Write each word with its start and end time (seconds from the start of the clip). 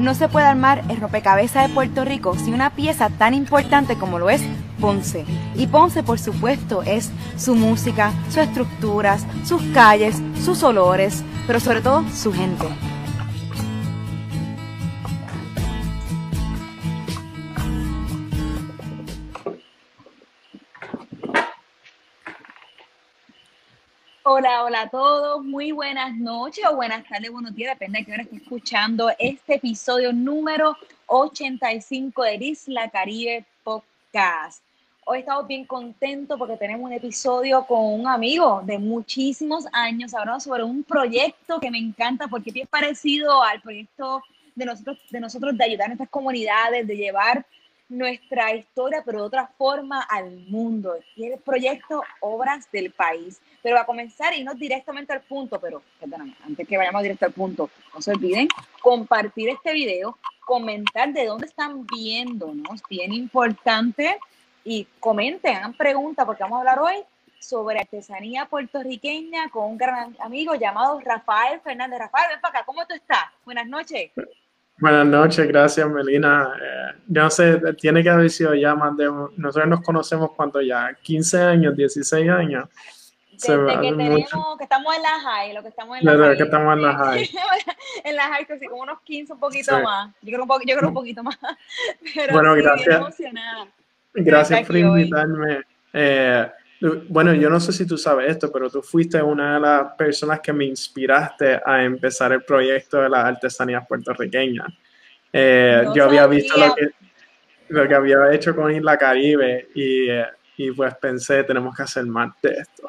No 0.00 0.14
se 0.14 0.28
puede 0.28 0.46
armar 0.46 0.82
el 0.88 0.98
rompecabezas 0.98 1.68
de 1.68 1.74
Puerto 1.74 2.06
Rico 2.06 2.34
sin 2.34 2.54
una 2.54 2.70
pieza 2.70 3.10
tan 3.10 3.34
importante 3.34 3.96
como 3.96 4.18
lo 4.18 4.30
es 4.30 4.40
Ponce. 4.80 5.26
Y 5.54 5.66
Ponce, 5.66 6.02
por 6.02 6.18
supuesto, 6.18 6.82
es 6.82 7.10
su 7.36 7.54
música, 7.54 8.10
sus 8.28 8.38
estructuras, 8.38 9.26
sus 9.44 9.60
calles, 9.74 10.22
sus 10.42 10.62
olores, 10.62 11.22
pero 11.46 11.60
sobre 11.60 11.82
todo 11.82 12.02
su 12.14 12.32
gente. 12.32 12.66
Hola, 24.40 24.64
hola 24.64 24.80
a 24.80 24.88
todos, 24.88 25.44
muy 25.44 25.70
buenas 25.70 26.16
noches 26.16 26.64
o 26.64 26.74
buenas 26.74 27.06
tardes, 27.06 27.30
buenos 27.30 27.54
días, 27.54 27.78
depende 27.78 27.98
de 27.98 28.04
qué 28.06 28.12
hora 28.12 28.22
esté 28.22 28.36
escuchando 28.36 29.10
este 29.18 29.56
episodio 29.56 30.14
número 30.14 30.78
85 31.08 32.22
de 32.22 32.36
Isla 32.36 32.88
Caribe 32.88 33.44
Podcast. 33.62 34.64
Hoy 35.04 35.18
estamos 35.18 35.46
bien 35.46 35.66
contentos 35.66 36.38
porque 36.38 36.56
tenemos 36.56 36.86
un 36.86 36.94
episodio 36.94 37.66
con 37.66 38.00
un 38.00 38.08
amigo 38.08 38.62
de 38.64 38.78
muchísimos 38.78 39.66
años. 39.74 40.14
Hablando 40.14 40.40
sobre 40.40 40.64
un 40.64 40.84
proyecto 40.84 41.60
que 41.60 41.70
me 41.70 41.76
encanta 41.76 42.26
porque 42.26 42.50
es 42.54 42.66
parecido 42.66 43.42
al 43.42 43.60
proyecto 43.60 44.22
de 44.54 44.64
nosotros, 44.64 44.98
de 45.10 45.20
nosotros 45.20 45.58
de 45.58 45.64
ayudar 45.64 45.84
a 45.84 45.88
nuestras 45.88 46.08
comunidades, 46.08 46.86
de 46.86 46.96
llevar 46.96 47.44
nuestra 47.90 48.54
historia, 48.54 49.02
pero 49.04 49.18
de 49.20 49.26
otra 49.26 49.46
forma 49.58 50.00
al 50.02 50.30
mundo. 50.48 50.96
Y 51.16 51.26
el 51.26 51.38
proyecto 51.38 52.02
Obras 52.20 52.70
del 52.72 52.92
País. 52.92 53.42
Pero 53.62 53.78
a 53.78 53.84
comenzar 53.84 54.34
y 54.34 54.42
no 54.42 54.54
directamente 54.54 55.12
al 55.12 55.20
punto, 55.20 55.60
pero 55.60 55.82
perdóname, 55.98 56.34
antes 56.42 56.66
que 56.66 56.78
vayamos 56.78 57.02
directo 57.02 57.26
al 57.26 57.32
punto, 57.32 57.68
no 57.94 58.00
se 58.00 58.12
olviden 58.12 58.48
compartir 58.80 59.50
este 59.50 59.72
video, 59.74 60.16
comentar 60.46 61.12
de 61.12 61.26
dónde 61.26 61.46
están 61.46 61.84
viéndonos, 61.86 62.80
bien 62.88 63.12
importante, 63.12 64.18
y 64.64 64.86
comenten, 64.98 65.56
hagan 65.56 65.74
preguntas, 65.74 66.24
porque 66.26 66.42
vamos 66.42 66.56
a 66.56 66.60
hablar 66.60 66.78
hoy 66.78 67.04
sobre 67.38 67.80
artesanía 67.80 68.46
puertorriqueña 68.46 69.48
con 69.48 69.70
un 69.70 69.78
gran 69.78 70.16
amigo 70.20 70.54
llamado 70.54 71.00
Rafael 71.00 71.60
Fernández. 71.60 71.98
Rafael, 71.98 72.28
ven 72.30 72.40
para 72.40 72.58
acá, 72.58 72.66
¿cómo 72.66 72.86
tú 72.86 72.94
estás? 72.94 73.24
Buenas 73.44 73.66
noches. 73.66 74.12
Buenas 74.80 75.06
noches, 75.06 75.46
gracias 75.46 75.88
Melina. 75.90 76.54
Eh, 76.58 77.00
yo 77.08 77.22
no 77.22 77.30
sé, 77.30 77.60
tiene 77.74 78.02
que 78.02 78.08
haber 78.08 78.30
sido 78.30 78.54
ya 78.54 78.74
más 78.74 78.96
de... 78.96 79.10
Nosotros 79.36 79.68
nos 79.68 79.82
conocemos 79.82 80.32
cuánto 80.32 80.62
ya, 80.62 80.96
15 81.02 81.42
años, 81.42 81.76
16 81.76 82.30
años. 82.30 82.66
Desde 83.32 83.66
que 83.66 83.76
tenemos, 83.76 84.58
que 84.58 84.64
estamos 84.64 84.96
en 84.96 85.02
la 85.02 85.20
high, 85.20 85.52
lo 85.52 85.62
que 85.62 85.68
estamos 85.68 85.98
en 85.98 86.04
la 86.04 86.12
Desde 86.12 86.24
high. 86.24 86.36
que 86.36 86.42
estamos 86.42 86.76
en 86.76 86.82
la 86.82 86.94
high. 86.94 87.30
en 88.04 88.16
la 88.16 88.22
high, 88.28 88.46
sí, 88.58 88.66
como 88.66 88.82
unos 88.82 89.00
15, 89.02 89.32
un 89.34 89.40
poquito 89.40 89.80
más. 89.80 90.10
Yo 90.22 90.32
creo 90.32 90.44
un, 90.44 90.60
yo 90.66 90.76
creo 90.76 90.88
un 90.88 90.94
poquito 90.94 91.22
más. 91.22 91.38
Pero 92.14 92.32
bueno, 92.32 92.54
sí, 92.54 92.62
gracias. 92.62 92.96
emocionada. 92.96 93.66
Gracias 94.14 94.66
por 94.66 94.76
invitarme. 94.76 95.60
Eh, 95.92 96.50
bueno, 97.08 97.34
yo 97.34 97.50
no 97.50 97.60
sé 97.60 97.72
si 97.72 97.86
tú 97.86 97.98
sabes 97.98 98.30
esto, 98.30 98.50
pero 98.50 98.70
tú 98.70 98.82
fuiste 98.82 99.22
una 99.22 99.54
de 99.54 99.60
las 99.60 99.92
personas 99.94 100.40
que 100.40 100.52
me 100.52 100.64
inspiraste 100.64 101.60
a 101.64 101.84
empezar 101.84 102.32
el 102.32 102.42
proyecto 102.42 103.02
de 103.02 103.08
las 103.10 103.24
artesanías 103.24 103.86
puertorriqueñas. 103.86 104.66
Eh, 105.32 105.82
No 105.84 105.94
yo 105.94 106.04
había 106.04 106.22
sabía. 106.22 106.38
visto 106.38 106.58
lo 106.58 106.74
que, 106.74 106.88
lo 107.68 107.88
que 107.88 107.94
había 107.94 108.32
hecho 108.32 108.56
con 108.56 108.74
Isla 108.74 108.96
Caribe 108.96 109.68
y, 109.74 110.08
eh, 110.08 110.24
y 110.56 110.70
pues 110.72 110.94
pensé, 110.96 111.44
tenemos 111.44 111.76
que 111.76 111.82
hacer 111.82 112.04
más 112.06 112.32
de 112.42 112.52
esto. 112.54 112.88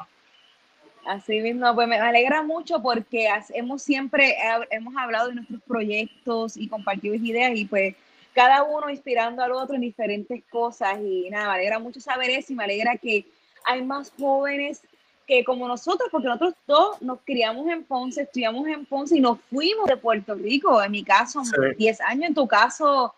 Así 1.06 1.40
mismo, 1.40 1.74
pues 1.74 1.88
me 1.88 1.98
alegra 1.98 2.42
mucho 2.42 2.80
porque 2.80 3.28
hemos 3.54 3.82
siempre 3.82 4.36
hemos 4.70 4.94
hablado 4.96 5.28
de 5.28 5.34
nuestros 5.34 5.60
proyectos 5.62 6.56
y 6.56 6.68
compartido 6.68 7.14
ideas 7.14 7.52
y 7.54 7.64
pues 7.64 7.96
cada 8.34 8.62
uno 8.62 8.88
inspirando 8.88 9.42
al 9.42 9.52
otro 9.52 9.74
en 9.74 9.80
diferentes 9.82 10.42
cosas 10.48 10.98
y 11.02 11.28
nada, 11.28 11.48
me 11.48 11.54
alegra 11.54 11.78
mucho 11.80 12.00
saber 12.00 12.30
eso 12.30 12.52
y 12.52 12.56
me 12.56 12.64
alegra 12.64 12.96
que 12.96 13.26
hay 13.64 13.82
más 13.82 14.12
jóvenes 14.18 14.80
que 15.26 15.44
como 15.44 15.68
nosotros, 15.68 16.08
porque 16.10 16.28
nosotros 16.28 16.54
dos 16.66 17.00
nos 17.00 17.20
criamos 17.24 17.68
en 17.68 17.84
Ponce, 17.84 18.22
estudiamos 18.22 18.66
en 18.66 18.84
Ponce 18.86 19.16
y 19.16 19.20
nos 19.20 19.38
fuimos 19.50 19.86
de 19.86 19.96
Puerto 19.96 20.34
Rico, 20.34 20.82
en 20.82 20.90
mi 20.90 21.04
caso 21.04 21.44
Sí. 21.44 21.52
10 21.78 22.00
años, 22.00 22.28
en 22.28 22.34
tu 22.34 22.46
caso 22.46 23.14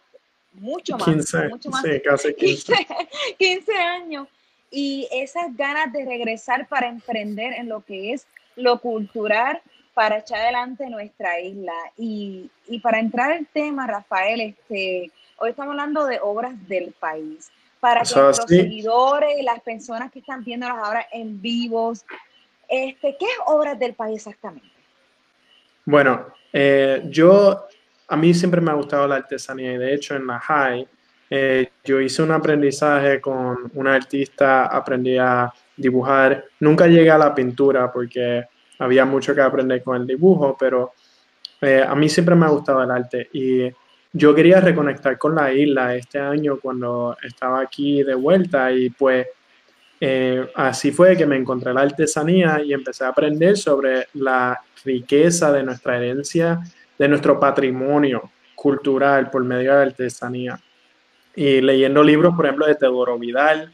mucho 0.52 0.96
más, 0.96 1.04
15, 1.04 1.48
mucho 1.48 1.70
más 1.70 1.82
sí, 1.82 2.00
casi 2.04 2.34
15. 2.34 2.74
15, 2.74 2.86
15 3.38 3.72
años 3.74 4.28
y 4.70 5.08
esas 5.12 5.56
ganas 5.56 5.92
de 5.92 6.04
regresar 6.04 6.68
para 6.68 6.88
emprender 6.88 7.52
en 7.54 7.68
lo 7.68 7.80
que 7.80 8.12
es 8.12 8.26
lo 8.56 8.80
cultural 8.80 9.60
para 9.94 10.18
echar 10.18 10.40
adelante 10.40 10.90
nuestra 10.90 11.40
isla. 11.40 11.72
Y, 11.96 12.50
y 12.66 12.80
para 12.80 12.98
entrar 12.98 13.32
al 13.32 13.46
tema, 13.46 13.86
Rafael, 13.86 14.40
este, 14.40 15.10
hoy 15.38 15.50
estamos 15.50 15.70
hablando 15.70 16.04
de 16.06 16.18
obras 16.20 16.52
del 16.68 16.92
país. 16.92 17.50
Para 17.84 18.00
que 18.00 18.04
Eso 18.04 18.22
nuestros 18.22 18.48
sí. 18.48 18.62
seguidores, 18.62 19.44
las 19.44 19.60
personas 19.60 20.10
que 20.10 20.20
están 20.20 20.42
viéndonos 20.42 20.78
ahora 20.78 21.06
en 21.12 21.42
vivos, 21.42 22.06
este, 22.66 23.14
¿qué 23.20 23.26
es 23.26 23.36
obras 23.44 23.78
del 23.78 23.92
país 23.92 24.26
exactamente? 24.26 24.66
Bueno, 25.84 26.28
eh, 26.50 27.02
yo, 27.10 27.66
a 28.08 28.16
mí 28.16 28.32
siempre 28.32 28.62
me 28.62 28.70
ha 28.70 28.74
gustado 28.74 29.06
la 29.06 29.16
artesanía 29.16 29.74
y 29.74 29.76
de 29.76 29.92
hecho 29.92 30.16
en 30.16 30.26
la 30.26 30.40
high, 30.40 30.88
eh, 31.28 31.72
yo 31.84 32.00
hice 32.00 32.22
un 32.22 32.30
aprendizaje 32.30 33.20
con 33.20 33.70
una 33.74 33.96
artista, 33.96 34.64
aprendí 34.64 35.18
a 35.18 35.52
dibujar, 35.76 36.42
nunca 36.60 36.86
llegué 36.86 37.10
a 37.10 37.18
la 37.18 37.34
pintura 37.34 37.92
porque 37.92 38.46
había 38.78 39.04
mucho 39.04 39.34
que 39.34 39.42
aprender 39.42 39.82
con 39.82 39.96
el 39.96 40.06
dibujo, 40.06 40.56
pero 40.58 40.94
eh, 41.60 41.84
a 41.86 41.94
mí 41.94 42.08
siempre 42.08 42.34
me 42.34 42.46
ha 42.46 42.48
gustado 42.48 42.82
el 42.82 42.90
arte 42.90 43.28
y 43.30 43.70
yo 44.16 44.32
quería 44.32 44.60
reconectar 44.60 45.18
con 45.18 45.34
la 45.34 45.52
isla 45.52 45.96
este 45.96 46.20
año 46.20 46.60
cuando 46.62 47.16
estaba 47.20 47.60
aquí 47.60 48.04
de 48.04 48.14
vuelta 48.14 48.70
y 48.70 48.88
pues 48.90 49.26
eh, 50.00 50.48
así 50.54 50.92
fue 50.92 51.16
que 51.16 51.26
me 51.26 51.36
encontré 51.36 51.74
la 51.74 51.80
artesanía 51.80 52.62
y 52.62 52.72
empecé 52.72 53.04
a 53.04 53.08
aprender 53.08 53.56
sobre 53.56 54.06
la 54.14 54.60
riqueza 54.84 55.50
de 55.50 55.64
nuestra 55.64 55.96
herencia, 55.96 56.60
de 56.96 57.08
nuestro 57.08 57.40
patrimonio 57.40 58.30
cultural 58.54 59.30
por 59.30 59.42
medio 59.44 59.72
de 59.72 59.78
la 59.78 59.82
artesanía. 59.82 60.60
Y 61.34 61.60
leyendo 61.60 62.00
libros, 62.04 62.36
por 62.36 62.46
ejemplo, 62.46 62.66
de 62.66 62.76
Teodoro 62.76 63.18
Vidal 63.18 63.72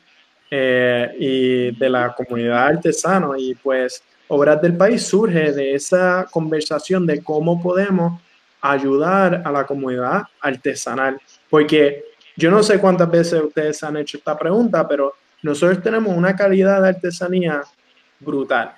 eh, 0.51 1.17
y 1.19 1.79
de 1.79 1.91
la 1.91 2.15
comunidad 2.15 2.67
artesana, 2.67 3.29
y 3.37 3.55
pues 3.57 4.03
Obras 4.29 4.63
del 4.63 4.75
País 4.75 5.03
surge 5.07 5.53
de 5.53 5.75
esa 5.75 6.27
conversación 6.31 7.07
de 7.07 7.23
cómo 7.23 7.61
podemos 7.63 8.23
ayudar 8.61 9.43
a 9.45 9.53
la 9.53 9.67
comunidad 9.67 10.23
artesanal. 10.41 11.21
Porque 11.49 12.05
yo 12.37 12.51
no 12.51 12.63
sé 12.63 12.79
cuántas 12.79 13.11
veces 13.11 13.43
ustedes 13.43 13.83
han 13.83 13.97
hecho 13.97 14.19
esta 14.19 14.39
pregunta, 14.39 14.87
pero 14.87 15.15
nosotros 15.43 15.83
tenemos 15.83 16.17
una 16.17 16.35
calidad 16.37 16.83
de 16.83 16.89
artesanía 16.89 17.63
brutal. 18.19 18.75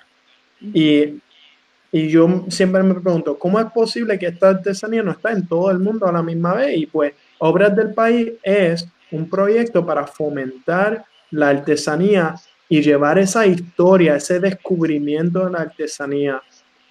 Y, 0.61 1.21
y 1.91 2.07
yo 2.09 2.45
siempre 2.49 2.81
me 2.83 2.95
pregunto, 2.95 3.37
¿cómo 3.37 3.59
es 3.59 3.65
posible 3.71 4.17
que 4.17 4.27
esta 4.27 4.49
artesanía 4.49 5.03
no 5.03 5.11
está 5.11 5.31
en 5.31 5.45
todo 5.45 5.69
el 5.71 5.79
mundo 5.79 6.07
a 6.07 6.11
la 6.11 6.23
misma 6.23 6.53
vez? 6.53 6.77
Y 6.77 6.85
pues 6.85 7.13
Obras 7.39 7.75
del 7.75 7.93
País 7.93 8.33
es 8.41 8.87
un 9.11 9.29
proyecto 9.29 9.85
para 9.85 10.07
fomentar 10.07 11.05
la 11.31 11.49
artesanía 11.49 12.35
y 12.69 12.81
llevar 12.81 13.19
esa 13.19 13.45
historia, 13.45 14.15
ese 14.15 14.39
descubrimiento 14.39 15.45
de 15.45 15.51
la 15.51 15.59
artesanía 15.59 16.41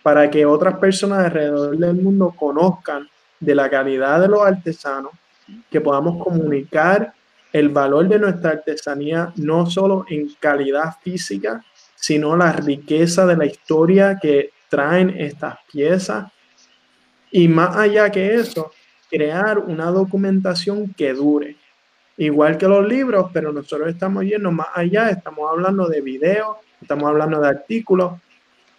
para 0.02 0.30
que 0.30 0.44
otras 0.44 0.78
personas 0.78 1.26
alrededor 1.26 1.76
del 1.76 1.94
mundo 1.94 2.34
conozcan 2.36 3.08
de 3.38 3.54
la 3.54 3.68
calidad 3.68 4.20
de 4.20 4.28
los 4.28 4.42
artesanos, 4.42 5.12
que 5.70 5.80
podamos 5.80 6.22
comunicar 6.22 7.12
el 7.52 7.68
valor 7.68 8.08
de 8.08 8.18
nuestra 8.18 8.52
artesanía 8.52 9.32
no 9.36 9.66
solo 9.66 10.06
en 10.08 10.32
calidad 10.40 10.96
física, 11.02 11.64
sino 11.94 12.36
la 12.36 12.52
riqueza 12.52 13.26
de 13.26 13.36
la 13.36 13.46
historia 13.46 14.18
que 14.20 14.50
traen 14.68 15.10
estas 15.10 15.56
piezas. 15.70 16.32
Y 17.30 17.46
más 17.48 17.76
allá 17.76 18.10
que 18.10 18.34
eso, 18.34 18.72
crear 19.10 19.58
una 19.58 19.86
documentación 19.86 20.92
que 20.94 21.12
dure. 21.12 21.56
Igual 22.16 22.56
que 22.56 22.68
los 22.68 22.86
libros, 22.86 23.30
pero 23.32 23.52
nosotros 23.52 23.88
estamos 23.88 24.24
yendo 24.24 24.50
más 24.50 24.68
allá, 24.74 25.10
estamos 25.10 25.50
hablando 25.50 25.88
de 25.88 26.00
videos, 26.00 26.56
estamos 26.80 27.08
hablando 27.08 27.40
de 27.40 27.48
artículos 27.48 28.14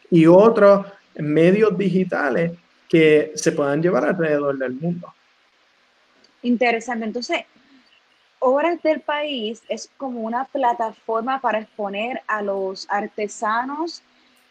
y 0.09 0.25
otros 0.27 0.85
medios 1.15 1.77
digitales 1.77 2.51
que 2.89 3.31
se 3.35 3.51
puedan 3.51 3.81
llevar 3.81 4.05
alrededor 4.05 4.57
del 4.57 4.73
mundo. 4.73 5.13
Interesante. 6.41 7.05
Entonces, 7.05 7.41
Obras 8.39 8.81
del 8.83 8.99
País 8.99 9.63
es 9.69 9.89
como 9.95 10.19
una 10.21 10.43
plataforma 10.45 11.39
para 11.39 11.59
exponer 11.59 12.21
a 12.27 12.41
los 12.41 12.85
artesanos 12.89 14.01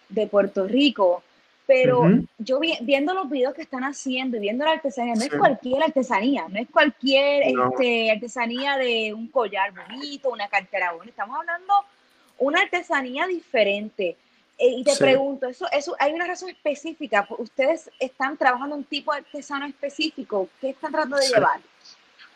de 0.08 0.26
Puerto 0.26 0.66
Rico. 0.66 1.22
Pero 1.66 2.04
yo 2.38 2.58
vi- 2.58 2.78
viendo 2.82 3.14
los 3.14 3.30
videos 3.30 3.54
que 3.54 3.62
están 3.62 3.84
haciendo 3.84 4.36
y 4.36 4.40
viendo 4.40 4.64
la 4.64 4.72
artesanía, 4.72 5.14
no 5.14 5.20
Sí. 5.20 5.28
es 5.30 5.34
cualquier 5.38 5.82
artesanía, 5.82 6.46
no 6.48 6.58
es 6.58 6.68
cualquier 6.70 7.52
No. 7.54 7.70
este, 7.70 8.10
artesanía 8.10 8.76
de 8.78 9.12
un 9.14 9.28
collar 9.28 9.72
bonito, 9.72 10.30
una 10.30 10.48
cartera 10.48 10.92
bonita. 10.92 11.10
Estamos 11.10 11.38
hablando 11.38 11.72
una 12.38 12.62
artesanía 12.62 13.26
diferente. 13.26 14.16
Eh, 14.58 14.68
y 14.78 14.84
te 14.84 14.96
pregunto, 14.96 15.46
¿eso, 15.46 15.66
¿eso 15.72 15.96
hay 15.98 16.12
una 16.12 16.26
razón 16.26 16.50
específica? 16.50 17.26
¿Ustedes 17.38 17.90
están 17.98 18.36
trabajando 18.36 18.76
un 18.76 18.84
tipo 18.84 19.12
de 19.12 19.18
artesano 19.18 19.66
específico? 19.66 20.48
¿Qué 20.60 20.70
están 20.70 20.92
tratando 20.92 21.16
de 21.16 21.28
llevar? 21.28 21.60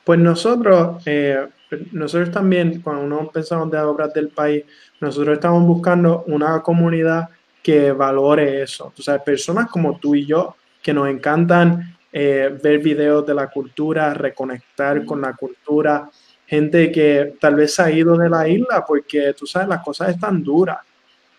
Pues 0.04 0.20
nosotros, 0.20 1.02
eh, 1.06 1.48
nosotros 1.92 2.30
también, 2.30 2.80
cuando 2.80 3.04
uno 3.04 3.30
pensamos 3.30 3.70
de 3.70 3.78
obras 3.78 4.14
del 4.14 4.28
país, 4.28 4.64
nosotros 5.00 5.34
estamos 5.34 5.64
buscando 5.64 6.24
una 6.28 6.62
comunidad 6.62 7.28
que 7.62 7.90
valore 7.90 8.62
eso. 8.62 8.92
O 8.96 9.02
sea, 9.02 9.18
personas 9.22 9.68
como 9.68 9.98
tú 9.98 10.14
y 10.14 10.24
yo, 10.24 10.54
que 10.80 10.94
nos 10.94 11.08
encantan 11.08 11.96
eh, 12.12 12.56
ver 12.62 12.78
videos 12.78 13.26
de 13.26 13.34
la 13.34 13.48
cultura, 13.48 14.14
reconectar 14.14 15.04
con 15.04 15.20
la 15.20 15.32
cultura, 15.32 16.08
gente 16.46 16.92
que 16.92 17.34
tal 17.40 17.56
vez 17.56 17.78
ha 17.80 17.90
ido 17.90 18.16
de 18.16 18.30
la 18.30 18.46
isla 18.46 18.84
porque, 18.86 19.34
tú 19.36 19.46
sabes, 19.46 19.66
las 19.66 19.82
cosas 19.82 20.10
están 20.10 20.44
duras. 20.44 20.78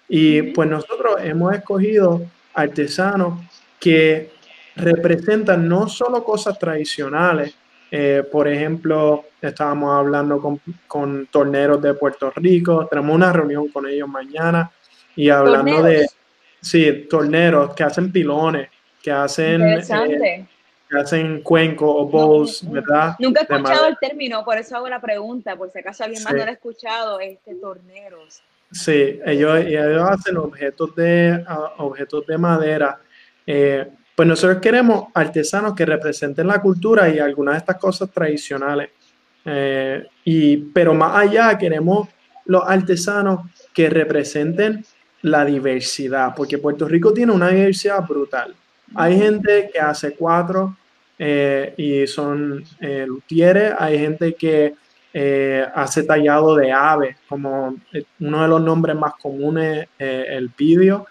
Y 0.09 0.42
pues 0.54 0.69
nosotros 0.69 1.18
hemos 1.21 1.54
escogido 1.54 2.21
artesanos 2.54 3.39
que 3.80 4.31
representan 4.75 5.68
no 5.68 5.88
solo 5.89 6.24
cosas 6.24 6.57
tradicionales, 6.57 7.56
eh, 7.89 8.24
por 8.30 8.48
ejemplo, 8.48 9.25
estábamos 9.42 9.95
hablando 9.95 10.42
con, 10.42 10.59
con, 10.88 11.27
torneros 11.27 11.81
de 11.81 11.94
Puerto 11.94 12.31
Rico, 12.36 12.86
tenemos 12.88 13.15
una 13.15 13.31
reunión 13.31 13.69
con 13.69 13.88
ellos 13.88 14.09
mañana 14.09 14.69
y 15.15 15.30
hablando 15.30 15.83
de, 15.83 16.06
sí, 16.62 17.07
torneros 17.09 17.74
que 17.74 17.83
hacen 17.83 18.12
pilones, 18.12 18.69
que 19.01 19.12
hacen, 19.12 19.62
eh, 19.62 20.45
que 20.89 20.98
hacen 20.98 21.42
cuencos 21.42 21.89
o 21.89 22.06
bowls, 22.06 22.69
¿verdad? 22.69 23.15
Nunca 23.19 23.42
he 23.42 23.44
escuchado 23.44 23.88
el 23.88 23.98
término, 23.98 24.44
por 24.44 24.57
eso 24.57 24.75
hago 24.75 24.89
la 24.89 25.00
pregunta, 25.00 25.56
por 25.56 25.71
si 25.71 25.80
acaso 25.80 26.04
alguien 26.04 26.24
más 26.24 26.33
no 26.33 26.39
lo 26.44 26.50
ha 26.50 26.54
escuchado, 26.54 27.19
este, 27.21 27.56
torneros. 27.56 28.42
Sí, 28.71 29.19
ellos, 29.25 29.59
ellos 29.59 30.09
hacen 30.09 30.37
objetos 30.37 30.93
de, 30.95 31.43
objetos 31.77 32.25
de 32.27 32.37
madera. 32.37 32.99
Eh, 33.45 33.87
pues 34.13 34.27
nosotros 34.27 34.59
queremos 34.61 35.05
artesanos 35.13 35.73
que 35.73 35.85
representen 35.85 36.47
la 36.47 36.61
cultura 36.61 37.07
y 37.07 37.19
algunas 37.19 37.53
de 37.53 37.59
estas 37.59 37.77
cosas 37.77 38.11
tradicionales. 38.11 38.89
Eh, 39.45 40.05
y, 40.25 40.57
pero 40.57 40.93
más 40.93 41.15
allá 41.15 41.57
queremos 41.57 42.09
los 42.45 42.63
artesanos 42.67 43.41
que 43.73 43.89
representen 43.89 44.83
la 45.21 45.45
diversidad, 45.45 46.33
porque 46.35 46.57
Puerto 46.57 46.87
Rico 46.87 47.13
tiene 47.13 47.31
una 47.31 47.49
diversidad 47.49 48.05
brutal. 48.05 48.53
Hay 48.95 49.17
gente 49.17 49.69
que 49.71 49.79
hace 49.79 50.13
cuatro 50.13 50.77
eh, 51.17 51.73
y 51.77 52.07
son 52.07 52.63
luthieres, 53.05 53.73
hay 53.77 53.99
gente 53.99 54.33
que 54.35 54.75
hace 55.73 56.03
tallado 56.03 56.55
de 56.55 56.71
aves, 56.71 57.17
como 57.27 57.75
uno 58.19 58.41
de 58.41 58.47
los 58.47 58.61
nombres 58.61 58.95
más 58.95 59.13
comunes, 59.21 59.87
el 59.97 60.49
pidio. 60.51 61.05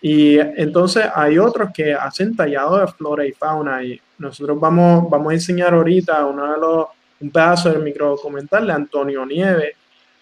Y 0.00 0.38
entonces 0.38 1.06
hay 1.14 1.38
otros 1.38 1.70
que 1.72 1.94
hacen 1.94 2.36
tallado 2.36 2.78
de 2.78 2.86
flora 2.88 3.24
y 3.24 3.32
fauna 3.32 3.82
y 3.82 4.00
nosotros 4.18 4.60
vamos, 4.60 5.08
vamos 5.08 5.30
a 5.30 5.34
enseñar 5.34 5.72
ahorita 5.72 6.26
uno 6.26 6.52
de 6.52 6.58
los, 6.58 6.86
un 7.20 7.30
pedazo 7.30 7.70
del 7.70 7.82
microdocumental 7.82 8.66
de 8.66 8.72
Antonio 8.72 9.24
Nieves, 9.24 9.74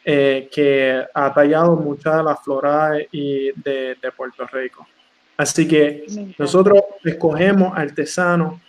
eh, 0.05 0.49
que 0.53 1.05
ha 1.15 1.33
tallado 1.33 1.77
mucha 1.77 2.17
de 2.17 2.23
la 2.23 2.37
flora 2.37 2.93
y 3.11 3.51
de, 3.61 3.97
de 4.01 4.13
Puerto 4.17 4.47
Rico. 4.47 4.87
Así 5.37 5.67
que 5.67 6.07
nosotros 6.39 6.81
escogemos 7.05 7.73
artesanos 7.77 8.61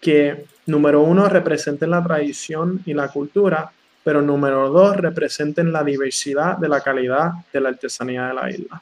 que, 0.00 0.46
número 0.66 1.02
uno, 1.02 1.28
representen 1.28 1.90
la 1.90 2.02
tradición 2.02 2.82
y 2.84 2.94
la 2.94 3.08
cultura, 3.08 3.70
pero 4.06 4.22
número 4.22 4.70
dos, 4.70 4.96
representen 4.98 5.72
la 5.72 5.82
diversidad 5.82 6.58
de 6.58 6.68
la 6.68 6.80
calidad 6.80 7.32
de 7.52 7.60
la 7.60 7.70
artesanía 7.70 8.28
de 8.28 8.34
la 8.34 8.48
isla. 8.48 8.80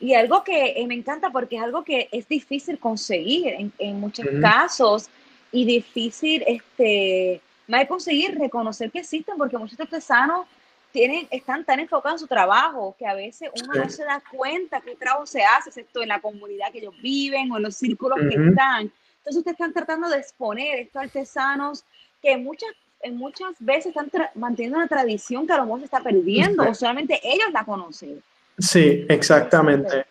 Y 0.00 0.12
algo 0.12 0.44
que 0.44 0.74
eh, 0.76 0.86
me 0.86 0.96
encanta 0.96 1.30
porque 1.30 1.56
es 1.56 1.62
algo 1.62 1.82
que 1.82 2.10
es 2.12 2.28
difícil 2.28 2.78
conseguir 2.78 3.54
en, 3.54 3.72
en 3.78 3.98
muchos 3.98 4.26
casos 4.38 5.08
y 5.50 5.64
difícil 5.64 6.44
este, 6.46 7.40
más 7.68 7.86
conseguir 7.86 8.38
reconocer 8.38 8.90
que 8.90 8.98
existen 8.98 9.38
porque 9.38 9.56
muchos 9.56 9.80
artesanos 9.80 10.46
tienen, 10.92 11.26
están 11.30 11.64
tan 11.64 11.80
enfocados 11.80 12.20
en 12.20 12.26
su 12.26 12.26
trabajo 12.26 12.94
que 12.98 13.06
a 13.06 13.14
veces 13.14 13.48
uno 13.62 13.82
no 13.82 13.88
se 13.88 14.04
da 14.04 14.22
cuenta 14.30 14.82
qué 14.82 14.94
trabajo 14.94 15.24
se 15.24 15.42
hace, 15.42 15.70
excepto 15.70 16.02
en 16.02 16.08
la 16.08 16.20
comunidad 16.20 16.70
que 16.70 16.80
ellos 16.80 16.94
viven 17.00 17.50
o 17.50 17.56
en 17.56 17.62
los 17.62 17.76
círculos 17.76 18.18
que 18.28 18.36
están. 18.48 18.92
Entonces 19.20 19.36
ustedes 19.38 19.54
están 19.54 19.72
tratando 19.72 20.10
de 20.10 20.18
exponer 20.18 20.80
estos 20.80 21.02
artesanos 21.02 21.84
que 22.20 22.36
muchas, 22.36 22.68
muchas 23.10 23.54
veces 23.58 23.86
están 23.86 24.10
manteniendo 24.34 24.78
una 24.78 24.88
tradición 24.88 25.46
que 25.46 25.52
a 25.52 25.58
lo 25.58 25.64
mejor 25.64 25.80
se 25.80 25.84
está 25.86 26.00
perdiendo 26.00 26.62
o 26.62 26.74
solamente 26.74 27.20
ellos 27.22 27.48
la 27.52 27.64
conocen. 27.64 28.22
Sí, 28.58 29.06
exactamente. 29.08 30.06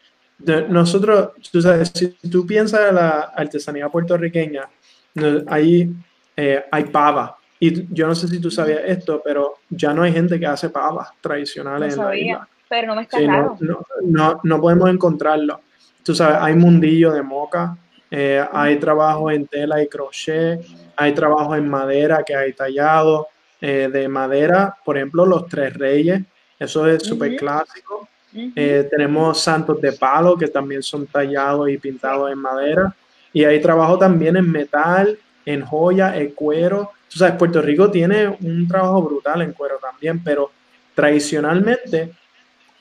Nosotros, 0.70 1.32
tú 1.52 1.62
sabes, 1.62 1.92
si 1.94 2.10
tú 2.30 2.46
piensas 2.46 2.90
en 2.90 2.96
la 2.96 3.20
artesanía 3.36 3.90
puertorriqueña, 3.90 4.70
ahí 5.48 5.92
eh, 6.36 6.64
hay 6.72 6.84
pava. 6.86 7.38
Y 7.60 7.94
yo 7.94 8.06
no 8.06 8.14
sé 8.14 8.28
si 8.28 8.40
tú 8.40 8.52
sabías 8.52 8.82
esto, 8.86 9.22
pero 9.24 9.56
ya 9.70 9.94
no 9.94 10.04
hay 10.04 10.14
gente 10.14 10.40
que 10.40 10.46
hace 10.46 10.70
pavas 10.70 11.10
tradicionales 11.22 11.98
no 11.98 12.04
sabía, 12.04 12.48
Pero 12.70 12.88
no 12.88 12.96
me 12.96 13.02
está 13.02 13.18
claro. 13.18 13.58
No, 14.04 14.40
no, 14.44 14.62
podemos 14.62 14.90
encontrarlo. 14.90 15.62
Tú 16.04 16.14
sabes, 16.14 16.38
hay 16.40 16.54
mundillo 16.54 17.12
de 17.12 17.24
moca, 17.24 17.76
eh, 18.10 18.46
hay 18.52 18.80
trabajo 18.80 19.30
en 19.30 19.48
tela 19.48 19.82
y 19.82 19.88
crochet, 19.88 20.62
hay 20.96 21.14
trabajo 21.14 21.56
en 21.56 21.68
madera 21.68 22.24
que 22.26 22.36
hay 22.36 22.54
tallado, 22.54 23.28
eh, 23.60 23.90
de 23.92 24.08
madera, 24.08 24.76
por 24.86 24.98
ejemplo, 24.98 25.26
los 25.26 25.48
tres 25.48 25.74
reyes, 25.74 26.22
eso 26.60 26.88
es 26.88 27.04
súper 27.04 27.36
clásico. 27.36 28.08
Eh, 28.56 28.88
tenemos 28.90 29.40
santos 29.42 29.82
de 29.82 29.94
palo 29.94 30.38
que 30.38 30.48
también 30.48 30.84
son 30.84 31.08
tallados 31.08 31.70
y 31.70 31.78
pintados 31.78 32.32
en 32.32 32.38
madera. 32.38 32.96
Y 33.34 33.44
hay 33.44 33.60
trabajo 33.62 33.98
también 33.98 34.38
en 34.38 34.52
metal, 34.52 35.18
en 35.46 35.66
joya, 35.66 36.16
en 36.18 36.32
cuero. 36.32 36.92
Tú 37.10 37.20
sabes, 37.20 37.36
Puerto 37.36 37.62
Rico 37.62 37.90
tiene 37.90 38.28
un 38.28 38.68
trabajo 38.68 39.02
brutal 39.02 39.42
en 39.42 39.54
cuero 39.54 39.78
también, 39.82 40.24
pero 40.24 40.52
tradicionalmente, 40.94 42.12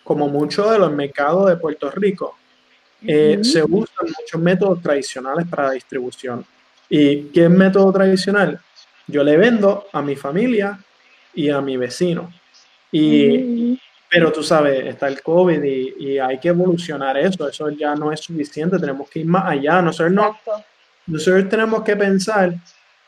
como 0.04 0.28
muchos 0.28 0.70
de 0.70 0.78
los 0.78 0.92
mercados 0.92 1.48
de 1.48 1.56
Puerto 1.56 1.90
Rico, 1.90 2.36
eh, 3.02 3.38
se 3.42 3.62
usan 3.62 4.06
muchos 4.18 4.40
métodos 4.40 4.82
tradicionales 4.82 5.46
para 5.48 5.68
la 5.68 5.72
distribución. 5.72 6.44
¿Y 6.88 7.24
qué 7.24 7.44
es 7.44 7.50
método 7.50 7.92
tradicional? 7.92 8.60
Yo 9.06 9.22
le 9.22 9.36
vendo 9.36 9.86
a 9.92 10.02
mi 10.02 10.16
familia 10.16 10.78
y 11.34 11.50
a 11.50 11.60
mi 11.60 11.76
vecino. 11.76 12.32
Y, 12.90 13.78
pero 14.08 14.32
tú 14.32 14.42
sabes, 14.42 14.86
está 14.86 15.08
el 15.08 15.20
COVID 15.20 15.62
y, 15.62 16.18
hay 16.18 16.38
que 16.38 16.48
evolucionar 16.48 17.16
eso. 17.18 17.48
Eso 17.48 17.70
ya 17.70 17.94
no 17.94 18.12
es 18.12 18.20
suficiente. 18.20 18.78
Tenemos 18.78 19.08
que 19.08 19.20
ir 19.20 19.26
más 19.26 19.44
allá. 19.46 19.82
Nosotros, 19.82 20.12
no, 20.12 20.38
nosotros 21.06 21.48
tenemos 21.48 21.82
que 21.82 21.96
pensar 21.96 22.54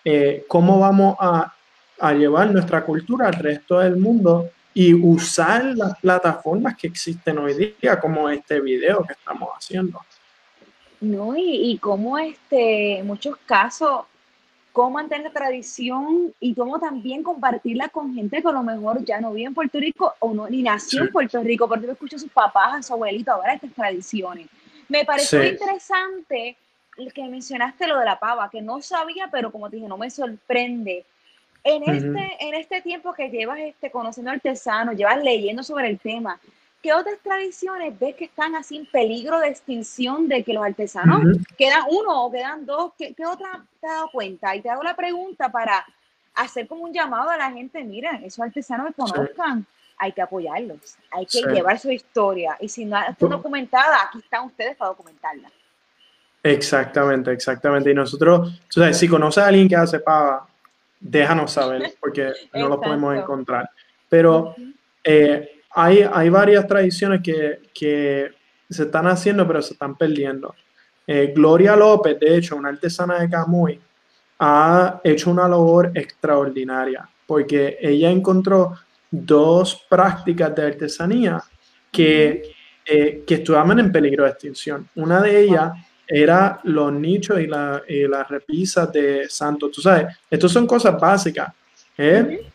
eh, 0.04 0.44
cómo 0.46 0.78
vamos 0.78 1.16
a, 1.20 1.54
a 2.00 2.12
llevar 2.12 2.50
nuestra 2.50 2.84
cultura 2.84 3.28
al 3.28 3.34
resto 3.34 3.78
del 3.78 3.96
mundo 3.96 4.50
y 4.74 4.94
usar 4.94 5.64
las 5.76 5.98
plataformas 5.98 6.76
que 6.76 6.86
existen 6.86 7.38
hoy 7.38 7.74
día, 7.80 7.98
como 7.98 8.28
este 8.28 8.60
video 8.60 9.02
que 9.04 9.14
estamos 9.14 9.48
haciendo. 9.56 10.00
No, 11.00 11.36
y, 11.36 11.70
y 11.70 11.78
como 11.78 12.18
este, 12.18 12.98
en 12.98 13.06
muchos 13.06 13.36
casos 13.46 14.06
cómo 14.78 14.90
mantener 14.90 15.24
la 15.24 15.32
tradición 15.32 16.32
y 16.38 16.54
cómo 16.54 16.78
también 16.78 17.24
compartirla 17.24 17.88
con 17.88 18.14
gente 18.14 18.40
que 18.40 18.46
a 18.46 18.52
lo 18.52 18.62
mejor 18.62 19.04
ya 19.04 19.20
no 19.20 19.32
vive 19.32 19.48
en 19.48 19.54
Puerto 19.54 19.80
Rico 19.80 20.14
o 20.20 20.32
no, 20.32 20.48
ni 20.48 20.62
nació 20.62 21.02
en 21.02 21.10
Puerto 21.10 21.42
Rico, 21.42 21.68
porque 21.68 21.86
yo 21.86 21.92
escucho 21.94 22.14
a 22.14 22.20
sus 22.20 22.30
papás, 22.30 22.74
a 22.74 22.82
su 22.84 22.92
abuelito, 22.92 23.32
ahora 23.32 23.54
estas 23.54 23.72
tradiciones. 23.72 24.46
Me 24.88 25.04
pareció 25.04 25.44
interesante 25.44 26.56
el 26.96 27.12
que 27.12 27.24
mencionaste 27.24 27.88
lo 27.88 27.98
de 27.98 28.04
la 28.04 28.20
pava, 28.20 28.48
que 28.50 28.62
no 28.62 28.80
sabía, 28.80 29.28
pero 29.32 29.50
como 29.50 29.68
te 29.68 29.76
dije, 29.76 29.88
no 29.88 29.98
me 29.98 30.10
sorprende. 30.10 31.04
En, 31.68 31.82
este, 31.82 32.36
en 32.40 32.54
este 32.54 32.80
tiempo 32.80 33.12
que 33.12 33.28
llevas 33.28 33.58
este, 33.58 33.90
conociendo 33.90 34.30
artesanos, 34.30 34.96
llevas 34.96 35.22
leyendo 35.22 35.62
sobre 35.62 35.90
el 35.90 35.98
tema, 35.98 36.40
¿qué 36.82 36.94
otras 36.94 37.18
tradiciones 37.22 37.98
ves 37.98 38.14
que 38.14 38.24
están 38.24 38.54
así 38.54 38.78
en 38.78 38.86
peligro 38.86 39.38
de 39.38 39.48
extinción 39.48 40.28
de 40.28 40.42
que 40.42 40.54
los 40.54 40.64
artesanos 40.64 41.36
quedan 41.58 41.82
uno 41.90 42.24
o 42.24 42.32
quedan 42.32 42.64
dos? 42.64 42.92
¿Qué, 42.96 43.12
¿Qué, 43.12 43.26
otra 43.26 43.62
te 43.80 43.86
has 43.86 43.92
dado 43.92 44.10
cuenta? 44.10 44.56
Y 44.56 44.62
te 44.62 44.70
hago 44.70 44.82
la 44.82 44.96
pregunta 44.96 45.50
para 45.50 45.84
hacer 46.34 46.66
como 46.66 46.84
un 46.84 46.92
llamado 46.94 47.28
a 47.28 47.36
la 47.36 47.50
gente, 47.50 47.84
mira, 47.84 48.18
esos 48.24 48.40
artesanos 48.40 48.86
que 48.88 48.94
conozcan, 48.94 49.66
hay 49.98 50.12
que 50.12 50.22
apoyarlos, 50.22 50.96
hay 51.10 51.26
que 51.26 51.42
llevar 51.42 51.78
su 51.78 51.90
historia. 51.90 52.56
Y 52.60 52.68
si 52.70 52.86
no 52.86 52.98
está 52.98 53.26
documentada, 53.26 54.04
aquí 54.08 54.20
están 54.20 54.46
ustedes 54.46 54.74
para 54.74 54.90
documentarla. 54.90 55.50
Exactamente, 56.42 57.30
exactamente. 57.32 57.90
Y 57.90 57.94
nosotros, 57.94 58.58
si 58.92 59.06
conoces 59.06 59.42
a 59.42 59.48
alguien 59.48 59.68
que 59.68 59.76
hace 59.76 60.00
pava, 60.00 60.46
déjanos 61.00 61.52
saber, 61.52 61.94
porque 62.00 62.32
no 62.54 62.68
lo 62.68 62.80
podemos 62.80 63.16
encontrar. 63.16 63.70
Pero 64.08 64.54
eh, 65.04 65.62
hay, 65.70 66.28
varias 66.28 66.66
tradiciones 66.66 67.20
que, 67.22 68.30
se 68.70 68.82
están 68.82 69.06
haciendo, 69.06 69.46
pero 69.46 69.62
se 69.62 69.72
están 69.72 69.96
perdiendo. 69.96 70.54
Eh, 71.06 71.32
Gloria 71.34 71.74
López, 71.74 72.20
de 72.20 72.36
hecho, 72.36 72.56
una 72.56 72.68
artesana 72.68 73.20
de 73.20 73.30
Camuy, 73.30 73.80
ha 74.40 75.00
hecho 75.02 75.30
una 75.30 75.48
labor 75.48 75.90
extraordinaria 75.94 77.08
porque 77.26 77.78
ella 77.80 78.10
encontró 78.10 78.74
dos 79.10 79.86
prácticas 79.88 80.54
de 80.54 80.66
artesanía 80.66 81.42
que 81.90 82.52
eh, 82.90 83.22
que 83.26 83.34
estaban 83.34 83.78
en 83.78 83.92
peligro 83.92 84.24
de 84.24 84.30
extinción. 84.30 84.88
Una 84.94 85.20
de 85.20 85.42
ellas 85.42 85.72
era 86.08 86.58
los 86.64 86.90
nichos 86.92 87.38
y, 87.38 87.46
la, 87.46 87.82
las 87.86 88.28
repisas 88.28 88.90
de 88.90 89.28
santos. 89.28 89.70
Tú 89.70 89.82
sabes, 89.82 90.16
estas 90.30 90.50
son 90.50 90.66
cosas 90.66 90.98
básicas. 90.98 91.52
¿eh? 91.98 92.50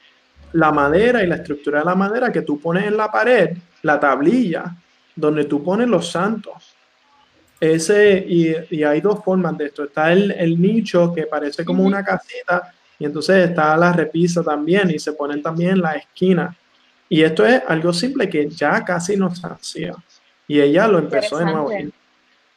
La 0.53 0.71
madera 0.71 1.23
y 1.23 1.27
la 1.27 1.35
estructura 1.35 1.79
de 1.79 1.85
la 1.85 1.95
madera 1.95 2.31
que 2.31 2.41
tú 2.41 2.59
pones 2.59 2.85
en 2.85 2.97
la 2.97 3.11
pared, 3.11 3.55
la 3.83 3.99
tablilla, 3.99 4.75
donde 5.15 5.45
tú 5.45 5.63
pones 5.63 5.87
los 5.87 6.09
santos. 6.09 6.73
Ese, 7.59 8.25
y, 8.27 8.55
y 8.71 8.83
hay 8.83 8.99
dos 8.99 9.23
formas 9.23 9.57
de 9.57 9.67
esto. 9.67 9.83
Está 9.83 10.11
el, 10.11 10.31
el 10.31 10.59
nicho 10.59 11.13
que 11.13 11.27
parece 11.27 11.63
como 11.63 11.83
una 11.83 12.03
casita 12.03 12.73
y 12.97 13.05
entonces 13.05 13.49
está 13.49 13.77
la 13.77 13.93
repisa 13.93 14.43
también 14.43 14.89
y 14.89 14.97
se 14.97 15.13
ponen 15.13 15.41
también 15.41 15.71
en 15.71 15.81
la 15.81 15.93
esquina. 15.93 16.55
Y 17.07 17.21
esto 17.21 17.45
es 17.45 17.61
algo 17.67 17.93
simple 17.93 18.27
que 18.27 18.49
ya 18.49 18.83
casi 18.83 19.15
no 19.15 19.33
se 19.33 19.45
hacía. 19.45 19.93
Y 20.47 20.59
ella 20.59 20.87
lo 20.87 20.99
empezó 20.99 21.37
de 21.37 21.45
nuevo. 21.45 21.69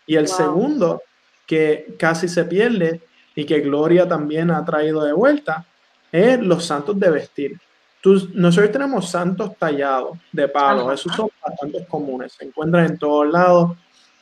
Y 0.07 0.17
el 0.17 0.29
segundo, 0.29 1.03
que 1.47 1.95
casi 1.99 2.29
se 2.29 2.45
pierde 2.45 3.01
y 3.35 3.45
que 3.45 3.61
Gloria 3.61 4.09
también 4.09 4.51
ha 4.51 4.65
traído 4.65 5.05
de 5.05 5.13
vuelta, 5.13 5.67
es 6.11 6.41
los 6.41 6.65
santos 6.65 6.99
de 6.99 7.11
vestir. 7.11 7.61
Tú, 8.01 8.31
nosotros 8.35 8.71
tenemos 8.71 9.11
santos 9.11 9.57
tallados 9.59 10.19
de 10.33 10.49
palo, 10.49 10.93
esos 10.93 11.15
son 11.15 11.29
bastante 11.45 11.85
comunes, 11.87 12.33
se 12.33 12.45
encuentran 12.45 12.87
en 12.87 12.99
todos 12.99 13.31
lados. 13.31 13.77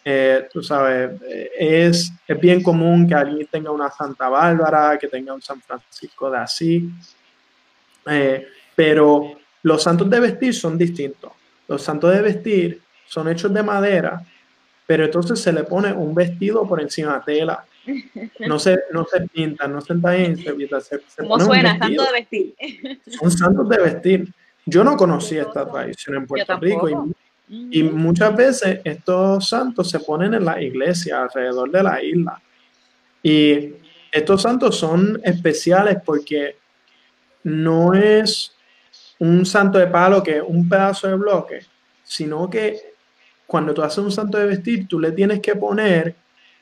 Eh, 0.05 0.49
tú 0.53 0.63
sabes, 0.63 1.21
eh, 1.23 1.51
es, 1.59 2.13
es 2.27 2.41
bien 2.41 2.63
común 2.63 3.07
que 3.07 3.15
alguien 3.15 3.47
tenga 3.47 3.71
una 3.71 3.91
Santa 3.91 4.29
Bárbara, 4.29 4.99
que 4.99 5.09
tenga 5.09 5.33
un 5.33 5.41
San 5.41 5.61
Francisco 5.63 6.31
de 6.31 6.39
Asís, 6.39 6.85
eh, 8.07 8.47
pero 8.75 9.33
los 9.63 9.83
santos 9.83 10.11
de 10.11 10.21
vestir 10.21 10.55
son 10.55 10.77
distintos. 10.77 11.33
Los 11.67 11.83
santos 11.83 12.13
de 12.13 12.21
vestir 12.21 12.83
son 13.07 13.29
hechos 13.29 13.53
de 13.53 13.63
madera, 13.63 14.23
pero 14.87 15.05
entonces 15.05 15.41
se 15.41 15.53
le 15.53 15.65
pone 15.65 15.93
un 15.93 16.15
vestido 16.15 16.67
por 16.67 16.81
encima 16.81 17.23
de 17.27 17.35
tela. 17.35 17.65
No 18.41 18.59
se, 18.59 18.81
no 18.93 19.05
se 19.05 19.21
pintan, 19.29 19.73
no 19.73 19.81
se 19.81 19.95
tallan, 19.97 20.37
se, 20.37 20.53
se, 20.81 20.99
¿Cómo 21.19 21.39
suena? 21.41 21.79
Santo 21.79 22.03
de 22.03 22.13
vestir. 22.13 22.55
Son 23.07 23.31
santos 23.31 23.69
de 23.69 23.79
vestir. 23.79 24.35
Yo 24.65 24.83
no 24.83 24.97
conocía 24.97 25.43
esta 25.43 25.71
tradición 25.71 26.17
en 26.17 26.27
Puerto 26.27 26.59
Rico 26.59 26.89
y, 26.89 27.79
y, 27.79 27.83
muchas 27.83 28.35
veces 28.35 28.81
estos 28.85 29.47
santos 29.47 29.91
se 29.91 30.01
ponen 30.01 30.33
en 30.33 30.45
la 30.47 30.61
iglesia 30.63 31.23
alrededor 31.23 31.71
de 31.71 31.83
la 31.83 32.03
isla. 32.03 32.41
Y 33.23 33.75
estos 34.11 34.43
santos 34.43 34.77
son 34.79 35.21
especiales 35.23 35.99
porque 36.05 36.57
no 37.43 37.93
es 37.93 38.55
un 39.19 39.45
santo 39.45 39.79
de 39.79 39.87
palo 39.87 40.23
que 40.23 40.39
es 40.39 40.43
un 40.47 40.69
pedazo 40.69 41.09
de 41.09 41.17
bloque, 41.17 41.61
sino 42.03 42.49
que 42.49 42.94
cuando 43.47 43.75
tú 43.75 43.83
haces 43.83 43.99
un 43.99 44.13
santo 44.13 44.39
de 44.39 44.47
vestir, 44.47 44.89
tú 44.89 44.99
le 44.99 45.13
tienes 45.13 45.41
que 45.41 45.55
poner 45.55 46.15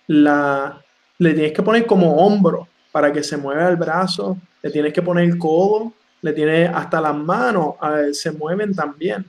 la, 0.07 0.83
le 1.19 1.35
tienes 1.35 1.53
que 1.53 1.63
poner 1.63 1.87
como 1.87 2.17
hombro 2.17 2.69
para 2.91 3.13
que 3.13 3.23
se 3.23 3.37
mueva 3.37 3.69
el 3.69 3.77
brazo, 3.77 4.37
le 4.63 4.71
tienes 4.71 4.93
que 4.93 5.03
poner 5.03 5.25
el 5.25 5.39
codo, 5.39 5.93
le 6.21 6.33
tienes 6.33 6.71
hasta 6.73 7.01
las 7.01 7.15
manos, 7.15 7.75
se 8.13 8.31
mueven 8.33 8.75
también, 8.75 9.25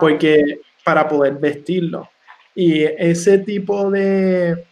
porque 0.00 0.60
para 0.84 1.08
poder 1.08 1.34
vestirlo. 1.34 2.08
Y 2.54 2.82
ese 2.82 3.38
tipo 3.38 3.90
de 3.90 4.66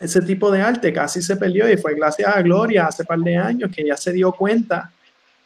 ese 0.00 0.20
tipo 0.20 0.50
de 0.50 0.60
arte 0.60 0.92
casi 0.92 1.22
se 1.22 1.36
perdió 1.36 1.70
y 1.70 1.76
fue 1.76 1.94
gracias 1.94 2.36
a 2.36 2.42
Gloria 2.42 2.86
hace 2.86 3.04
par 3.04 3.20
de 3.20 3.36
años 3.36 3.70
que 3.74 3.86
ya 3.86 3.96
se 3.96 4.12
dio 4.12 4.32
cuenta 4.32 4.92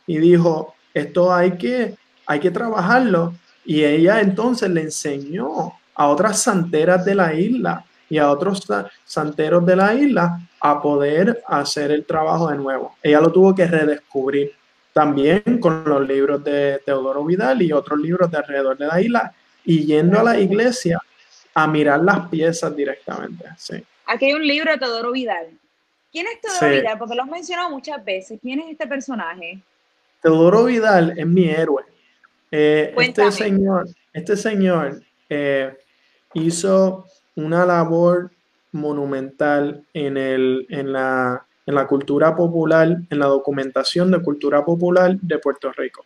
y 0.06 0.18
dijo, 0.18 0.74
esto 0.94 1.32
hay 1.32 1.52
que, 1.52 1.94
hay 2.26 2.40
que 2.40 2.50
trabajarlo. 2.50 3.34
Y 3.64 3.84
ella 3.84 4.20
entonces 4.20 4.70
le 4.70 4.80
enseñó 4.80 5.74
a 5.98 6.06
otras 6.06 6.40
santeras 6.40 7.04
de 7.04 7.14
la 7.16 7.34
isla 7.34 7.84
y 8.08 8.18
a 8.18 8.30
otros 8.30 8.66
santeros 9.04 9.66
de 9.66 9.76
la 9.76 9.92
isla 9.94 10.40
a 10.60 10.80
poder 10.80 11.42
hacer 11.46 11.90
el 11.90 12.06
trabajo 12.06 12.48
de 12.48 12.56
nuevo. 12.56 12.94
Ella 13.02 13.20
lo 13.20 13.32
tuvo 13.32 13.52
que 13.52 13.66
redescubrir 13.66 14.52
también 14.92 15.58
con 15.60 15.82
los 15.84 16.06
libros 16.06 16.42
de 16.44 16.80
Teodoro 16.86 17.24
Vidal 17.24 17.60
y 17.62 17.72
otros 17.72 17.98
libros 17.98 18.30
de 18.30 18.38
alrededor 18.38 18.78
de 18.78 18.86
la 18.86 19.00
isla 19.00 19.34
y 19.64 19.84
yendo 19.84 20.20
a 20.20 20.22
la 20.22 20.38
iglesia 20.38 21.00
a 21.52 21.66
mirar 21.66 22.00
las 22.00 22.28
piezas 22.28 22.74
directamente. 22.76 23.44
Sí. 23.56 23.82
Aquí 24.06 24.26
hay 24.26 24.34
un 24.34 24.46
libro 24.46 24.70
de 24.70 24.78
Teodoro 24.78 25.10
Vidal. 25.10 25.48
¿Quién 26.12 26.26
es 26.26 26.40
Teodoro 26.40 26.80
Vidal? 26.80 26.98
Porque 26.98 27.14
lo 27.16 27.22
has 27.22 27.28
mencionado 27.28 27.70
muchas 27.70 28.04
veces. 28.04 28.38
¿Quién 28.40 28.60
es 28.60 28.70
este 28.70 28.86
personaje? 28.86 29.60
Teodoro 30.22 30.64
Vidal 30.64 31.18
es 31.18 31.26
mi 31.26 31.48
héroe. 31.48 31.82
Eh, 32.52 32.94
este 32.96 33.32
señor, 33.32 33.88
este 34.12 34.36
señor 34.36 35.02
eh, 35.28 35.76
hizo 36.34 37.06
una 37.36 37.64
labor 37.64 38.30
monumental 38.72 39.84
en, 39.94 40.16
el, 40.16 40.66
en, 40.68 40.92
la, 40.92 41.46
en 41.66 41.74
la 41.74 41.86
cultura 41.86 42.34
popular, 42.36 42.88
en 43.08 43.18
la 43.18 43.26
documentación 43.26 44.10
de 44.10 44.22
cultura 44.22 44.64
popular 44.64 45.16
de 45.20 45.38
Puerto 45.38 45.72
Rico. 45.72 46.04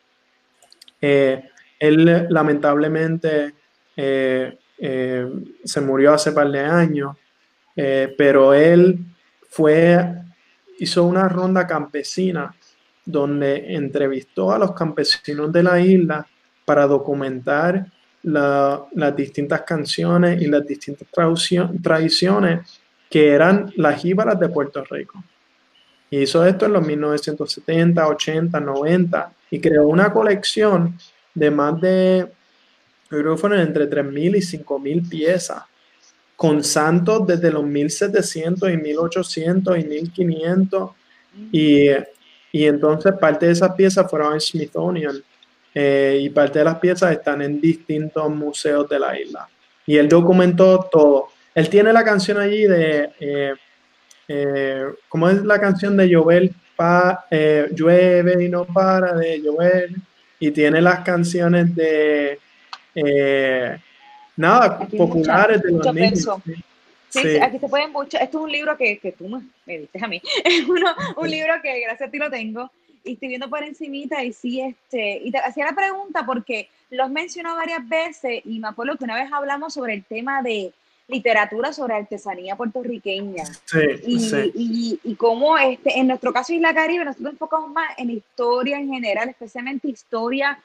Eh, 1.00 1.48
él 1.78 2.28
lamentablemente 2.30 3.54
eh, 3.96 4.58
eh, 4.78 5.32
se 5.64 5.80
murió 5.80 6.14
hace 6.14 6.32
par 6.32 6.50
de 6.50 6.60
años, 6.60 7.16
pero 7.74 8.52
él 8.52 8.98
fue, 9.48 9.98
hizo 10.78 11.04
una 11.04 11.26
ronda 11.26 11.66
campesina 11.66 12.54
donde 13.04 13.74
entrevistó 13.74 14.52
a 14.52 14.58
los 14.58 14.72
campesinos 14.72 15.50
de 15.52 15.62
la 15.62 15.80
isla 15.80 16.26
para 16.64 16.86
documentar 16.86 17.86
las 18.22 19.16
distintas 19.16 19.62
canciones 19.62 20.40
y 20.40 20.46
las 20.46 20.66
distintas 20.66 21.08
tradiciones 21.82 22.80
que 23.10 23.28
eran 23.28 23.72
las 23.76 24.00
jíbaras 24.00 24.38
de 24.38 24.48
Puerto 24.48 24.84
Rico. 24.84 25.22
hizo 26.10 26.46
esto 26.46 26.66
en 26.66 26.72
los 26.72 26.86
1970, 26.86 28.06
80, 28.06 28.60
90 28.60 29.32
y 29.50 29.60
creó 29.60 29.86
una 29.86 30.12
colección 30.12 30.96
de 31.34 31.50
más 31.50 31.80
de, 31.80 32.28
yo 33.10 33.18
creo 33.18 33.34
que 33.34 33.40
fueron 33.40 33.60
entre 33.60 33.88
3.000 33.88 34.36
y 34.36 34.64
5.000 34.64 35.08
piezas, 35.08 35.62
con 36.36 36.64
santos 36.64 37.26
desde 37.26 37.50
los 37.50 37.64
1700 37.64 38.70
y 38.70 38.76
1800 38.76 39.78
y 39.78 39.84
1500. 39.84 40.90
Y, 41.52 41.88
y 42.52 42.64
entonces 42.64 43.12
parte 43.20 43.46
de 43.46 43.52
esas 43.52 43.74
piezas 43.74 44.10
fueron 44.10 44.34
en 44.34 44.40
Smithsonian 44.40 45.22
eh, 45.74 46.18
y 46.20 46.30
parte 46.30 46.58
de 46.58 46.66
las 46.66 46.78
piezas 46.78 47.12
están 47.12 47.40
en 47.42 47.60
distintos 47.60 48.28
museos 48.30 48.88
de 48.88 48.98
la 48.98 49.18
isla. 49.18 49.48
Y 49.86 49.96
él 49.96 50.08
documentó 50.08 50.88
todo. 50.90 51.28
Él 51.54 51.68
tiene 51.68 51.92
la 51.92 52.04
canción 52.04 52.38
allí 52.38 52.64
de, 52.64 53.10
eh, 53.18 53.54
eh, 54.28 54.84
¿cómo 55.08 55.28
es 55.28 55.42
la 55.44 55.60
canción 55.60 55.96
de 55.96 56.08
Llover? 56.08 56.50
Pa, 56.76 57.26
llueve 57.30 58.44
y 58.44 58.48
no 58.48 58.64
para 58.64 59.14
de 59.14 59.40
llover. 59.40 59.90
Y 60.38 60.50
tiene 60.50 60.80
las 60.80 61.00
canciones 61.00 61.74
de, 61.74 62.38
nada, 64.36 64.78
populares 64.78 65.62
de 65.62 65.70
los 65.70 65.94
niños. 65.94 66.28
Sí, 67.08 67.36
aquí 67.36 67.58
se 67.58 67.68
pueden 67.68 67.92
mucho. 67.92 68.18
Esto 68.18 68.38
es 68.38 68.44
un 68.44 68.50
libro 68.50 68.76
que, 68.76 68.98
que 68.98 69.12
tú 69.12 69.28
me, 69.28 69.78
diste 69.78 70.02
a 70.02 70.08
mí. 70.08 70.20
Es 70.44 70.66
uno, 70.66 70.94
un 71.16 71.30
libro 71.30 71.52
que 71.62 71.80
gracias 71.82 72.08
a 72.08 72.10
ti 72.10 72.18
lo 72.18 72.30
tengo 72.30 72.70
y 73.04 73.14
estoy 73.14 73.28
viendo 73.28 73.48
por 73.48 73.62
encimita 73.62 74.22
y 74.22 74.32
sí, 74.32 74.60
este, 74.60 75.20
y 75.24 75.30
te 75.30 75.38
hacía 75.38 75.66
la 75.66 75.74
pregunta 75.74 76.24
porque 76.24 76.68
lo 76.90 77.04
has 77.04 77.10
mencionado 77.10 77.56
varias 77.56 77.88
veces 77.88 78.42
y 78.44 78.58
me 78.58 78.68
acuerdo 78.68 78.96
que 78.96 79.04
una 79.04 79.16
vez 79.16 79.32
hablamos 79.32 79.74
sobre 79.74 79.94
el 79.94 80.04
tema 80.04 80.42
de 80.42 80.72
literatura 81.08 81.72
sobre 81.72 81.94
artesanía 81.94 82.56
puertorriqueña 82.56 83.44
sí, 83.44 83.78
y, 84.06 84.20
sí. 84.20 84.52
Y, 84.54 85.00
y, 85.02 85.14
cómo 85.16 85.58
este, 85.58 85.98
en 85.98 86.06
nuestro 86.06 86.32
caso 86.32 86.52
Isla 86.52 86.74
Caribe 86.74 87.04
nosotros 87.04 87.32
enfocamos 87.32 87.70
más 87.70 87.98
en 87.98 88.10
historia 88.10 88.78
en 88.78 88.88
general, 88.88 89.28
especialmente 89.28 89.88
historia 89.88 90.58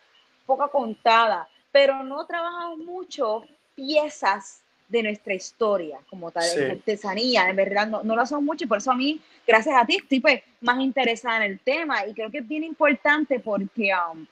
poco 0.46 0.70
contada, 0.70 1.48
pero 1.72 2.04
no 2.04 2.26
trabajamos 2.26 2.80
mucho 2.80 3.44
piezas 3.76 4.62
de 4.88 5.04
nuestra 5.04 5.34
historia 5.34 6.00
como 6.10 6.32
tal, 6.32 6.44
sí. 6.44 6.62
artesanía, 6.62 7.50
en 7.50 7.56
verdad 7.56 7.88
no, 7.88 8.04
no 8.04 8.16
lo 8.16 8.22
hacemos 8.22 8.44
mucho 8.44 8.64
y 8.64 8.68
por 8.68 8.78
eso 8.78 8.92
a 8.92 8.96
mí, 8.96 9.20
gracias 9.46 9.76
a 9.76 9.86
ti, 9.86 9.98
estoy 9.98 10.20
pues, 10.20 10.42
más 10.62 10.80
interesada 10.80 11.38
en 11.46 11.52
el 11.52 11.60
tema 11.60 12.06
y 12.06 12.14
creo 12.14 12.32
que 12.32 12.40
es 12.40 12.48
bien 12.48 12.64
importante 12.64 13.40
porque 13.40 13.92
um, 14.14 14.26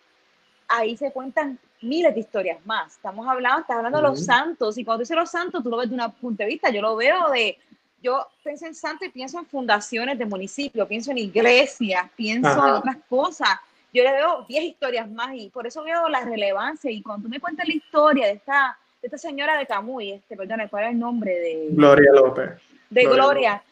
ahí 0.68 0.96
se 0.96 1.12
cuentan 1.12 1.60
miles 1.82 2.14
de 2.14 2.22
historias 2.22 2.66
más. 2.66 2.94
Estamos 2.94 3.28
hablando, 3.28 3.62
estás 3.62 3.78
hablando 3.78 4.00
uh 4.00 4.02
-huh. 4.02 4.06
de 4.06 4.10
los 4.12 4.26
santos 4.26 4.78
y 4.78 4.86
cuando 4.86 5.02
dices 5.02 5.18
los 5.18 5.30
santos, 5.30 5.62
tú 5.62 5.70
lo 5.70 5.78
ves 5.78 5.90
de 5.90 5.96
un 5.96 6.12
punto 6.14 6.44
de 6.44 6.50
vista, 6.50 6.70
yo 6.70 6.82
lo 6.82 6.96
veo 6.96 7.30
de, 7.32 7.58
yo 8.02 8.28
pienso 8.44 8.66
en 8.66 8.76
santos 8.76 9.08
y 9.08 9.12
pienso 9.12 9.38
en 9.40 9.46
fundaciones 9.46 10.18
de 10.18 10.26
municipios, 10.26 10.88
pienso 10.88 11.12
en 11.12 11.18
iglesias, 11.18 12.10
pienso 12.16 12.48
Ajá. 12.48 12.70
en 12.70 12.74
otras 12.76 12.98
cosas. 13.10 13.50
Yo 13.94 14.04
le 14.04 14.12
veo 14.12 14.46
10 14.48 14.64
historias 14.64 15.10
más 15.10 15.36
y 15.36 15.50
por 15.50 15.68
eso 15.68 15.84
veo 15.84 16.08
la 16.10 16.22
relevancia 16.22 16.90
y 16.92 17.02
cuando 17.02 17.24
tú 17.24 17.30
me 17.30 17.40
cuentas 17.40 17.68
la 17.68 17.74
historia 17.74 18.28
de 18.28 18.34
esta 18.34 18.78
esta 19.06 19.18
señora 19.18 19.58
de 19.58 19.66
Camuy, 19.66 20.14
este, 20.14 20.36
perdón, 20.36 20.68
¿cuál 20.70 20.86
es 20.86 20.92
el 20.92 21.00
nombre 21.00 21.32
de? 21.32 21.68
Gloria 21.72 22.12
López. 22.12 22.50
De 22.90 23.04
Gloria. 23.04 23.24
Gloria. 23.24 23.64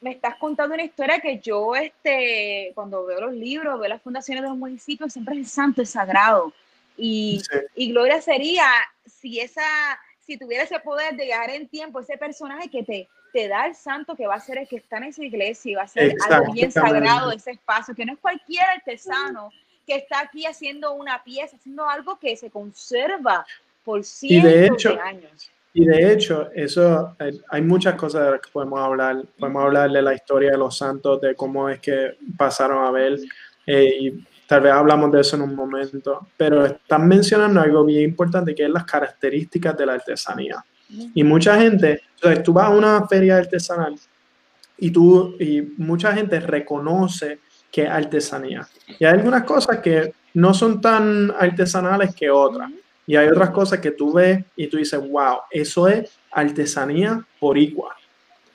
Me 0.00 0.12
estás 0.12 0.36
contando 0.36 0.74
una 0.74 0.84
historia 0.84 1.20
que 1.20 1.38
yo, 1.38 1.74
este, 1.74 2.72
cuando 2.74 3.04
veo 3.04 3.20
los 3.20 3.34
libros, 3.34 3.78
veo 3.78 3.88
las 3.88 4.02
fundaciones 4.02 4.42
de 4.42 4.48
los 4.48 4.56
municipios, 4.56 5.12
siempre 5.12 5.38
es 5.38 5.50
santo, 5.50 5.82
es 5.82 5.90
sagrado. 5.90 6.52
Y, 6.96 7.42
sí. 7.50 7.58
y 7.74 7.90
Gloria 7.90 8.20
sería, 8.22 8.66
si 9.04 9.40
esa, 9.40 9.62
si 10.20 10.38
tuviera 10.38 10.64
ese 10.64 10.78
poder 10.80 11.16
de 11.16 11.24
viajar 11.24 11.50
en 11.50 11.68
tiempo, 11.68 12.00
ese 12.00 12.16
personaje 12.16 12.70
que 12.70 12.82
te, 12.82 13.08
te 13.32 13.48
da 13.48 13.66
el 13.66 13.74
santo 13.74 14.16
que 14.16 14.26
va 14.26 14.36
a 14.36 14.40
ser 14.40 14.58
el 14.58 14.68
que 14.68 14.76
está 14.76 14.96
en 14.98 15.04
esa 15.04 15.22
iglesia 15.22 15.72
y 15.72 15.74
va 15.74 15.82
a 15.82 15.88
ser 15.88 16.16
algo 16.30 16.52
bien 16.52 16.72
sagrado 16.72 17.32
ese 17.32 17.50
espacio, 17.50 17.94
que 17.94 18.06
no 18.06 18.14
es 18.14 18.18
cualquier 18.18 18.64
artesano 18.64 19.50
que 19.86 19.96
está 19.96 20.20
aquí 20.20 20.46
haciendo 20.46 20.94
una 20.94 21.22
pieza, 21.22 21.56
haciendo 21.56 21.88
algo 21.88 22.18
que 22.18 22.36
se 22.36 22.50
conserva 22.50 23.46
por 23.86 24.04
cientos 24.04 24.50
de, 24.50 24.66
hecho, 24.66 25.00
años. 25.00 25.50
Y 25.72 25.84
de 25.84 26.12
hecho, 26.12 26.50
eso 26.54 27.16
hay 27.48 27.62
muchas 27.62 27.94
cosas 27.94 28.24
de 28.24 28.30
las 28.32 28.40
que 28.40 28.50
podemos 28.50 28.80
hablar. 28.80 29.24
Podemos 29.38 29.62
hablar 29.62 29.90
de 29.90 30.02
la 30.02 30.12
historia 30.12 30.50
de 30.50 30.58
los 30.58 30.76
santos, 30.76 31.20
de 31.20 31.36
cómo 31.36 31.68
es 31.68 31.78
que 31.78 32.16
pasaron 32.36 32.84
a 32.84 32.90
ver, 32.90 33.20
eh, 33.64 33.96
y 34.00 34.26
tal 34.46 34.62
vez 34.62 34.72
hablamos 34.72 35.12
de 35.12 35.20
eso 35.20 35.36
en 35.36 35.42
un 35.42 35.54
momento, 35.54 36.26
pero 36.36 36.66
están 36.66 37.06
mencionando 37.06 37.60
algo 37.60 37.84
bien 37.84 38.02
importante 38.02 38.54
que 38.54 38.64
es 38.64 38.70
las 38.70 38.84
características 38.84 39.76
de 39.76 39.86
la 39.86 39.94
artesanía. 39.94 40.64
Y 41.14 41.22
mucha 41.22 41.58
gente, 41.58 42.02
entonces 42.14 42.42
tú 42.42 42.52
vas 42.52 42.66
a 42.66 42.70
una 42.70 43.06
feria 43.06 43.36
artesanal 43.36 43.96
y 44.78 44.90
tú 44.90 45.36
y 45.38 45.62
mucha 45.76 46.12
gente 46.12 46.40
reconoce 46.40 47.38
que 47.70 47.84
es 47.84 47.90
artesanía. 47.90 48.66
Y 48.98 49.04
hay 49.04 49.12
algunas 49.12 49.44
cosas 49.44 49.78
que 49.78 50.12
no 50.34 50.54
son 50.54 50.80
tan 50.80 51.32
artesanales 51.38 52.14
que 52.14 52.30
otras. 52.30 52.70
Y 53.06 53.16
hay 53.16 53.28
otras 53.28 53.50
cosas 53.50 53.80
que 53.80 53.92
tú 53.92 54.12
ves 54.12 54.44
y 54.56 54.66
tú 54.66 54.78
dices, 54.78 55.00
wow, 55.08 55.38
eso 55.50 55.86
es 55.88 56.10
artesanía 56.32 57.24
por 57.38 57.56
igual. 57.56 57.94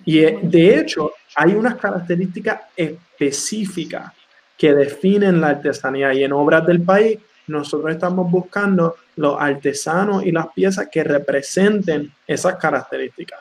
Y 0.03 0.19
de 0.19 0.79
hecho, 0.79 1.13
hay 1.35 1.53
unas 1.53 1.75
características 1.75 2.61
específicas 2.75 4.11
que 4.57 4.73
definen 4.73 5.39
la 5.39 5.49
artesanía 5.49 6.13
y 6.13 6.23
en 6.23 6.33
obras 6.33 6.65
del 6.65 6.81
país 6.81 7.19
nosotros 7.47 7.91
estamos 7.91 8.29
buscando 8.29 8.95
los 9.15 9.39
artesanos 9.39 10.23
y 10.25 10.31
las 10.31 10.47
piezas 10.53 10.87
que 10.91 11.03
representen 11.03 12.11
esas 12.27 12.55
características. 12.55 13.39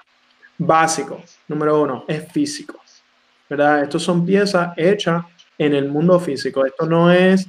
Básico, 0.58 1.22
número 1.48 1.82
uno, 1.82 2.04
es 2.08 2.30
físico. 2.30 2.80
¿verdad? 3.50 3.82
Estos 3.82 4.04
son 4.04 4.24
piezas 4.24 4.72
hechas 4.76 5.24
en 5.58 5.74
el 5.74 5.88
mundo 5.88 6.18
físico. 6.20 6.64
Esto 6.64 6.86
no 6.86 7.10
es 7.10 7.48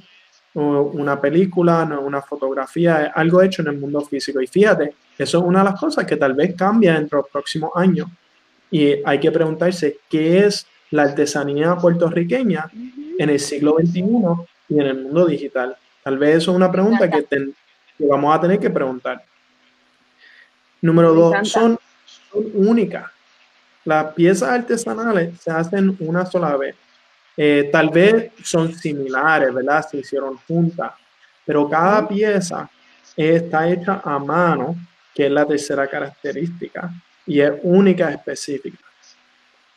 una 0.54 1.20
película, 1.20 1.84
no 1.84 2.00
es 2.00 2.06
una 2.06 2.20
fotografía, 2.22 3.06
es 3.06 3.12
algo 3.14 3.40
hecho 3.42 3.62
en 3.62 3.68
el 3.68 3.78
mundo 3.78 4.00
físico. 4.02 4.40
Y 4.40 4.46
fíjate, 4.46 4.94
eso 5.16 5.38
es 5.38 5.44
una 5.44 5.60
de 5.60 5.70
las 5.70 5.80
cosas 5.80 6.04
que 6.04 6.16
tal 6.16 6.34
vez 6.34 6.54
cambia 6.54 6.94
dentro 6.94 7.18
de 7.18 7.22
los 7.22 7.30
próximos 7.30 7.70
años. 7.74 8.08
Y 8.70 8.96
hay 9.04 9.20
que 9.20 9.30
preguntarse 9.30 9.98
qué 10.08 10.44
es 10.46 10.66
la 10.90 11.04
artesanía 11.04 11.76
puertorriqueña 11.76 12.70
en 13.18 13.30
el 13.30 13.40
siglo 13.40 13.76
XXI 13.78 14.04
y 14.68 14.80
en 14.80 14.86
el 14.86 15.02
mundo 15.02 15.26
digital. 15.26 15.76
Tal 16.02 16.18
vez 16.18 16.38
eso 16.38 16.50
es 16.50 16.56
una 16.56 16.70
pregunta 16.70 17.08
que, 17.08 17.24
vamos 17.98 18.36
a 18.36 18.40
tener 18.40 18.58
que 18.58 18.70
preguntar. 18.70 19.22
Número 20.80 21.14
dos, 21.14 21.48
son, 21.48 21.78
únicas. 22.54 23.10
Las 23.84 24.12
piezas 24.14 24.48
artesanales 24.48 25.40
se 25.40 25.50
hacen 25.50 25.96
una 26.00 26.26
sola 26.26 26.56
vez. 26.56 26.74
Eh, 27.36 27.68
tal 27.72 27.88
vez 27.88 28.32
son 28.42 28.74
similares, 28.74 29.52
¿verdad? 29.52 29.86
Se 29.88 29.98
hicieron 29.98 30.36
juntas, 30.36 30.92
pero 31.44 31.68
cada 31.68 32.06
pieza 32.06 32.68
está 33.16 33.68
hecha 33.68 34.00
a 34.04 34.18
mano, 34.18 34.76
que 35.14 35.26
es 35.26 35.32
la 35.32 35.46
tercera 35.46 35.86
característica, 35.86 36.90
y 37.26 37.40
es 37.40 37.52
única 37.62 38.10
específica. 38.10 38.78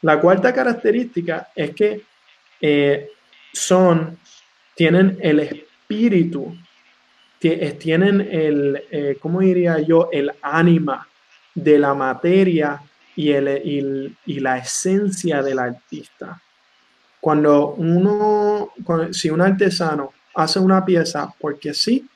La 0.02 0.20
cuarta 0.20 0.54
característica 0.54 1.50
es 1.56 1.74
que 1.74 2.02
eh, 2.62 3.10
son, 3.54 4.18
tienen 4.76 5.18
el 5.22 5.40
espíritu, 5.40 6.56
tienen 7.40 8.22
el, 8.22 8.84
eh, 8.90 9.18
¿cómo 9.20 9.40
diría 9.40 9.80
yo? 9.80 10.10
El 10.12 10.32
ánima 10.42 11.08
de 11.54 11.80
la 11.80 11.94
materia 11.94 12.82
y, 13.16 13.32
el, 13.32 14.16
y, 14.26 14.40
la 14.40 14.58
esencia 14.58 15.42
del 15.42 15.60
artista. 15.60 16.42
Cuando 17.26 17.70
uno, 17.70 18.72
si 19.12 19.32
un 19.32 19.42
artesano 19.42 20.14
hace 20.36 20.60
una 20.60 20.86
pieza 20.86 21.34
porque 21.40 21.74
sí, 21.74 22.08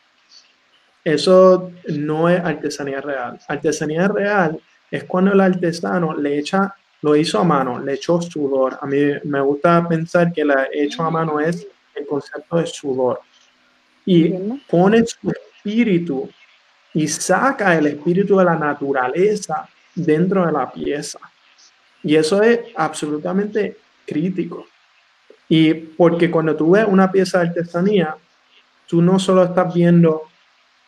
eso 1.03 1.71
no 1.87 2.29
es 2.29 2.39
artesanía 2.39 3.01
real. 3.01 3.39
Artesanía 3.47 4.07
real 4.07 4.59
es 4.91 5.05
cuando 5.05 5.31
el 5.31 5.41
artesano 5.41 6.15
le 6.15 6.37
echa 6.37 6.75
lo 7.01 7.15
hizo 7.15 7.39
a 7.39 7.43
mano, 7.43 7.79
le 7.79 7.93
echó 7.93 8.21
sudor. 8.21 8.77
A 8.79 8.85
mí 8.85 8.97
me 9.23 9.41
gusta 9.41 9.87
pensar 9.89 10.31
que 10.31 10.45
la 10.45 10.67
hecho 10.71 11.01
a 11.01 11.09
mano 11.09 11.39
es 11.39 11.65
el 11.95 12.05
concepto 12.05 12.57
de 12.57 12.67
sudor. 12.67 13.21
Y 14.05 14.29
pone 14.69 15.03
su 15.07 15.31
espíritu 15.31 16.29
y 16.93 17.07
saca 17.07 17.75
el 17.75 17.87
espíritu 17.87 18.37
de 18.37 18.45
la 18.45 18.55
naturaleza 18.55 19.67
dentro 19.95 20.45
de 20.45 20.51
la 20.51 20.71
pieza. 20.71 21.17
Y 22.03 22.15
eso 22.15 22.43
es 22.43 22.59
absolutamente 22.75 23.75
crítico. 24.05 24.68
Y 25.49 25.73
porque 25.73 26.29
cuando 26.29 26.55
tú 26.55 26.71
ves 26.71 26.85
una 26.87 27.11
pieza 27.11 27.39
de 27.39 27.47
artesanía, 27.49 28.15
tú 28.87 29.01
no 29.01 29.19
solo 29.19 29.43
estás 29.43 29.73
viendo 29.73 30.23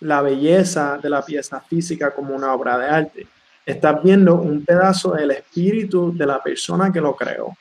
la 0.02 0.22
belleza 0.22 1.00
de 1.02 1.10
la 1.10 1.24
pieza 1.24 1.60
física 1.62 2.12
como 2.12 2.36
una 2.36 2.54
obra 2.54 2.78
de 2.78 2.86
arte, 2.88 3.28
estás 3.66 4.02
viendo 4.04 4.36
un 4.36 4.64
pedazo 4.64 5.12
del 5.12 5.32
espíritu 5.32 6.16
de 6.16 6.26
la 6.26 6.42
persona 6.42 6.92
que 6.92 7.02
lo 7.02 7.16
creó. 7.16 7.56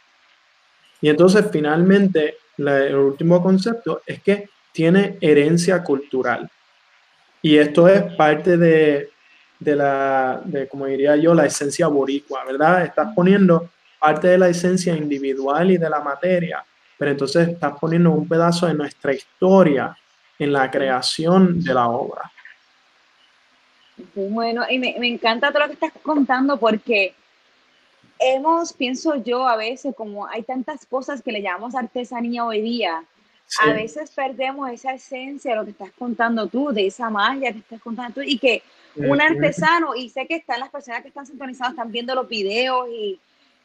Y 1.00 1.08
entonces 1.08 1.46
finalmente 1.50 2.36
el 2.56 2.94
último 2.94 3.42
concepto 3.42 4.02
es 4.06 4.22
que 4.22 4.48
tiene 4.72 5.16
herencia 5.20 5.82
cultural. 5.82 6.48
Y 7.42 7.56
esto 7.56 7.88
es 7.88 8.02
parte 8.14 8.56
de, 8.56 9.10
de 9.58 9.76
la, 9.76 10.40
de, 10.44 10.68
como 10.68 10.86
diría 10.86 11.16
yo, 11.16 11.34
la 11.34 11.46
esencia 11.46 11.86
boricua, 11.88 12.44
¿verdad? 12.44 12.84
Estás 12.84 13.14
poniendo 13.14 13.70
parte 13.98 14.28
de 14.28 14.38
la 14.38 14.48
esencia 14.48 14.94
individual 14.94 15.70
y 15.70 15.78
de 15.78 15.90
la 15.90 16.00
materia, 16.00 16.64
pero 17.00 17.12
entonces 17.12 17.48
estás 17.48 17.78
poniendo 17.78 18.10
un 18.10 18.28
pedazo 18.28 18.66
de 18.66 18.74
nuestra 18.74 19.14
historia 19.14 19.96
en 20.38 20.52
la 20.52 20.70
creación 20.70 21.64
de 21.64 21.72
la 21.72 21.88
obra. 21.88 22.30
Bueno, 24.14 24.66
y 24.68 24.78
me, 24.78 24.94
encanta 25.08 25.48
todo 25.48 25.60
lo 25.60 25.68
que 25.68 25.72
estás 25.72 25.92
contando 26.02 26.58
porque 26.58 27.14
hemos, 28.18 28.74
pienso 28.74 29.14
yo, 29.14 29.48
a 29.48 29.56
veces, 29.56 29.94
como 29.96 30.26
hay 30.26 30.42
tantas 30.42 30.84
cosas 30.84 31.22
que 31.22 31.32
le 31.32 31.40
llamamos 31.40 31.74
artesanía 31.74 32.44
hoy 32.44 32.60
día, 32.60 33.02
a 33.62 33.72
veces 33.72 34.10
perdemos 34.10 34.68
esa 34.70 34.92
esencia 34.92 35.52
de 35.52 35.56
lo 35.56 35.64
que 35.64 35.70
estás 35.70 35.92
contando 35.98 36.48
tú, 36.48 36.70
de 36.70 36.86
esa 36.86 37.08
magia 37.08 37.50
que 37.50 37.60
estás 37.60 37.80
contando 37.80 38.16
tú, 38.16 38.20
y 38.20 38.38
que 38.38 38.62
un 38.94 39.22
artesano, 39.22 39.94
y 39.96 40.10
sé 40.10 40.26
que 40.26 40.36
están 40.36 40.60
las 40.60 40.68
personas 40.68 41.00
que 41.00 41.08
están 41.08 41.24
sintonizadas, 41.24 41.72
están 41.72 41.90
viendo 41.90 42.14
los 42.14 42.28
videos, 42.28 42.90
y 42.90 43.18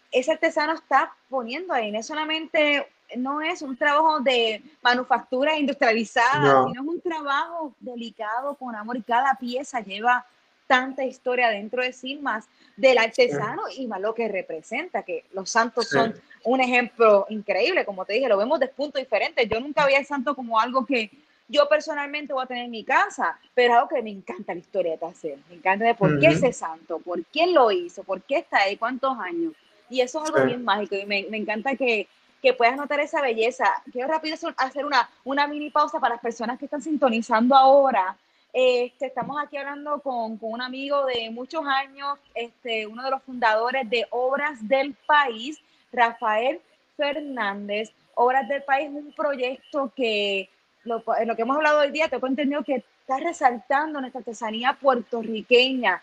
ese 0.10 0.32
artesano 0.32 0.72
está 0.72 1.14
poniendo 1.28 1.74
ahí, 1.74 1.92
no 1.92 2.02
solamente 2.02 2.88
no 3.18 3.42
es 3.42 3.62
un 3.62 3.76
trabajo 3.76 4.20
de 4.20 4.62
manufactura 4.82 5.58
industrializada, 5.58 6.66
sino 6.68 6.74
es 6.74 6.80
un 6.88 7.02
trabajo 7.02 7.74
delicado 7.80 8.56
con 8.56 8.76
amor 8.76 8.98
y 8.98 9.02
cada 9.02 9.36
pieza 9.36 9.80
lleva 9.82 10.26
tanta 10.68 11.04
historia 11.04 11.50
dentro 11.50 11.82
de 11.82 11.94
sí 11.94 12.16
más 12.16 12.46
del 12.76 12.98
artesano 12.98 13.64
y 13.76 13.88
más 13.88 14.02
lo 14.02 14.14
que 14.14 14.28
representa, 14.28 15.04
que 15.04 15.26
los 15.34 15.50
santos 15.50 15.90
son 15.90 16.14
un 16.44 16.62
ejemplo 16.62 17.26
increíble, 17.30 17.86
como 17.86 18.06
te 18.06 18.14
dije, 18.14 18.28
lo 18.28 18.38
vemos 18.38 18.60
de 18.60 18.68
puntos 18.68 19.02
diferentes. 19.02 19.48
Yo 19.50 19.60
nunca 19.60 19.86
vi 19.86 19.96
al 19.96 20.06
santo 20.06 20.36
como 20.36 20.60
algo 20.60 20.86
que 20.86 21.10
yo 21.48 21.70
personalmente 21.70 22.34
voy 22.34 22.44
a 22.44 22.48
tener 22.48 22.66
en 22.66 22.72
mi 22.72 22.84
casa, 22.84 23.38
pero 23.54 23.76
algo 23.76 23.88
que 23.90 24.02
me 24.02 24.10
encanta 24.10 24.54
la 24.54 24.60
historia 24.60 24.98
de 24.98 25.06
hacer, 25.06 25.38
me 25.50 25.56
encanta 25.56 25.86
de 25.86 25.96
por 25.96 26.20
qué 26.20 26.28
ese 26.28 26.52
santo, 26.52 27.00
por 27.00 27.24
quién 27.26 27.54
lo 27.54 27.72
hizo, 27.72 28.04
por 28.04 28.22
qué 28.24 28.38
está 28.38 28.64
ahí, 28.64 28.78
cuántos 28.78 29.18
años. 29.20 29.54
Y 29.90 30.02
eso 30.02 30.24
es 30.24 30.32
algo 30.32 30.46
bien 30.46 30.64
mágico 30.64 30.96
y 30.96 31.06
me, 31.06 31.28
me 31.30 31.38
encanta 31.38 31.76
que 31.76 32.08
que 32.46 32.54
puedas 32.54 32.78
notar 32.78 33.00
esa 33.00 33.24
belleza. 33.24 33.66
Quiero 33.92 34.08
rápido 34.08 34.38
hacer 34.58 34.86
una, 34.86 35.10
una 35.24 35.48
mini 35.48 35.72
pausa 35.72 36.00
para 36.00 36.14
las 36.14 36.22
personas 36.22 36.60
que 36.60 36.66
están 36.66 36.82
sintonizando 36.84 37.56
ahora. 37.56 38.16
Este, 38.54 39.08
estamos 39.08 39.36
aquí 39.42 39.58
hablando 39.58 40.00
con, 40.02 40.38
con, 40.38 40.54
un 40.54 40.62
amigo 40.62 41.08
de 41.08 41.32
muchos 41.32 41.66
años, 41.66 42.20
este, 42.36 42.86
uno 42.86 43.04
de 43.04 43.10
los 43.10 43.24
fundadores 43.24 43.90
de 43.90 44.06
Obras 44.12 44.60
del 44.68 44.94
País, 45.08 45.60
Rafael 45.92 46.62
Fernández. 46.96 47.92
Obras 48.14 48.48
del 48.48 48.62
País 48.62 48.90
es 48.90 48.94
un 48.94 49.12
proyecto 49.14 49.92
que, 49.96 50.48
lo, 50.84 51.04
en 51.18 51.28
lo 51.28 51.36
que 51.36 51.42
hemos 51.42 51.58
hablado 51.58 51.80
hoy 51.80 51.90
día, 51.90 52.10
te 52.10 52.18
he 52.18 52.28
entendido 52.28 52.64
que 52.64 52.84
está 53.02 53.18
resaltando 53.18 54.00
nuestra 54.00 54.20
artesanía 54.20 54.78
puertorriqueña, 54.80 56.00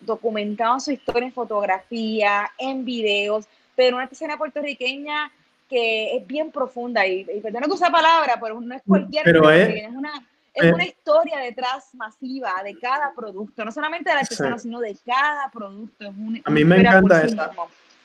documentando 0.00 0.78
su 0.78 0.92
historia 0.92 1.24
en 1.24 1.32
fotografía, 1.32 2.52
en 2.58 2.84
videos, 2.84 3.46
pero 3.74 3.96
una 3.96 4.04
artesanía 4.04 4.36
puertorriqueña 4.36 5.32
que 5.68 6.16
es 6.16 6.26
bien 6.26 6.50
profunda 6.50 7.06
y, 7.06 7.20
y 7.20 7.40
perdona 7.40 7.66
que 7.66 7.74
esa 7.74 7.90
palabra, 7.90 8.38
pero 8.40 8.60
no 8.60 8.74
es 8.74 8.82
cualquier 8.86 9.24
pero 9.24 9.50
es, 9.50 9.68
es, 9.68 9.88
una, 9.90 10.12
es, 10.54 10.72
una 10.72 10.84
historia 10.84 11.38
detrás 11.38 11.94
masiva 11.94 12.62
de 12.62 12.78
cada 12.78 13.12
producto, 13.14 13.64
no 13.64 13.72
solamente 13.72 14.10
de 14.10 14.14
la 14.14 14.20
artesano, 14.20 14.58
sino 14.58 14.80
de 14.80 14.96
cada 15.04 15.50
producto. 15.50 16.06
a 16.44 16.50
mí 16.50 16.64
me 16.64 16.80
encanta 16.80 17.22
esa, 17.22 17.52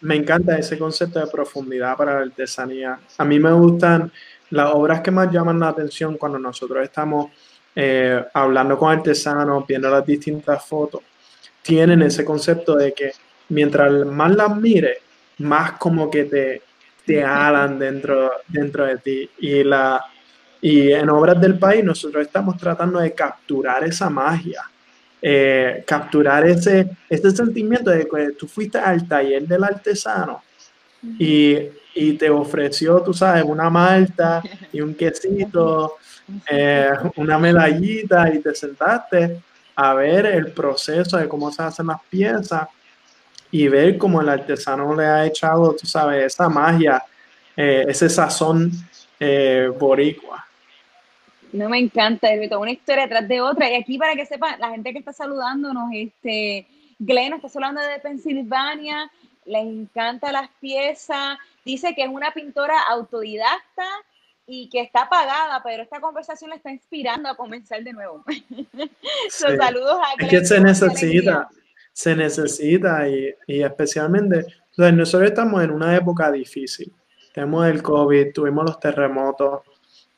me 0.01 0.15
encanta 0.15 0.57
ese 0.57 0.77
concepto 0.77 1.19
de 1.19 1.27
profundidad 1.27 1.95
para 1.95 2.15
la 2.15 2.21
artesanía. 2.21 2.99
A 3.17 3.25
mí 3.25 3.39
me 3.39 3.53
gustan 3.53 4.11
las 4.49 4.71
obras 4.73 5.01
que 5.01 5.11
más 5.11 5.31
llaman 5.31 5.59
la 5.59 5.69
atención 5.69 6.17
cuando 6.17 6.39
nosotros 6.39 6.83
estamos 6.83 7.31
eh, 7.75 8.23
hablando 8.33 8.77
con 8.77 8.91
artesanos, 8.91 9.65
viendo 9.65 9.89
las 9.89 10.05
distintas 10.05 10.65
fotos. 10.65 11.01
tienen 11.61 12.01
ese 12.01 12.25
concepto 12.25 12.75
de 12.75 12.91
que 12.93 13.11
mientras 13.49 13.91
más 14.07 14.31
las 14.31 14.55
mires, 14.55 14.97
más 15.37 15.73
como 15.73 16.09
que 16.09 16.25
te, 16.25 16.61
te 17.05 17.23
alan 17.23 17.79
dentro, 17.79 18.31
dentro 18.47 18.85
de 18.85 18.97
ti. 18.97 19.29
Y, 19.39 19.63
la, 19.63 20.03
y 20.61 20.91
en 20.91 21.09
Obras 21.09 21.39
del 21.39 21.57
País 21.57 21.83
nosotros 21.83 22.25
estamos 22.25 22.57
tratando 22.57 22.99
de 22.99 23.13
capturar 23.13 23.83
esa 23.83 24.09
magia, 24.09 24.63
eh, 25.21 25.83
capturar 25.85 26.45
ese, 26.45 26.89
ese 27.09 27.31
sentimiento 27.31 27.91
de 27.91 28.07
que 28.07 28.31
tú 28.31 28.47
fuiste 28.47 28.77
al 28.77 29.07
taller 29.07 29.47
del 29.47 29.63
artesano 29.63 30.43
y, 31.17 31.57
y 31.95 32.13
te 32.13 32.29
ofreció, 32.29 33.01
tú 33.01 33.13
sabes, 33.13 33.43
una 33.43 33.69
malta 33.69 34.41
y 34.71 34.81
un 34.81 34.93
quesito, 34.93 35.97
eh, 36.49 36.91
una 37.15 37.37
medallita 37.37 38.33
y 38.33 38.39
te 38.39 38.55
sentaste 38.55 39.41
a 39.75 39.93
ver 39.93 40.25
el 40.27 40.51
proceso 40.51 41.17
de 41.17 41.27
cómo 41.27 41.51
se 41.51 41.63
hacen 41.63 41.87
las 41.87 42.01
piezas 42.09 42.67
y 43.51 43.67
ver 43.67 43.97
cómo 43.97 44.21
el 44.21 44.29
artesano 44.29 44.95
le 44.95 45.05
ha 45.05 45.25
echado, 45.25 45.75
tú 45.75 45.85
sabes, 45.85 46.25
esa 46.25 46.47
magia, 46.47 47.03
eh, 47.55 47.85
ese 47.87 48.09
sazón 48.09 48.71
eh, 49.19 49.69
boricua. 49.77 50.47
No 51.51 51.67
me 51.67 51.79
encanta, 51.79 52.29
una 52.57 52.71
historia 52.71 53.09
tras 53.09 53.27
de 53.27 53.41
otra. 53.41 53.69
Y 53.69 53.75
aquí 53.75 53.97
para 53.97 54.15
que 54.15 54.25
sepan, 54.25 54.59
la 54.59 54.69
gente 54.69 54.93
que 54.93 54.99
está 54.99 55.11
saludándonos, 55.11 55.89
este, 55.93 56.65
Glenn 56.97 57.33
está 57.33 57.49
saludando 57.49 57.81
de 57.81 57.99
Pensilvania, 57.99 59.11
le 59.45 59.59
encanta 59.59 60.31
las 60.31 60.49
piezas, 60.61 61.37
dice 61.65 61.93
que 61.93 62.03
es 62.03 62.09
una 62.09 62.31
pintora 62.31 62.81
autodidacta 62.89 63.85
y 64.47 64.69
que 64.69 64.81
está 64.81 65.03
apagada, 65.03 65.61
pero 65.63 65.83
esta 65.83 65.99
conversación 65.99 66.51
le 66.51 66.57
está 66.57 66.71
inspirando 66.71 67.27
a 67.27 67.35
comenzar 67.35 67.83
de 67.83 67.91
nuevo. 67.91 68.23
saludos 69.29 69.99
a 70.01 70.15
Glenn. 70.15 70.29
Es 70.35 70.39
que 70.39 70.45
se 70.45 70.59
necesita, 70.61 71.49
se 71.93 72.15
necesita 72.15 73.07
y, 73.07 73.33
y 73.47 73.61
especialmente, 73.61 74.45
nosotros 74.77 75.29
estamos 75.29 75.63
en 75.63 75.71
una 75.71 75.95
época 75.95 76.31
difícil. 76.31 76.91
Tenemos 77.33 77.67
el 77.67 77.81
COVID, 77.81 78.33
tuvimos 78.33 78.65
los 78.65 78.79
terremotos, 78.79 79.61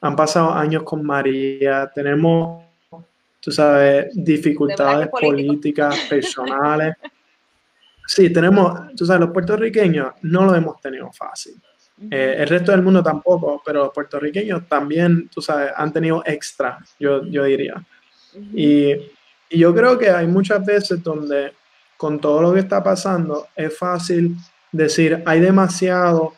han 0.02 0.16
pasado 0.16 0.52
años 0.52 0.84
con 0.84 1.04
María, 1.04 1.90
tenemos, 1.94 2.64
tú 3.40 3.52
sabes, 3.52 4.08
dificultades 4.14 5.08
políticas, 5.08 5.98
personales. 6.10 6.96
Sí, 8.06 8.32
tenemos, 8.32 8.94
tú 8.96 9.06
sabes, 9.06 9.22
los 9.22 9.32
puertorriqueños 9.32 10.14
no 10.24 10.46
lo 10.46 10.56
hemos 10.56 10.80
tenido 10.82 11.12
fácil. 11.14 11.56
Eh, 12.12 12.36
el 12.40 12.50
resto 12.50 12.72
del 12.72 12.82
mundo 12.82 13.02
tampoco, 13.02 13.62
pero 13.66 13.86
los 13.86 13.94
puertorriqueños 13.94 14.68
también, 14.68 15.30
tú 15.30 15.42
sabes, 15.42 15.72
han 15.76 15.94
tenido 15.94 16.22
extra, 16.26 16.80
yo, 17.00 17.24
yo 17.26 17.46
diría. 17.46 17.82
y, 18.54 18.92
y, 19.50 19.60
yo 19.60 19.74
creo 19.74 19.98
que 19.98 20.10
hay 20.10 20.28
muchas 20.28 20.66
veces 20.66 21.02
donde 21.02 21.54
con 22.04 22.20
todo 22.20 22.42
lo 22.42 22.54
que 22.54 22.60
está 22.60 22.84
pasando 22.84 23.48
es 23.56 23.78
fácil 23.78 24.36
decir, 24.74 25.24
hay 25.26 25.40
demasiado, 25.40 26.34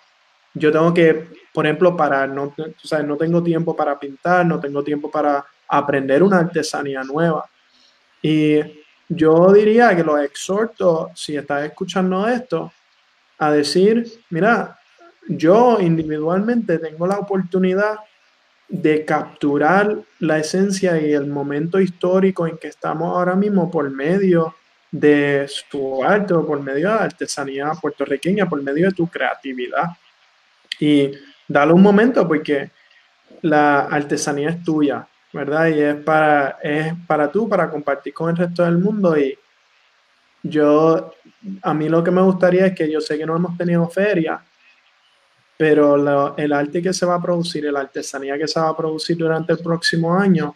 yo 0.54 0.72
tengo 0.72 0.94
que 0.94 1.28
por 1.52 1.66
ejemplo, 1.66 1.98
para 1.98 2.28
no, 2.28 2.54
o 2.56 2.88
sea, 2.88 3.02
no 3.02 3.18
tengo 3.18 3.42
tiempo 3.42 3.76
para 3.76 3.98
pintar, 3.98 4.46
no 4.46 4.60
tengo 4.60 4.84
tiempo 4.84 5.10
para 5.10 5.44
aprender 5.68 6.22
una 6.22 6.38
artesanía 6.38 7.02
nueva. 7.04 7.50
Y 8.22 8.60
yo 9.10 9.52
diría 9.52 9.96
que 9.96 10.04
lo 10.04 10.20
exhorto, 10.20 11.10
si 11.16 11.36
estás 11.36 11.66
escuchando 11.66 12.28
esto, 12.28 12.72
a 13.40 13.50
decir, 13.50 14.06
mira, 14.30 14.78
yo 15.28 15.80
individualmente 15.80 16.78
tengo 16.78 17.08
la 17.08 17.18
oportunidad 17.18 17.96
de 18.68 19.04
capturar 19.04 19.98
la 20.20 20.38
esencia 20.38 21.02
y 21.02 21.12
el 21.12 21.26
momento 21.26 21.80
histórico 21.80 22.46
en 22.46 22.60
que 22.60 22.68
estamos 22.68 23.16
ahora 23.16 23.36
mismo 23.36 23.72
por 23.72 23.90
medio 23.90 24.54
de 25.00 25.46
tu 25.70 26.04
arte 26.04 26.34
o 26.34 26.46
por 26.48 26.62
medio 26.62 26.90
de 26.90 26.96
la 26.96 27.04
artesanía 27.04 27.72
puertorriqueña, 27.82 28.48
por 28.48 28.62
medio 28.64 28.88
de 28.88 28.94
tu 28.94 29.08
creatividad. 29.08 29.90
Y 30.80 31.12
dale 31.48 31.74
un 31.74 31.82
momento 31.82 32.26
porque 32.26 32.72
la 33.42 33.82
artesanía 33.82 34.50
es 34.52 34.64
tuya, 34.64 35.06
¿verdad? 35.34 35.68
Y 35.68 35.82
es 35.82 35.96
para, 35.96 36.60
es 36.64 36.94
para 37.06 37.30
tú, 37.30 37.50
para 37.50 37.70
compartir 37.70 38.14
con 38.14 38.30
el 38.30 38.38
resto 38.38 38.64
del 38.64 38.78
mundo. 38.78 39.18
Y 39.18 39.38
yo, 40.44 41.14
a 41.62 41.74
mí 41.74 41.90
lo 41.90 42.02
que 42.02 42.12
me 42.12 42.22
gustaría 42.22 42.68
es 42.68 42.76
que 42.76 42.90
yo 42.90 43.02
sé 43.02 43.18
que 43.18 43.26
no 43.26 43.36
hemos 43.36 43.58
tenido 43.58 43.90
feria, 43.90 44.42
pero 45.58 46.38
el 46.38 46.54
arte 46.54 46.82
que 46.82 46.94
se 46.94 47.06
va 47.06 47.16
a 47.16 47.22
producir, 47.22 47.66
la 47.66 47.82
artesanía 47.82 48.38
que 48.38 48.48
se 48.48 48.62
va 48.62 48.70
a 48.70 48.78
producir 48.78 49.18
durante 49.18 49.52
el 49.52 49.60
próximo 49.60 50.18
año, 50.18 50.56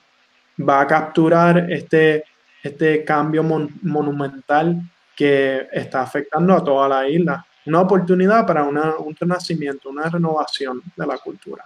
va 0.57 0.81
a 0.81 0.87
capturar 0.87 1.69
este, 1.69 2.23
este 2.63 3.03
cambio 3.03 3.43
monumental 3.43 4.81
que 5.15 5.67
está 5.71 6.01
afectando 6.01 6.53
a 6.53 6.63
toda 6.63 6.87
la 6.87 7.07
isla 7.07 7.45
una 7.65 7.81
oportunidad 7.81 8.45
para 8.45 8.63
un 8.63 9.15
renacimiento, 9.15 9.89
una 9.89 10.09
renovación 10.09 10.81
de 10.95 11.05
la 11.05 11.17
cultura. 11.17 11.63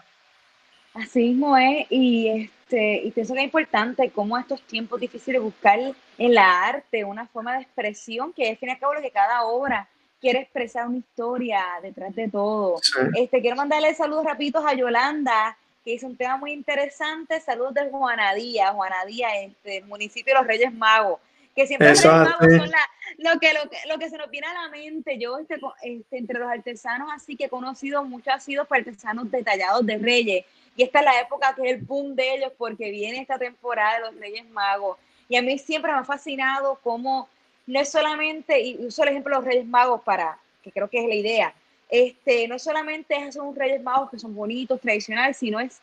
Así 0.94 1.30
mismo 1.30 1.58
es, 1.58 1.88
y, 1.90 2.28
este, 2.28 3.02
y 3.04 3.12
pienso 3.12 3.34
que 3.34 3.40
es 3.40 3.46
importante 3.46 4.12
cómo 4.12 4.38
estos 4.38 4.62
tiempos 4.64 5.00
difíciles 5.00 5.42
buscar 5.42 5.80
en 6.18 6.34
la 6.34 6.64
arte 6.64 7.04
una 7.04 7.26
forma 7.28 7.54
de 7.54 7.64
expresión 7.64 8.32
que 8.34 8.44
es, 8.44 8.50
al 8.52 8.58
fin 8.58 8.70
y 8.70 8.72
al 8.74 8.80
cabo, 8.80 8.94
lo 8.94 9.02
que 9.02 9.12
cada 9.12 9.44
obra 9.44 9.88
quiere 10.22 10.40
expresar 10.40 10.88
una 10.88 10.98
historia 10.98 11.64
detrás 11.82 12.14
de 12.16 12.30
todo. 12.30 12.76
Este, 13.16 13.42
quiero 13.42 13.56
mandarle 13.56 13.94
saludos 13.96 14.26
rapiditos 14.26 14.64
a 14.66 14.74
Yolanda, 14.74 15.58
que 15.84 15.94
hizo 15.94 16.08
un 16.08 16.18
tema 16.18 16.38
muy 16.38 16.52
interesante. 16.52 17.40
Saludos 17.42 17.74
de 17.74 17.90
Juanadía, 17.90 18.72
Juanadía, 18.72 19.42
este, 19.42 19.82
municipio 19.84 20.34
de 20.34 20.40
los 20.40 20.48
Reyes 20.48 20.74
Magos 20.74 21.20
que 21.56 21.68
siempre 21.68 21.90
los 21.90 22.00
son 22.00 22.28
lo, 23.18 23.40
que, 23.40 23.54
lo, 23.88 24.00
que, 24.00 24.10
se 24.10 24.18
nos 24.18 24.30
viene 24.30 24.48
a 24.48 24.54
la 24.54 24.70
mente. 24.70 25.18
Yo, 25.20 25.38
este, 25.38 25.60
este, 25.84 26.18
entre 26.18 26.40
los 26.40 26.50
artesanos 26.50 27.10
así 27.14 27.36
que 27.36 27.46
he 27.46 27.50
conocido 27.50 28.04
mucho, 28.04 28.32
ha 28.32 28.40
sido 28.40 28.66
artesanos 28.70 29.30
detallados 29.30 29.86
de 29.86 29.98
Reyes. 29.98 30.46
Y 30.76 30.84
esta 30.84 31.00
es 31.00 31.06
la 31.06 31.22
época 31.22 31.54
que 31.56 31.70
es 31.70 31.78
el 31.78 31.82
boom 31.82 32.16
de 32.16 32.36
ellos, 32.36 32.52
porque 32.58 32.90
viene 32.90 33.20
esta 33.20 33.38
temporada 33.38 33.96
de 33.96 34.02
los 34.02 34.20
Reyes 34.20 34.50
Magos. 34.50 34.98
Y 35.30 35.36
a 35.36 35.42
mí 35.42 35.58
siempre 35.60 35.92
me 35.92 36.00
ha 36.00 36.04
fascinado 36.04 36.80
cómo 36.84 37.30
no 37.68 37.80
es 37.80 37.90
solamente, 37.90 38.60
y 38.60 38.86
uso 38.86 39.04
el 39.04 39.10
ejemplo 39.10 39.36
de 39.36 39.38
los 39.38 39.46
Reyes 39.46 39.66
Magos 39.66 40.02
para, 40.02 40.38
que 40.64 40.72
creo 40.72 40.90
que 40.90 41.02
es 41.02 41.08
la 41.08 41.16
idea, 41.16 41.54
este, 41.94 42.48
no 42.48 42.58
solamente 42.58 43.16
es 43.16 43.28
hacer 43.28 43.44
un 43.44 43.56
Reyes 43.56 43.84
Magos 43.84 44.10
que 44.10 44.18
son 44.18 44.34
bonitos, 44.34 44.82
tradicionales, 44.82 45.38
sino 45.38 45.60
es 45.60 45.80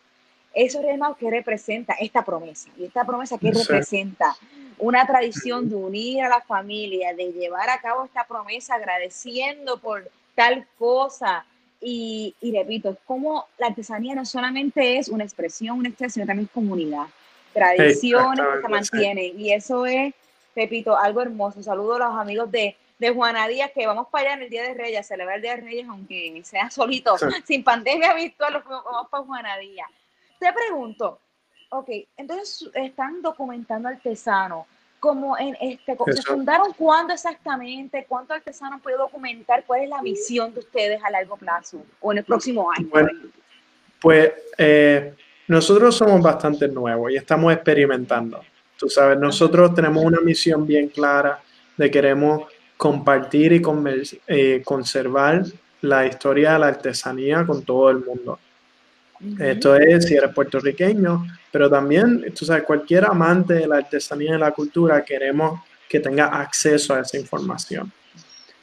esos 0.52 0.82
Reyes 0.82 0.98
Magos 0.98 1.18
que 1.18 1.30
representa 1.30 1.94
esta 2.00 2.24
promesa. 2.24 2.68
Y 2.76 2.86
esta 2.86 3.04
promesa 3.04 3.38
que 3.38 3.52
representa 3.52 4.34
una 4.78 5.06
tradición 5.06 5.68
de 5.68 5.76
unir 5.76 6.24
a 6.24 6.28
la 6.28 6.40
familia, 6.40 7.14
de 7.14 7.32
llevar 7.32 7.70
a 7.70 7.80
cabo 7.80 8.06
esta 8.06 8.24
promesa 8.24 8.74
agradeciendo 8.74 9.78
por 9.78 10.10
tal 10.34 10.66
cosa. 10.80 11.44
Y, 11.80 12.34
repito, 12.42 12.90
es 12.90 12.96
como 13.06 13.46
la 13.56 13.68
artesanía 13.68 14.16
no 14.16 14.26
solamente 14.26 14.98
es 14.98 15.08
una 15.08 15.22
expresión, 15.22 15.78
una 15.78 15.90
expresión, 15.90 16.26
también 16.26 16.46
es 16.46 16.52
comunidad, 16.52 17.06
tradiciones 17.52 18.44
que 18.56 18.62
se 18.62 18.68
mantienen. 18.68 19.40
Y 19.40 19.52
eso 19.52 19.86
es, 19.86 20.12
repito, 20.56 20.98
algo 20.98 21.22
hermoso. 21.22 21.62
Saludo 21.62 21.94
a 21.94 21.98
los 22.00 22.16
amigos 22.16 22.50
de, 22.50 22.74
de 23.00 23.10
Juana 23.10 23.48
Díaz, 23.48 23.72
que 23.74 23.86
vamos 23.86 24.08
para 24.10 24.26
allá 24.26 24.34
en 24.34 24.42
el 24.42 24.50
Día 24.50 24.62
de 24.62 24.74
Reyes, 24.74 25.00
a 25.00 25.02
celebrar 25.02 25.36
el 25.36 25.42
Día 25.42 25.56
de 25.56 25.62
Reyes, 25.62 25.88
aunque 25.88 26.40
sea 26.44 26.70
solito, 26.70 27.16
sin 27.46 27.64
pandemia 27.64 28.12
virtual, 28.14 28.62
vamos 28.68 29.08
para 29.10 29.24
Juana 29.24 29.56
Díaz. 29.56 29.88
Te 30.38 30.52
pregunto, 30.52 31.18
ok, 31.70 31.88
entonces 32.16 32.70
están 32.74 33.22
documentando 33.22 33.88
artesanos. 33.88 34.66
Como 35.00 35.38
en 35.38 35.56
este, 35.62 35.96
¿se 36.12 36.22
fundaron 36.22 36.74
cuándo 36.74 37.14
exactamente? 37.14 38.04
¿Cuántos 38.06 38.36
artesanos 38.36 38.82
puede 38.82 38.98
documentar? 38.98 39.64
¿Cuál 39.66 39.84
es 39.84 39.88
la 39.88 40.02
misión 40.02 40.52
de 40.52 40.60
ustedes 40.60 41.02
a 41.02 41.08
largo 41.08 41.38
plazo 41.38 41.82
o 42.00 42.12
en 42.12 42.18
el 42.18 42.24
próximo 42.24 42.70
año? 42.70 42.90
pues 43.98 44.30
eh, 44.58 45.14
nosotros 45.48 45.96
somos 45.96 46.20
bastante 46.20 46.68
nuevos 46.68 47.10
y 47.10 47.16
estamos 47.16 47.50
experimentando. 47.50 48.42
Tú 48.76 48.90
sabes, 48.90 49.18
nosotros 49.18 49.74
tenemos 49.74 50.04
una 50.04 50.20
misión 50.20 50.66
bien 50.66 50.88
clara 50.88 51.40
de 51.78 51.90
queremos 51.90 52.49
compartir 52.80 53.52
y 53.52 53.62
eh, 54.26 54.62
conservar 54.64 55.44
la 55.82 56.06
historia 56.06 56.54
de 56.54 56.60
la 56.60 56.68
artesanía 56.68 57.44
con 57.44 57.62
todo 57.62 57.90
el 57.90 57.98
mundo. 57.98 58.38
Esto 59.38 59.76
es 59.76 60.06
si 60.06 60.14
eres 60.14 60.32
puertorriqueño, 60.32 61.26
pero 61.52 61.68
también, 61.68 62.32
tú 62.32 62.46
sabes, 62.46 62.62
cualquier 62.62 63.04
amante 63.04 63.52
de 63.52 63.66
la 63.66 63.76
artesanía 63.76 64.34
y 64.34 64.38
la 64.38 64.52
cultura 64.52 65.04
queremos 65.04 65.60
que 65.86 66.00
tenga 66.00 66.28
acceso 66.40 66.94
a 66.94 67.00
esa 67.00 67.18
información. 67.18 67.92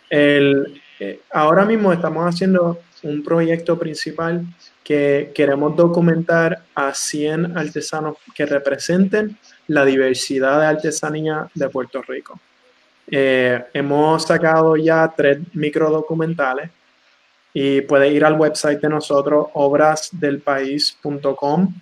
El, 0.09 0.81
eh, 0.99 1.19
ahora 1.29 1.63
mismo 1.63 1.93
estamos 1.93 2.25
haciendo 2.25 2.79
un 3.03 3.21
proyecto 3.21 3.77
principal 3.77 4.43
que 4.83 5.31
queremos 5.35 5.75
documentar 5.75 6.63
a 6.73 6.91
100 6.91 7.55
artesanos 7.55 8.17
que 8.33 8.47
representen 8.47 9.37
la 9.67 9.85
diversidad 9.85 10.59
de 10.59 10.65
artesanía 10.65 11.47
de 11.53 11.69
Puerto 11.69 12.01
Rico. 12.01 12.39
Eh, 13.09 13.63
hemos 13.73 14.23
sacado 14.23 14.75
ya 14.75 15.13
tres 15.15 15.39
microdocumentales 15.53 16.69
y 17.53 17.79
puedes 17.81 18.11
ir 18.13 18.25
al 18.25 18.33
website 18.33 18.81
de 18.81 18.89
nosotros, 18.89 19.47
obrasdelpaís.com 19.53 21.73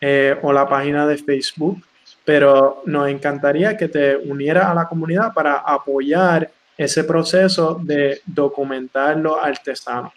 eh, 0.00 0.36
o 0.42 0.52
la 0.52 0.68
página 0.68 1.06
de 1.06 1.18
Facebook. 1.18 1.80
pero 2.24 2.82
nos 2.86 3.08
encantaría 3.08 3.76
que 3.76 3.88
te 3.88 4.16
unieras 4.16 4.66
a 4.66 4.74
la 4.74 4.88
comunidad 4.88 5.32
para 5.32 5.56
apoyar 5.56 6.50
ese 6.76 7.04
proceso 7.04 7.80
de 7.82 8.20
documentar 8.26 9.16
los 9.16 9.36
artesanos. 9.42 10.12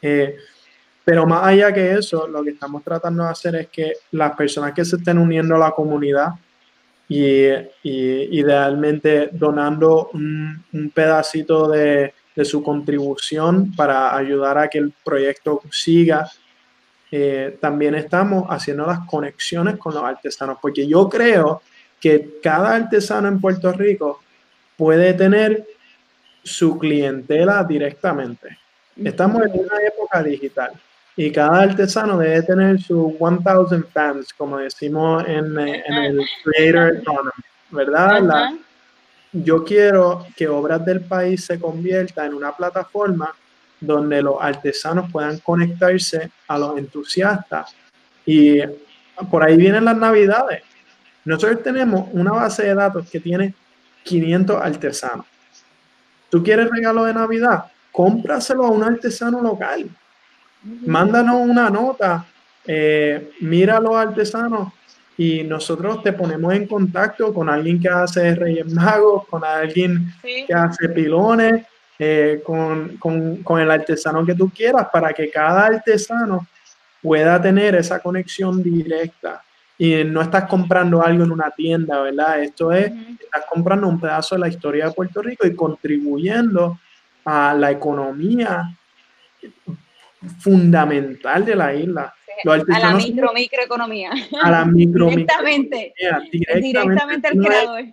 Eh, 0.00 0.36
pero 1.04 1.26
más 1.26 1.44
allá 1.44 1.72
que 1.72 1.94
eso, 1.94 2.28
lo 2.28 2.44
que 2.44 2.50
estamos 2.50 2.84
tratando 2.84 3.24
de 3.24 3.30
hacer 3.30 3.56
es 3.56 3.68
que 3.68 3.94
las 4.12 4.36
personas 4.36 4.72
que 4.72 4.84
se 4.84 4.96
estén 4.96 5.18
uniendo 5.18 5.56
a 5.56 5.58
la 5.58 5.72
comunidad 5.72 6.28
y, 7.10 8.38
idealmente 8.38 9.30
donando 9.32 10.10
un, 10.14 10.64
pedacito 10.94 11.68
de, 11.68 12.14
su 12.44 12.62
contribución 12.62 13.74
para 13.76 14.16
ayudar 14.16 14.56
a 14.56 14.68
que 14.68 14.78
el 14.78 14.94
proyecto 15.04 15.60
siga, 15.70 16.30
eh, 17.10 17.58
también 17.60 17.94
estamos 17.96 18.46
haciendo 18.48 18.86
las 18.86 19.00
conexiones 19.00 19.76
con 19.76 19.92
los 19.92 20.02
artesanos, 20.02 20.56
porque 20.62 20.86
yo 20.86 21.06
creo 21.06 21.60
que 22.00 22.38
cada 22.42 22.76
artesano 22.76 23.28
en 23.28 23.40
Puerto 23.40 23.72
Rico 23.72 24.22
puede 24.74 25.12
tener 25.12 25.66
su 26.42 26.78
clientela 26.78 27.62
directamente. 27.64 28.56
Estamos 28.96 29.42
en 29.42 29.50
una 29.52 29.78
época 29.86 30.22
digital 30.22 30.72
y 31.20 31.30
cada 31.30 31.64
artesano 31.64 32.16
debe 32.16 32.42
tener 32.44 32.80
sus 32.80 33.12
1000 33.20 33.84
fans, 33.92 34.32
como 34.32 34.56
decimos 34.56 35.22
en, 35.28 35.58
el 35.58 36.18
Creator 36.42 36.96
Economy, 36.96 37.30
¿verdad? 37.70 38.52
yo 39.30 39.62
quiero 39.62 40.26
que 40.34 40.48
Obras 40.48 40.82
del 40.82 41.02
País 41.02 41.44
se 41.44 41.60
convierta 41.60 42.24
en 42.24 42.32
una 42.32 42.56
plataforma 42.56 43.34
donde 43.78 44.22
los 44.22 44.36
artesanos 44.40 45.12
puedan 45.12 45.38
conectarse 45.40 46.30
a 46.48 46.56
los 46.56 46.78
entusiastas 46.78 47.76
y 48.24 48.60
por 49.30 49.44
ahí 49.44 49.58
vienen 49.58 49.84
las 49.84 49.98
navidades. 49.98 50.62
Nosotros 51.26 51.62
tenemos 51.62 52.08
una 52.12 52.32
base 52.32 52.62
de 52.62 52.74
datos 52.74 53.10
que 53.10 53.20
tiene 53.20 53.54
500 54.04 54.56
artesanos. 54.58 55.26
¿Tú 56.30 56.42
quieres 56.42 56.70
regalo 56.70 57.04
de 57.04 57.12
Navidad? 57.12 57.66
Cómpraselo 57.92 58.64
a 58.64 58.70
un 58.70 58.84
artesano 58.84 59.42
local. 59.42 59.90
Mándanos 60.62 61.36
una 61.36 61.70
nota, 61.70 62.26
eh, 62.66 63.32
mira 63.40 63.78
a 63.78 63.80
los 63.80 63.96
artesanos 63.96 64.72
y 65.16 65.42
nosotros 65.42 66.02
te 66.02 66.12
ponemos 66.12 66.52
en 66.54 66.66
contacto 66.66 67.32
con 67.32 67.48
alguien 67.48 67.80
que 67.80 67.88
hace 67.88 68.34
Reyes 68.34 68.72
Magos, 68.72 69.26
con 69.26 69.44
alguien 69.44 70.12
que 70.22 70.52
hace 70.54 70.88
pilones, 70.88 71.66
eh, 71.98 72.40
con, 72.44 72.96
con, 72.96 73.60
el 73.60 73.70
artesano 73.70 74.24
que 74.24 74.34
tú 74.34 74.50
quieras, 74.50 74.88
para 74.90 75.12
que 75.12 75.30
cada 75.30 75.66
artesano 75.66 76.46
pueda 77.02 77.40
tener 77.40 77.74
esa 77.74 77.98
conexión 77.98 78.62
directa. 78.62 79.42
Y 79.76 80.04
no 80.04 80.22
estás 80.22 80.44
comprando 80.44 81.02
algo 81.02 81.24
en 81.24 81.32
una 81.32 81.50
tienda, 81.50 82.00
¿verdad? 82.00 82.42
Esto 82.42 82.72
es, 82.72 82.92
estás 83.20 83.44
comprando 83.50 83.88
un 83.88 84.00
pedazo 84.00 84.34
de 84.34 84.40
la 84.40 84.48
historia 84.48 84.86
de 84.86 84.92
Puerto 84.92 85.22
Rico 85.22 85.46
y 85.46 85.54
contribuyendo 85.54 86.78
a 87.24 87.54
la 87.54 87.70
economía 87.70 88.74
fundamental 90.38 91.44
de 91.44 91.54
la 91.54 91.74
isla. 91.74 92.14
a 92.44 92.78
la 92.78 92.94
micro, 92.94 93.32
microeconomía. 93.32 94.10
A 94.42 94.50
la 94.50 94.64
micro, 94.64 95.06
directamente, 95.10 95.94
directamente. 96.30 96.60
Directamente 96.60 97.28
al 97.28 97.38
creador. 97.38 97.84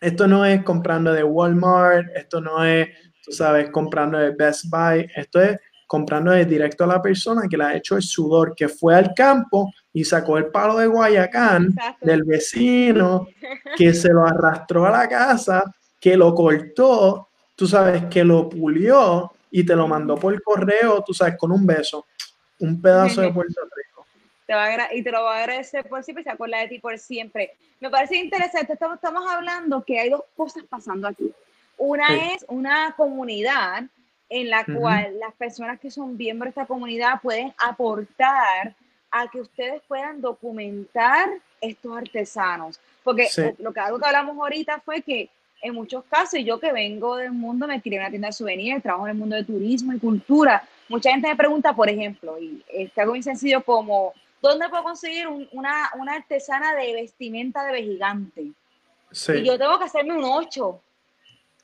esto 0.00 0.26
no 0.26 0.44
es 0.44 0.62
comprando 0.62 1.12
de 1.12 1.24
Walmart, 1.24 2.08
esto 2.14 2.40
no 2.40 2.64
es, 2.64 2.88
tú 3.24 3.32
sabes, 3.32 3.70
comprando 3.70 4.18
de 4.18 4.30
Best 4.30 4.66
Buy, 4.68 5.06
esto 5.16 5.40
es 5.40 5.58
comprando 5.86 6.32
de 6.32 6.44
directo 6.44 6.84
a 6.84 6.88
la 6.88 7.02
persona 7.02 7.42
que 7.48 7.56
le 7.56 7.64
ha 7.64 7.76
hecho 7.76 7.96
el 7.96 8.02
sudor, 8.02 8.54
que 8.56 8.68
fue 8.68 8.94
al 8.96 9.14
campo 9.14 9.72
y 9.92 10.04
sacó 10.04 10.38
el 10.38 10.46
palo 10.46 10.76
de 10.78 10.86
Guayacán 10.86 11.74
del 12.00 12.24
vecino, 12.24 13.28
que 13.76 13.94
se 13.94 14.08
lo 14.08 14.26
arrastró 14.26 14.86
a 14.86 14.90
la 14.90 15.08
casa, 15.08 15.62
que 16.00 16.16
lo 16.16 16.34
cortó, 16.34 17.28
tú 17.54 17.66
sabes, 17.66 18.06
que 18.06 18.24
lo 18.24 18.48
pulió 18.48 19.33
y 19.56 19.64
te 19.64 19.76
lo 19.76 19.86
mandó 19.86 20.16
por 20.16 20.42
correo, 20.42 21.04
tú 21.04 21.14
sabes, 21.14 21.36
con 21.38 21.52
un 21.52 21.64
beso, 21.64 22.04
un 22.58 22.82
pedazo 22.82 23.20
de 23.20 23.32
Puerto 23.32 23.60
Rico. 23.62 24.04
Te 24.48 24.52
va 24.52 24.92
y 24.92 25.00
te 25.00 25.12
lo 25.12 25.22
va 25.22 25.36
a 25.36 25.42
agradecer 25.44 25.88
por 25.88 26.02
siempre 26.02 26.22
y 26.22 26.24
se 26.24 26.30
acuerda 26.30 26.58
de 26.58 26.66
ti 26.66 26.80
por 26.80 26.98
siempre. 26.98 27.52
Me 27.78 27.88
parece 27.88 28.16
interesante, 28.16 28.72
estamos, 28.72 28.96
estamos 28.96 29.24
hablando 29.30 29.84
que 29.84 30.00
hay 30.00 30.10
dos 30.10 30.24
cosas 30.36 30.64
pasando 30.68 31.06
aquí. 31.06 31.32
Una 31.78 32.32
es 32.32 32.44
una 32.48 32.96
comunidad 32.96 33.84
en 34.28 34.50
la 34.50 34.64
cual 34.64 35.20
las 35.20 35.32
personas 35.34 35.78
que 35.78 35.88
son 35.88 36.16
miembros 36.16 36.52
de 36.52 36.60
esta 36.60 36.66
comunidad 36.66 37.20
pueden 37.22 37.54
aportar 37.56 38.74
a 39.12 39.28
que 39.30 39.40
ustedes 39.40 39.80
puedan 39.86 40.20
documentar 40.20 41.28
estos 41.60 41.96
artesanos. 41.96 42.80
Porque 43.04 43.28
lo 43.58 43.72
que 43.72 43.78
algo 43.78 44.00
que 44.00 44.06
hablamos 44.06 44.36
ahorita 44.36 44.80
fue 44.80 45.00
que 45.02 45.30
en 45.62 45.74
muchos 45.74 46.04
casos, 46.04 46.40
yo 46.44 46.60
que 46.60 46.72
vengo 46.72 47.16
del 47.16 47.32
mundo, 47.32 47.66
me 47.66 47.80
tiré 47.80 47.96
en 47.96 48.02
una 48.02 48.10
tienda 48.10 48.28
de 48.28 48.32
souvenirs, 48.32 48.82
trabajo 48.82 49.06
en 49.06 49.12
el 49.12 49.18
mundo 49.18 49.36
de 49.36 49.44
turismo 49.44 49.92
y 49.92 49.98
cultura. 49.98 50.62
Mucha 50.88 51.10
gente 51.10 51.28
me 51.28 51.36
pregunta, 51.36 51.74
por 51.74 51.88
ejemplo, 51.88 52.38
y 52.38 52.62
es 52.68 52.96
algo 52.98 53.12
muy 53.12 53.22
sencillo 53.22 53.62
como, 53.64 54.12
¿dónde 54.42 54.68
puedo 54.68 54.82
conseguir 54.84 55.26
una, 55.52 55.90
una, 55.98 56.14
artesana 56.14 56.74
de 56.74 56.92
vestimenta 56.92 57.64
de 57.64 57.82
gigante? 57.82 58.52
Sí. 59.10 59.32
Y 59.32 59.44
yo 59.44 59.58
tengo 59.58 59.78
que 59.78 59.84
hacerme 59.84 60.14
un 60.14 60.24
8. 60.24 60.80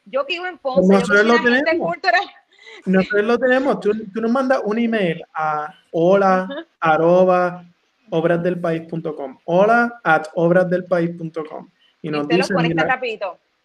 Yo 0.07 0.26
que 0.26 0.35
vivo 0.35 0.46
en 0.46 0.59
Ponce, 0.59 0.92
nosotros 0.92 1.24
lo 1.24 1.42
tenemos. 1.42 1.96
Nosotros 2.87 3.24
lo 3.24 3.38
tenemos. 3.38 3.81
Tú, 3.81 3.90
tú, 4.12 4.20
nos 4.20 4.31
mandas 4.31 4.61
un 4.64 4.79
email 4.79 5.24
a 5.35 5.74
hola 5.90 6.66
arroba 6.79 7.64
obrasdelpaís.com. 8.11 9.38
Hola 9.44 10.00
at 10.05 10.29
obrasdelpaís.com. 10.35 11.68
Y 12.03 12.11
nos 12.11 12.29
dice, 12.29 12.55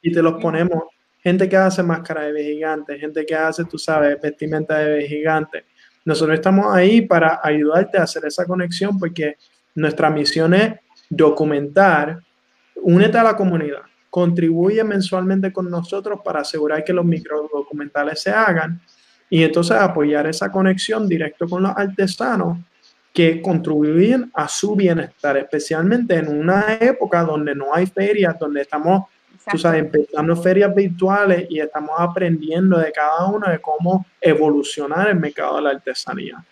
y 0.05 0.11
te 0.11 0.21
los 0.21 0.35
ponemos. 0.35 0.83
Gente 1.19 1.49
que 1.49 1.57
hace 1.57 1.81
máscara 1.81 2.31
de 2.31 2.43
gigante, 2.43 2.99
gente 2.99 3.25
que 3.25 3.33
hace, 3.33 3.65
tú 3.65 3.79
sabes, 3.79 4.21
vestimenta 4.21 4.77
de 4.77 5.07
gigante. 5.07 5.65
Nosotros 6.05 6.35
estamos 6.35 6.67
ahí 6.71 7.01
para 7.01 7.39
ayudarte 7.43 7.97
a 7.97 8.03
hacer 8.03 8.23
esa 8.25 8.45
conexión 8.45 8.99
porque 8.99 9.37
nuestra 9.73 10.11
misión 10.11 10.53
es 10.53 10.75
documentar, 11.09 12.19
únete 12.75 13.17
a 13.17 13.23
la 13.23 13.35
comunidad, 13.35 13.81
contribuye 14.11 14.83
mensualmente 14.83 15.51
con 15.51 15.71
nosotros 15.71 16.19
para 16.23 16.41
asegurar 16.41 16.83
que 16.83 16.93
los 16.93 17.03
microdocumentales 17.03 18.21
se 18.21 18.29
hagan 18.29 18.79
y 19.27 19.41
entonces 19.41 19.75
apoyar 19.75 20.27
esa 20.27 20.51
conexión 20.51 21.09
directo 21.09 21.49
con 21.49 21.63
los 21.63 21.71
artesanos 21.75 22.59
que 23.11 23.41
contribuyen 23.41 24.29
a 24.35 24.47
su 24.47 24.75
bienestar, 24.75 25.37
especialmente 25.37 26.13
en 26.13 26.27
una 26.27 26.77
época 26.79 27.23
donde 27.23 27.55
no 27.55 27.73
hay 27.73 27.87
ferias, 27.87 28.37
donde 28.37 28.61
estamos 28.61 29.05
tú 29.51 29.57
sabes, 29.57 29.81
empezando 29.81 30.35
ferias 30.35 30.73
virtuales 30.73 31.47
y 31.49 31.59
estamos 31.59 31.95
aprendiendo 31.97 32.77
de 32.77 32.91
cada 32.91 33.27
uno 33.27 33.49
de 33.49 33.59
cómo 33.59 34.05
evolucionar 34.19 35.09
el 35.09 35.19
mercado 35.19 35.57
de 35.57 35.61
la 35.63 35.69
artesanía. 35.71 36.43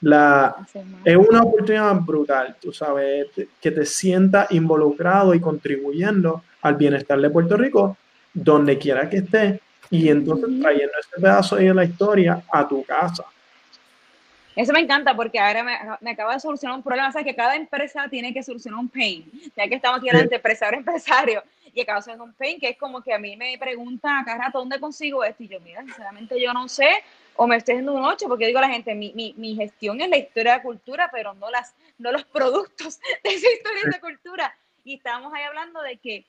La, 0.00 0.54
es 1.04 1.16
una 1.16 1.42
oportunidad 1.42 1.94
brutal, 2.00 2.56
tú 2.60 2.72
sabes, 2.72 3.26
que 3.60 3.70
te 3.70 3.86
sientas 3.86 4.50
involucrado 4.50 5.34
y 5.34 5.40
contribuyendo 5.40 6.42
al 6.60 6.74
bienestar 6.74 7.18
de 7.20 7.30
Puerto 7.30 7.56
Rico, 7.56 7.96
donde 8.34 8.76
quiera 8.76 9.08
que 9.08 9.18
estés, 9.18 9.60
y 9.90 10.08
entonces 10.08 10.48
trayendo 10.60 10.92
ese 10.98 11.20
pedazo 11.20 11.56
de 11.56 11.72
la 11.72 11.84
historia 11.84 12.42
a 12.52 12.68
tu 12.68 12.84
casa. 12.84 13.24
Eso 14.56 14.72
me 14.72 14.80
encanta 14.80 15.16
porque 15.16 15.38
ahora 15.38 15.64
me, 15.64 15.76
me, 16.00 16.10
acaba 16.12 16.34
de 16.34 16.40
solucionar 16.40 16.76
un 16.76 16.82
problema. 16.82 17.12
O 17.12 17.24
que 17.24 17.34
cada 17.34 17.56
empresa 17.56 18.06
tiene 18.08 18.32
que 18.32 18.42
solucionar 18.42 18.78
un 18.78 18.88
pain. 18.88 19.28
Ya 19.56 19.66
que 19.66 19.74
estamos 19.74 19.98
aquí 19.98 20.06
delante, 20.06 20.36
empresario, 20.36 20.78
empresario 20.78 21.42
y 21.74 21.80
acabo 21.80 21.98
haciendo 21.98 22.24
un 22.24 22.32
pain, 22.34 22.60
que 22.60 22.70
es 22.70 22.78
como 22.78 23.02
que 23.02 23.12
a 23.12 23.18
mí 23.18 23.36
me 23.36 23.58
preguntan 23.58 24.18
a 24.18 24.24
cada 24.24 24.44
rato 24.44 24.58
dónde 24.58 24.78
consigo 24.78 25.24
esto, 25.24 25.42
y 25.42 25.48
yo, 25.48 25.60
mira, 25.60 25.82
sinceramente 25.82 26.40
yo 26.40 26.52
no 26.52 26.68
sé, 26.68 26.88
o 27.36 27.46
me 27.46 27.56
estoy 27.56 27.74
haciendo 27.74 27.94
un 27.94 28.04
8, 28.04 28.26
porque 28.28 28.46
digo 28.46 28.58
a 28.58 28.62
la 28.62 28.68
gente, 28.68 28.94
mi, 28.94 29.12
mi, 29.14 29.34
mi, 29.36 29.56
gestión 29.56 30.00
es 30.00 30.08
la 30.08 30.18
historia 30.18 30.52
de 30.52 30.58
la 30.58 30.62
cultura, 30.62 31.10
pero 31.12 31.34
no, 31.34 31.50
las, 31.50 31.74
no 31.98 32.12
los 32.12 32.24
productos 32.24 33.00
de 33.24 33.30
esa 33.30 33.52
historia 33.52 33.82
de 33.84 33.90
la 33.90 34.00
cultura. 34.00 34.56
Y 34.84 34.96
estábamos 34.96 35.32
ahí 35.34 35.42
hablando 35.42 35.82
de 35.82 35.96
que 35.96 36.24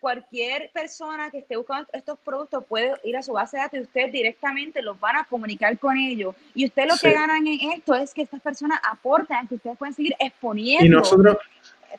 cualquier 0.00 0.70
persona 0.72 1.30
que 1.30 1.38
esté 1.38 1.56
buscando 1.56 1.88
estos 1.92 2.18
productos 2.18 2.64
puede 2.64 2.94
ir 3.04 3.16
a 3.16 3.22
su 3.22 3.32
base 3.32 3.56
de 3.56 3.62
datos 3.62 3.78
y 3.78 3.82
ustedes 3.82 4.12
directamente 4.12 4.82
los 4.82 4.98
van 4.98 5.16
a 5.16 5.24
comunicar 5.24 5.78
con 5.78 5.96
ellos. 5.96 6.34
Y 6.54 6.66
ustedes 6.66 6.88
lo 6.88 6.96
que 6.96 7.12
ganan 7.14 7.46
en 7.46 7.72
esto 7.72 7.94
es 7.94 8.12
que 8.12 8.22
estas 8.22 8.40
personas 8.40 8.80
aportan, 8.82 9.46
que 9.46 9.56
ustedes 9.56 9.76
pueden 9.76 9.94
seguir 9.94 10.16
exponiendo. 10.18 10.86
Y 10.86 10.88
nosotros, 10.88 11.36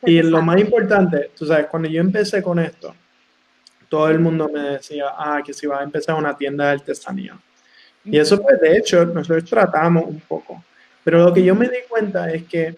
y 0.04 0.22
lo 0.22 0.42
más 0.42 0.60
importante, 0.60 1.32
tú 1.38 1.46
sabes, 1.46 1.68
cuando 1.68 1.90
yo 1.90 2.02
empecé 2.02 2.42
con 2.42 2.60
esto, 2.60 2.96
todo 3.90 4.10
el 4.10 4.20
mundo 4.20 4.50
me 4.52 4.62
decía, 4.62 5.06
ah, 5.18 5.42
que 5.46 5.54
si 5.54 5.68
va 5.68 5.80
a 5.80 5.84
empezar 5.84 6.16
una 6.16 6.36
tienda 6.36 6.66
de 6.66 6.72
artesanía. 6.72 7.38
Y 8.06 8.18
eso, 8.18 8.42
pues, 8.42 8.60
de 8.60 8.78
hecho, 8.78 9.06
nosotros 9.06 9.46
tratamos 9.46 10.06
un 10.06 10.22
poco. 10.22 10.64
Pero 11.04 11.26
lo 11.26 11.34
que 11.34 11.44
yo 11.44 11.54
me 11.56 11.68
di 11.68 11.78
cuenta 11.90 12.32
es 12.32 12.44
que 12.46 12.76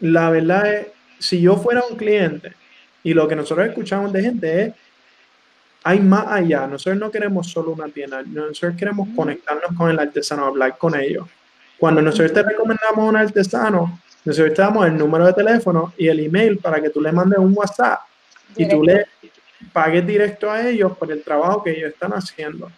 la 0.00 0.30
verdad 0.30 0.72
es, 0.72 0.86
si 1.18 1.40
yo 1.40 1.56
fuera 1.56 1.82
un 1.88 1.96
cliente, 1.96 2.52
y 3.02 3.14
lo 3.14 3.28
que 3.28 3.36
nosotros 3.36 3.68
escuchamos 3.68 4.12
de 4.12 4.22
gente 4.22 4.62
es, 4.62 4.74
hay 5.84 6.00
más 6.00 6.26
allá. 6.26 6.66
Nosotros 6.66 6.98
no 6.98 7.10
queremos 7.10 7.50
solo 7.50 7.72
una 7.72 7.88
tienda, 7.88 8.22
nosotros 8.22 8.74
queremos 8.76 9.08
conectarnos 9.14 9.76
con 9.76 9.90
el 9.90 9.98
artesano, 9.98 10.46
hablar 10.46 10.76
con 10.78 10.98
ellos. 10.98 11.28
Cuando 11.78 12.00
nosotros 12.00 12.32
te 12.32 12.42
recomendamos 12.42 13.08
un 13.08 13.16
artesano, 13.16 14.00
Nosotros 14.24 14.54
te 14.54 14.62
damos 14.62 14.86
el 14.86 14.96
número 14.96 15.26
de 15.26 15.32
teléfono 15.32 15.92
y 15.98 16.08
el 16.08 16.20
email 16.20 16.58
para 16.58 16.80
que 16.80 16.90
tú 16.90 17.00
le 17.00 17.12
mandes 17.12 17.38
un 17.38 17.52
WhatsApp 17.54 18.00
y 18.56 18.68
tú 18.68 18.82
le 18.82 19.06
pagues 19.72 20.06
directo 20.06 20.50
a 20.50 20.66
ellos 20.66 20.96
por 20.96 21.10
el 21.12 21.22
trabajo 21.22 21.62
que 21.62 21.72
ellos 21.72 21.92
están 21.92 22.12
haciendo. 22.12 22.66
O 22.66 22.70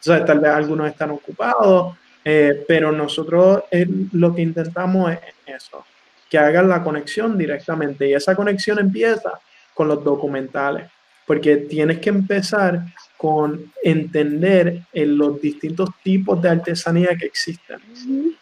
sea, 0.00 0.24
tal 0.24 0.40
vez 0.40 0.52
algunos 0.52 0.88
están 0.88 1.10
ocupados, 1.10 1.96
eh, 2.24 2.64
pero 2.66 2.92
nosotros 2.92 3.64
eh, 3.70 3.86
lo 4.12 4.34
que 4.34 4.42
intentamos 4.42 5.12
es 5.12 5.18
eso, 5.46 5.84
que 6.30 6.38
hagan 6.38 6.68
la 6.68 6.82
conexión 6.82 7.36
directamente 7.36 8.08
y 8.08 8.14
esa 8.14 8.34
conexión 8.34 8.78
empieza 8.78 9.38
con 9.74 9.88
los 9.88 10.02
documentales, 10.02 10.90
porque 11.26 11.56
tienes 11.56 11.98
que 11.98 12.08
empezar 12.08 12.82
con 13.16 13.72
entender 13.82 14.82
en 14.92 15.16
los 15.16 15.40
distintos 15.40 15.90
tipos 16.02 16.40
de 16.40 16.50
artesanía 16.50 17.16
que 17.16 17.26
existen. 17.26 17.78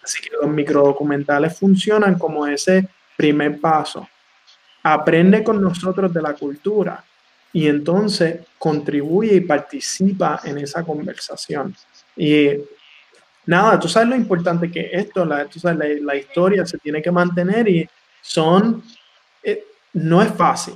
Así 0.03 0.21
que 0.21 0.31
los 0.41 0.51
microdocumentales 0.51 1.59
funcionan 1.59 2.19
como 2.19 2.47
ese 2.47 2.89
primer 3.17 3.61
paso. 3.61 4.09
Aprende 4.83 5.43
con 5.43 5.63
nosotros 5.63 6.13
de 6.13 6.23
la 6.23 6.35
cultura 6.35 7.05
y 7.53 7.69
entonces 7.69 8.41
contribuye 8.59 9.37
y 9.37 9.41
participa 9.41 10.41
en 10.45 10.59
esa 10.59 10.83
conversación. 10.83 11.75
Y 12.17 12.51
nada, 13.47 13.79
tú 13.79 13.89
sabes 13.89 14.09
lo 14.09 14.17
importante 14.17 14.71
que 14.71 14.91
esto, 14.93 15.25
la, 15.25 15.47
la, 16.01 16.17
historia 16.17 16.67
se 16.67 16.79
tiene 16.79 17.01
que 17.01 17.13
mantener 17.13 17.69
y 17.69 17.89
son, 18.21 18.83
eh, 19.43 19.65
no 19.93 20.21
es 20.21 20.33
fácil, 20.35 20.75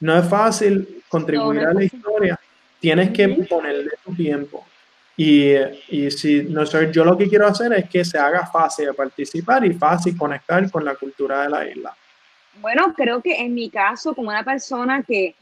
no 0.00 0.18
es 0.18 0.28
fácil 0.28 1.02
contribuir 1.08 1.60
a 1.60 1.72
la 1.72 1.84
historia, 1.84 2.38
tienes 2.80 3.10
que 3.10 3.28
ponerle 3.48 3.90
tu 4.04 4.14
tiempo. 4.14 4.66
Y, 5.16 5.52
y 5.88 6.10
si 6.10 6.44
no 6.44 6.64
sé, 6.64 6.92
yo 6.92 7.04
lo 7.04 7.18
que 7.18 7.28
quiero 7.28 7.46
hacer 7.46 7.72
es 7.72 7.88
que 7.90 8.04
se 8.04 8.18
haga 8.18 8.46
fácil 8.46 8.86
de 8.86 8.94
participar 8.94 9.64
y 9.64 9.74
fácil 9.74 10.16
conectar 10.16 10.70
con 10.70 10.84
la 10.84 10.94
cultura 10.94 11.42
de 11.42 11.48
la 11.50 11.68
isla. 11.68 11.96
Bueno, 12.60 12.94
creo 12.94 13.20
que 13.20 13.34
en 13.36 13.54
mi 13.54 13.70
caso, 13.70 14.14
como 14.14 14.30
una 14.30 14.44
persona 14.44 15.02
que, 15.02 15.34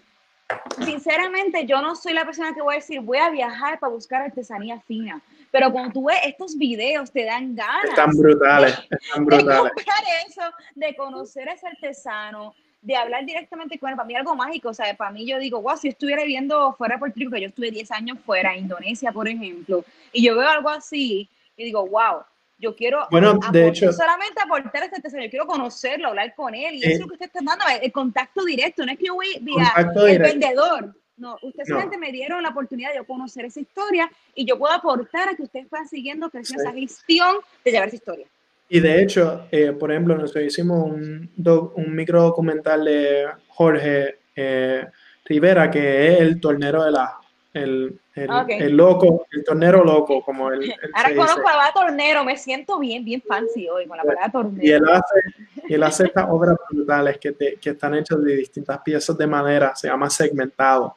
sinceramente, 0.84 1.66
yo 1.66 1.80
no 1.82 1.94
soy 1.94 2.12
la 2.12 2.24
persona 2.24 2.54
que 2.54 2.62
voy 2.62 2.74
a 2.74 2.78
decir, 2.78 3.00
voy 3.00 3.18
a 3.18 3.30
viajar 3.30 3.78
para 3.78 3.92
buscar 3.92 4.22
artesanía 4.22 4.80
fina. 4.80 5.20
Pero 5.50 5.72
cuando 5.72 5.92
tú 5.92 6.06
ves 6.06 6.18
estos 6.24 6.56
videos, 6.56 7.10
te 7.10 7.24
dan 7.24 7.54
ganas. 7.54 7.90
Están 7.90 8.10
brutales, 8.10 8.78
están 8.90 9.24
brutales. 9.24 9.72
De 9.74 9.82
eso, 10.28 10.42
de 10.74 10.96
conocer 10.96 11.48
a 11.48 11.52
ese 11.52 11.66
artesano, 11.66 12.54
de 12.86 12.94
hablar 12.94 13.26
directamente 13.26 13.80
con 13.80 13.90
él, 13.90 13.96
para 13.96 14.06
mí 14.06 14.14
algo 14.14 14.36
mágico, 14.36 14.68
o 14.68 14.74
sea, 14.74 14.96
para 14.96 15.10
mí 15.10 15.26
yo 15.26 15.40
digo, 15.40 15.60
wow, 15.60 15.76
si 15.76 15.88
estuviera 15.88 16.22
viviendo 16.22 16.72
fuera 16.74 16.94
de 16.94 17.00
Puerto 17.00 17.18
Rico, 17.18 17.32
que 17.32 17.40
yo 17.40 17.48
estuve 17.48 17.72
10 17.72 17.90
años 17.90 18.18
fuera, 18.24 18.56
Indonesia, 18.56 19.10
por 19.10 19.26
ejemplo, 19.26 19.84
y 20.12 20.24
yo 20.24 20.36
veo 20.36 20.48
algo 20.48 20.68
así, 20.68 21.28
y 21.56 21.64
digo, 21.64 21.84
wow, 21.84 22.22
yo 22.58 22.76
quiero 22.76 23.08
bueno, 23.10 23.40
de 23.50 23.66
hecho, 23.66 23.92
solamente 23.92 24.40
aportar 24.40 24.84
este 24.84 25.02
tesoro, 25.02 25.24
yo 25.24 25.30
quiero 25.30 25.46
conocerlo, 25.48 26.08
hablar 26.08 26.32
con 26.36 26.54
él, 26.54 26.76
y 26.76 26.84
eso 26.84 26.90
es 26.90 27.00
lo 27.00 27.08
que 27.08 27.14
usted 27.14 27.26
está 27.26 27.40
dando, 27.42 27.64
el 27.82 27.90
contacto 27.90 28.44
directo, 28.44 28.86
no 28.86 28.92
es 28.92 28.98
que 28.98 29.06
yo 29.06 29.14
voy 29.14 29.36
vía 29.40 29.72
el 30.06 30.18
vendedor, 30.20 30.94
no, 31.16 31.38
ustedes 31.42 31.66
solamente 31.66 31.98
me 31.98 32.12
dieron 32.12 32.40
la 32.40 32.50
oportunidad 32.50 32.94
de 32.94 33.04
conocer 33.04 33.46
esa 33.46 33.58
historia 33.58 34.08
y 34.32 34.46
yo 34.46 34.56
puedo 34.56 34.72
aportar 34.72 35.28
a 35.30 35.34
que 35.34 35.42
ustedes 35.42 35.66
puedan 35.66 35.88
siguiendo 35.88 36.30
creciendo 36.30 36.62
esa 36.62 36.72
gestión 36.72 37.38
de 37.64 37.70
llevar 37.72 37.88
esa 37.88 37.96
historia. 37.96 38.28
Y 38.68 38.80
de 38.80 39.02
hecho, 39.02 39.46
eh, 39.50 39.72
por 39.72 39.92
ejemplo, 39.92 40.16
nosotros 40.16 40.44
hicimos 40.44 40.84
un, 40.84 41.30
un 41.74 41.94
micro 41.94 42.22
documental 42.22 42.84
de 42.84 43.26
Jorge 43.48 44.18
eh, 44.34 44.86
Rivera, 45.24 45.70
que 45.70 46.08
es 46.12 46.20
el 46.20 46.40
tornero 46.40 46.84
de 46.84 46.90
la. 46.90 47.16
El, 47.54 47.98
el, 48.14 48.76
loco, 48.76 49.26
el 49.30 49.42
tornero 49.42 49.82
loco, 49.82 50.20
como 50.22 50.50
el. 50.50 50.74
Ahora 50.94 51.14
conozco 51.14 51.38
la 51.38 51.44
palabra 51.44 51.72
tornero, 51.72 52.24
me 52.24 52.36
siento 52.36 52.78
bien, 52.78 53.02
bien 53.02 53.22
fancy 53.22 53.66
hoy 53.68 53.86
con 53.86 53.96
la 53.96 54.02
palabra 54.02 54.30
tornero. 54.30 54.62
Y 54.62 54.72
él 54.72 54.82
hace, 54.90 55.20
y 55.68 55.74
él 55.74 55.82
hace 55.82 56.04
estas 56.04 56.26
obras 56.28 56.56
brutales 56.70 57.16
que, 57.18 57.32
te, 57.32 57.56
que 57.56 57.70
están 57.70 57.94
hechas 57.94 58.22
de 58.22 58.36
distintas 58.36 58.78
piezas 58.80 59.16
de 59.16 59.26
madera, 59.26 59.74
se 59.74 59.88
llama 59.88 60.10
segmentado. 60.10 60.96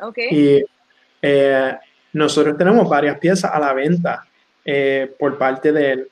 Okay. 0.00 0.28
Y 0.30 0.64
eh, 1.20 1.76
nosotros 2.12 2.56
tenemos 2.56 2.88
varias 2.88 3.18
piezas 3.18 3.50
a 3.52 3.58
la 3.58 3.72
venta 3.72 4.24
por 5.18 5.38
parte 5.38 5.72
de 5.72 5.92
él. 5.92 6.08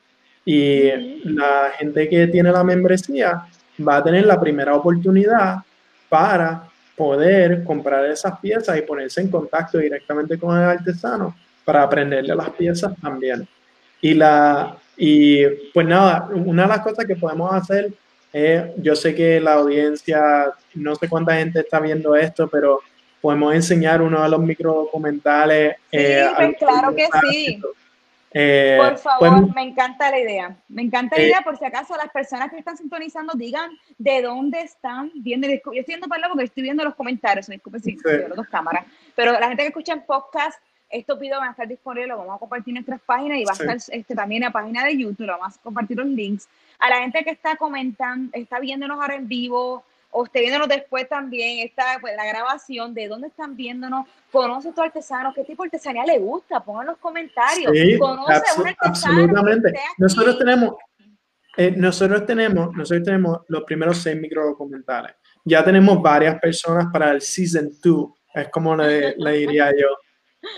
Y 0.47 1.21
la 1.25 1.73
gente 1.77 2.09
que 2.09 2.29
tiene 2.29 2.51
la 2.51 2.65
membresía 2.65 3.47
va 3.87 3.97
a 3.97 4.05
tener 4.05 4.25
la 4.25 4.41
primera 4.41 4.75
oportunidad 4.75 5.57
para 6.09 6.65
poder 6.97 7.63
comprar 7.65 8.07
esas 8.07 8.39
piezas 8.41 8.79
y 8.79 8.83
ponerse 8.83 9.21
en 9.21 9.29
contacto 9.29 9.77
directamente 9.77 10.39
con 10.39 10.57
el 10.57 10.65
artesano 10.65 11.37
para 11.65 11.83
aprenderle 11.83 12.35
las 12.35 12.49
piezas 12.51 12.95
también. 13.03 13.47
Y, 14.01 14.15
la, 14.15 14.79
y 14.97 15.45
pues 15.75 15.87
nada, 15.87 16.31
una 16.33 16.63
de 16.63 16.69
las 16.69 16.81
cosas 16.81 17.05
que 17.05 17.17
podemos 17.17 17.53
hacer 17.53 17.93
yo 18.77 18.95
sé 18.95 19.15
que 19.15 19.41
la 19.41 19.55
audiencia, 19.55 20.53
no 20.75 20.95
sé 20.95 21.09
cuánta 21.09 21.37
gente 21.37 21.61
está 21.61 21.81
viendo 21.81 22.15
esto, 22.15 22.49
pero 22.49 22.81
podemos 23.21 23.55
enseñar 23.55 24.03
uno 24.03 24.23
de 24.23 24.29
los 24.29 24.41
micro 24.41 24.75
documentales. 24.75 25.77
Sí, 25.91 25.99
eh, 25.99 26.29
pues 26.37 26.57
claro 26.59 26.95
que 26.95 27.09
sí. 27.31 27.63
Eh, 28.33 28.77
por 28.79 28.99
favor, 28.99 29.41
pues, 29.43 29.55
me 29.55 29.63
encanta 29.63 30.11
la 30.11 30.19
idea. 30.19 30.57
Me 30.69 30.83
encanta 30.83 31.17
la 31.17 31.23
eh, 31.23 31.27
idea, 31.27 31.41
por 31.43 31.57
si 31.59 31.65
acaso 31.65 31.97
las 31.97 32.11
personas 32.11 32.51
que 32.51 32.59
están 32.59 32.77
sintonizando 32.77 33.35
digan 33.35 33.71
de 33.99 34.23
dónde 34.23 34.61
están 34.61 35.11
viendo. 35.15 35.49
Yo 35.49 35.55
estoy 35.55 35.85
viendo 35.87 36.09
para 36.09 36.29
porque 36.29 36.45
estoy 36.45 36.65
viendo 36.65 36.85
los 36.85 36.95
comentarios, 36.95 37.47
disculpe 37.47 37.81
si 37.81 37.97
las 37.97 38.37
dos 38.37 38.49
cámaras. 38.49 38.85
Pero 39.15 39.33
la 39.33 39.49
gente 39.49 39.63
que 39.63 39.69
escucha 39.69 39.93
en 39.93 40.03
podcast, 40.03 40.61
estos 40.91 41.19
videos 41.19 41.41
van 41.41 41.49
a 41.49 41.53
estar 41.53 41.67
disponibles, 41.67 42.09
lo 42.09 42.19
vamos 42.19 42.37
a 42.37 42.39
compartir 42.39 42.73
en 42.73 42.75
nuestras 42.75 43.01
páginas 43.01 43.39
y 43.39 43.45
va 43.45 43.53
a 43.53 43.73
estar 43.73 43.95
este, 43.97 44.15
también 44.15 44.43
en 44.43 44.49
la 44.49 44.53
página 44.53 44.85
de 44.85 44.97
YouTube, 44.97 45.27
lo 45.27 45.39
vamos 45.39 45.57
a 45.57 45.63
compartir 45.63 45.97
los 45.97 46.07
links. 46.07 46.49
A 46.79 46.91
la 46.91 47.01
gente 47.01 47.25
que 47.25 47.31
está 47.31 47.57
comentando, 47.57 48.31
está 48.35 48.61
viéndonos 48.61 49.01
ahora 49.01 49.15
en 49.15 49.27
vivo, 49.27 49.85
esté 50.25 50.41
viéndonos 50.41 50.69
después 50.69 51.09
también, 51.09 51.67
esta, 51.67 51.99
pues, 52.01 52.15
la 52.17 52.27
grabación, 52.27 52.95
de 52.95 53.09
dónde 53.09 53.29
están 53.29 53.57
viéndonos, 53.57 54.07
conoce 54.33 54.69
a 54.71 54.73
tu 54.73 54.81
artesano, 54.83 55.33
qué 55.35 55.45
tipo 55.45 55.63
de 55.63 55.69
artesanía 55.69 56.05
le 56.05 56.19
gusta, 56.19 56.61
pongan 56.61 56.87
los 56.87 56.99
comentarios, 56.99 57.73
conoce 57.99 58.33
a 58.33 58.61
un 58.61 58.69
artesano. 58.69 59.21
Absolutamente. 59.21 59.75
Nosotros 59.99 60.39
tenemos, 60.39 60.75
eh, 61.57 61.73
nosotros 61.77 62.27
tenemos, 62.27 62.75
nosotros 62.75 63.05
tenemos 63.05 63.39
los 63.49 63.65
primeros 63.65 63.99
seis 63.99 64.17
micro 64.21 64.47
documentales. 64.47 65.15
Ya 65.45 65.65
tenemos 65.65 66.03
varias 66.03 66.41
personas 66.41 66.87
para 66.93 67.13
el 67.13 67.21
season 67.21 67.71
2, 67.83 68.09
es 68.35 68.49
como 68.49 68.77
le, 68.77 69.15
le 69.17 69.33
diría 69.33 69.71
yo. 69.71 69.89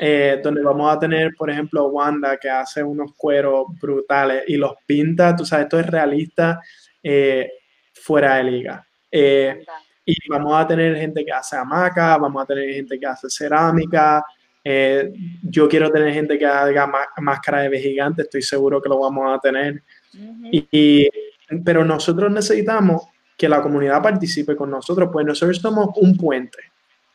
Eh, 0.01 0.41
donde 0.43 0.63
vamos 0.63 0.95
a 0.95 0.99
tener, 0.99 1.35
por 1.37 1.51
ejemplo, 1.51 1.87
Wanda 1.87 2.37
que 2.37 2.51
hace 2.51 2.83
unos 2.83 3.13
cueros 3.17 3.67
brutales 3.81 4.45
y 4.47 4.57
los 4.57 4.75
pinta, 4.87 5.35
tú 5.35 5.45
sabes, 5.45 5.65
esto 5.65 5.81
es 5.81 5.87
realista 5.87 6.61
eh, 7.03 7.51
fuera 7.95 8.37
de 8.37 8.45
liga. 8.45 8.88
Eh, 9.11 9.65
y 10.05 10.17
vamos 10.29 10.55
a 10.55 10.67
tener 10.67 10.97
gente 10.97 11.25
que 11.25 11.33
hace 11.33 11.57
hamaca, 11.57 12.17
vamos 12.17 12.43
a 12.43 12.47
tener 12.47 12.73
gente 12.73 12.99
que 12.99 13.07
hace 13.07 13.29
cerámica. 13.29 14.25
Eh, 14.65 15.13
yo 15.43 15.69
quiero 15.69 15.91
tener 15.91 16.13
gente 16.13 16.39
que 16.39 16.47
haga 16.47 16.91
máscara 17.19 17.69
de 17.69 17.79
gigante, 17.79 18.23
estoy 18.23 18.43
seguro 18.43 18.81
que 18.81 18.89
lo 18.89 18.99
vamos 18.99 19.37
a 19.37 19.39
tener. 19.39 19.83
y, 20.51 21.09
pero 21.65 21.85
nosotros 21.85 22.31
necesitamos 22.31 23.03
que 23.37 23.49
la 23.49 23.63
comunidad 23.63 24.03
participe 24.03 24.57
con 24.57 24.71
nosotros, 24.71 25.11
pues 25.13 25.25
nosotros 25.25 25.59
somos 25.59 25.91
un 25.97 26.17
puente. 26.17 26.59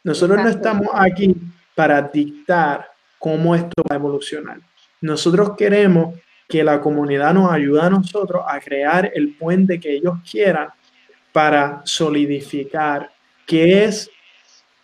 Nosotros 0.03 0.41
no 0.41 0.49
estamos 0.49 0.87
aquí 0.93 1.35
para 1.75 2.01
dictar 2.01 2.89
cómo 3.19 3.55
esto 3.55 3.83
va 3.89 3.95
a 3.95 3.99
evolucionar. 3.99 4.59
Nosotros 5.01 5.53
queremos 5.57 6.15
que 6.47 6.63
la 6.63 6.79
comunidad 6.79 7.33
nos 7.33 7.51
ayude 7.51 7.81
a 7.81 7.89
nosotros 7.89 8.43
a 8.47 8.59
crear 8.59 9.11
el 9.13 9.35
puente 9.35 9.79
que 9.79 9.95
ellos 9.95 10.15
quieran 10.29 10.69
para 11.33 11.81
solidificar 11.83 13.11
qué 13.45 13.83
es, 13.83 14.09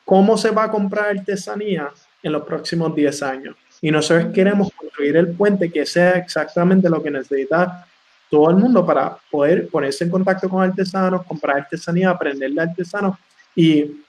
cómo 0.03 0.37
se 0.37 0.49
va 0.49 0.65
a 0.65 0.71
comprar 0.71 1.17
artesanía 1.17 1.89
en 2.21 2.31
los 2.33 2.43
próximos 2.43 2.93
10 2.93 3.23
años. 3.23 3.55
Y 3.81 3.91
nosotros 3.91 4.33
queremos 4.33 4.69
construir 4.73 5.15
el 5.15 5.29
puente 5.29 5.71
que 5.71 5.85
sea 5.85 6.17
exactamente 6.17 6.89
lo 6.89 7.01
que 7.01 7.11
necesita 7.11 7.87
todo 8.29 8.49
el 8.49 8.57
mundo 8.57 8.85
para 8.85 9.17
poder 9.31 9.69
ponerse 9.69 10.03
en 10.03 10.09
contacto 10.09 10.49
con 10.49 10.61
artesanos, 10.61 11.25
comprar 11.25 11.57
artesanía, 11.57 12.09
aprender 12.09 12.51
de 12.51 12.61
artesanos 12.61 13.17
y, 13.55 14.03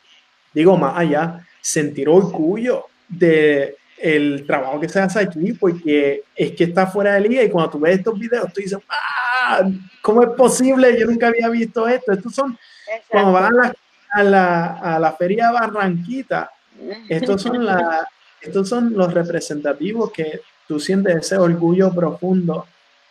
digo, 0.53 0.77
más 0.77 0.99
allá, 0.99 1.47
sentir 1.61 2.09
orgullo 2.09 2.87
de 3.09 3.77
el 3.99 4.47
trabajo 4.47 4.81
que 4.81 4.89
se 4.89 4.99
hace 4.99 5.21
aquí, 5.21 5.53
porque 5.53 6.23
es 6.35 6.53
que 6.53 6.65
está 6.65 6.87
fuera 6.87 7.15
de 7.15 7.21
liga 7.21 7.43
y 7.43 7.51
cuando 7.51 7.73
tú 7.73 7.81
ves 7.81 7.99
estos 7.99 8.19
videos, 8.19 8.51
tú 8.53 8.61
dices, 8.61 8.79
¡ah! 8.89 9.30
¿Cómo 10.03 10.23
es 10.23 10.31
posible? 10.31 10.99
Yo 10.99 11.07
nunca 11.07 11.29
había 11.29 11.49
visto 11.49 11.87
esto. 11.87 12.13
Estos 12.13 12.35
son, 12.35 12.59
cuando 13.09 13.33
van 13.33 13.53
a 14.13 14.23
la, 14.23 14.79
a 14.79 14.99
la, 14.99 15.13
feria 15.13 15.51
Barranquita, 15.51 16.51
estos 17.09 17.43
son, 17.43 17.65
la, 17.65 18.09
estos 18.41 18.69
son 18.69 18.93
los 18.95 19.13
representativos 19.13 20.11
que 20.11 20.41
tú 20.67 20.81
sientes 20.81 21.17
ese 21.17 21.37
orgullo 21.37 21.93
profundo 21.93 22.67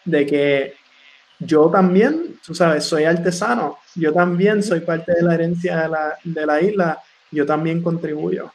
de 0.05 0.25
que 0.25 0.73
yo 1.39 1.69
también, 1.69 2.39
tú 2.45 2.53
sabes, 2.53 2.83
soy 2.83 3.05
artesano, 3.05 3.77
yo 3.95 4.13
también 4.13 4.61
soy 4.61 4.81
parte 4.81 5.13
de 5.13 5.21
la 5.21 5.35
herencia 5.35 5.77
de 5.83 5.89
la, 5.89 6.17
de 6.23 6.45
la 6.45 6.61
isla, 6.61 6.99
yo 7.31 7.45
también 7.45 7.81
contribuyo. 7.81 8.51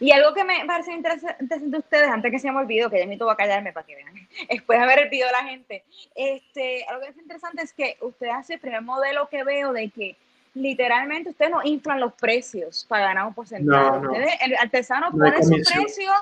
Y 0.00 0.12
algo 0.12 0.32
que 0.32 0.44
me 0.44 0.64
parece 0.66 0.92
interesante 0.92 1.58
de 1.60 1.78
ustedes, 1.78 2.08
antes 2.08 2.30
que 2.30 2.38
se 2.38 2.50
me 2.50 2.58
olvidó, 2.58 2.88
que 2.88 2.98
ya 2.98 3.06
me 3.06 3.18
tuvo 3.18 3.30
a 3.30 3.36
callarme 3.36 3.72
para 3.72 3.86
que 3.86 3.96
vean, 3.96 4.14
después 4.50 4.78
de 4.78 4.84
haber 4.84 4.98
el 5.00 5.08
video 5.10 5.26
de 5.26 5.32
la 5.32 5.44
gente, 5.44 5.84
este, 6.14 6.84
algo 6.86 7.02
que 7.02 7.08
es 7.08 7.16
interesante 7.18 7.62
es 7.62 7.72
que 7.72 7.98
ustedes 8.00 8.32
hacen 8.32 8.54
el 8.54 8.60
primer 8.60 8.82
modelo 8.82 9.28
que 9.28 9.44
veo 9.44 9.72
de 9.72 9.90
que 9.90 10.16
literalmente 10.54 11.30
ustedes 11.30 11.50
no 11.50 11.62
inflan 11.62 12.00
los 12.00 12.14
precios 12.14 12.84
para 12.88 13.04
ganar 13.04 13.26
un 13.26 13.34
porcentaje. 13.34 14.38
el 14.40 14.56
artesano 14.56 15.10
pone 15.12 15.42
su 15.42 15.50
precio, 15.50 16.12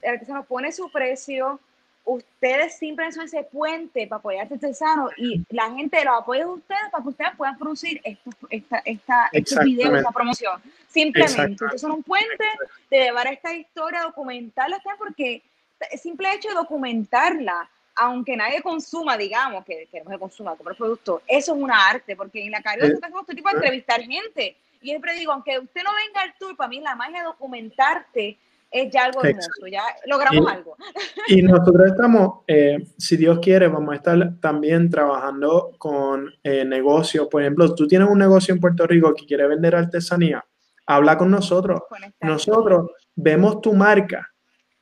el 0.00 0.10
artesano 0.10 0.44
pone 0.44 0.72
su 0.72 0.90
precio, 0.90 1.60
ustedes 2.04 2.76
siempre 2.76 3.10
son 3.12 3.24
ese 3.24 3.44
puente 3.44 4.06
para 4.06 4.18
apoyar 4.18 4.46
al 4.46 4.52
artesano 4.52 5.10
y 5.16 5.44
la 5.50 5.70
gente 5.70 6.04
lo 6.04 6.14
apoya 6.14 6.44
a 6.44 6.48
ustedes 6.48 6.90
para 6.90 7.02
que 7.02 7.08
ustedes 7.10 7.30
puedan 7.36 7.56
producir 7.58 8.00
estos, 8.02 8.34
esta, 8.50 8.82
esta, 8.84 9.28
estos 9.32 9.64
videos, 9.64 9.98
esta 9.98 10.10
promoción. 10.10 10.60
Simplemente, 10.88 11.64
ustedes 11.64 11.80
son 11.80 11.92
un 11.92 12.02
puente 12.02 12.44
de 12.90 12.98
llevar 12.98 13.28
esta 13.28 13.54
historia, 13.54 14.02
documentarla, 14.02 14.80
porque 14.98 15.42
el 15.90 15.98
simple 15.98 16.32
hecho 16.32 16.48
de 16.48 16.54
documentarla 16.54 17.68
aunque 17.94 18.36
nadie 18.36 18.62
consuma, 18.62 19.16
digamos, 19.16 19.64
que, 19.64 19.86
que 19.90 20.02
no 20.02 20.10
se 20.10 20.18
consuma 20.18 20.56
como 20.56 20.70
el 20.70 20.76
producto, 20.76 21.22
eso 21.26 21.54
es 21.54 21.60
una 21.60 21.88
arte, 21.88 22.16
porque 22.16 22.42
en 22.42 22.50
la 22.50 22.62
carrera 22.62 22.88
sí. 22.88 22.94
hacemos 22.94 23.22
este 23.22 23.34
tipo 23.34 23.50
de 23.50 23.56
entrevistar 23.56 24.00
gente. 24.00 24.56
Y 24.80 24.88
siempre 24.88 25.14
digo, 25.14 25.32
aunque 25.32 25.58
usted 25.58 25.82
no 25.82 25.90
venga 25.94 26.22
al 26.22 26.34
tour, 26.38 26.56
para 26.56 26.68
mí 26.68 26.80
la 26.80 26.96
magia 26.96 27.18
de 27.18 27.24
documentarte 27.24 28.38
es 28.72 28.90
ya 28.90 29.04
algo 29.04 29.22
hermoso, 29.22 29.66
ya 29.70 29.82
logramos 30.06 30.50
algo. 30.50 30.76
Y 31.28 31.42
nosotros 31.42 31.86
estamos, 31.86 32.40
eh, 32.46 32.78
si 32.96 33.16
Dios 33.16 33.38
quiere, 33.40 33.68
vamos 33.68 33.92
a 33.92 33.96
estar 33.96 34.40
también 34.40 34.88
trabajando 34.88 35.72
con 35.78 36.32
eh, 36.42 36.64
negocios. 36.64 37.28
Por 37.30 37.42
ejemplo, 37.42 37.74
tú 37.74 37.86
tienes 37.86 38.08
un 38.08 38.18
negocio 38.18 38.54
en 38.54 38.60
Puerto 38.60 38.86
Rico 38.86 39.14
que 39.14 39.26
quiere 39.26 39.46
vender 39.46 39.76
artesanía, 39.76 40.44
habla 40.86 41.18
con 41.18 41.30
nosotros. 41.30 41.82
Nosotros 42.20 42.90
vemos 43.14 43.60
tu 43.60 43.74
marca 43.74 44.32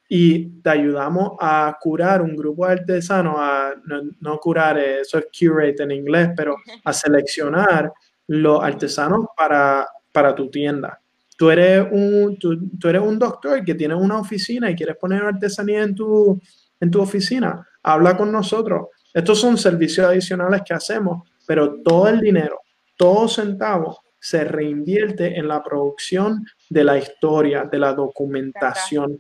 y 0.08 0.60
te 0.60 0.70
ayudamos 0.70 1.32
a 1.40 1.76
curar 1.80 2.22
un 2.22 2.36
grupo 2.36 2.66
de 2.66 2.72
artesanos, 2.72 3.36
a 3.38 3.74
no, 4.20 4.38
curar, 4.38 4.78
eso 4.78 5.18
es 5.18 5.26
curate 5.36 5.82
en 5.82 5.90
inglés, 5.92 6.30
pero 6.36 6.56
a 6.84 6.92
seleccionar 6.92 7.92
los 8.26 8.62
artesanos 8.62 9.26
para, 9.36 9.86
para 10.12 10.34
tu 10.34 10.50
tienda. 10.50 11.00
Tú 11.40 11.50
eres, 11.50 11.86
un, 11.90 12.38
tú, 12.38 12.52
eres 12.86 13.00
un 13.00 13.18
doctor 13.18 13.64
que 13.64 13.74
tiene 13.74 13.94
una 13.94 14.18
oficina 14.18 14.70
y 14.70 14.76
quieres 14.76 14.98
poner 14.98 15.22
artesanía 15.22 15.84
en 15.84 15.94
tu, 15.94 16.38
en 16.78 16.90
tu 16.90 17.00
oficina, 17.00 17.66
habla 17.82 18.14
con 18.14 18.30
nosotros. 18.30 18.88
Estos 19.14 19.40
son 19.40 19.56
servicios 19.56 20.06
adicionales 20.06 20.60
que 20.66 20.74
hacemos, 20.74 21.26
pero 21.46 21.80
todo 21.80 22.08
el 22.08 22.20
dinero, 22.20 22.60
todo 22.94 23.26
centavo 23.26 24.02
se 24.18 24.44
reinvierte 24.44 25.38
en 25.38 25.48
la 25.48 25.64
producción 25.64 26.44
de 26.68 26.84
la 26.84 26.98
historia, 26.98 27.64
de 27.64 27.78
la 27.78 27.94
documentación 27.94 29.18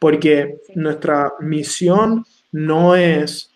porque 0.00 0.58
nuestra 0.74 1.34
misión 1.38 2.24
no 2.50 2.96
es, 2.96 3.52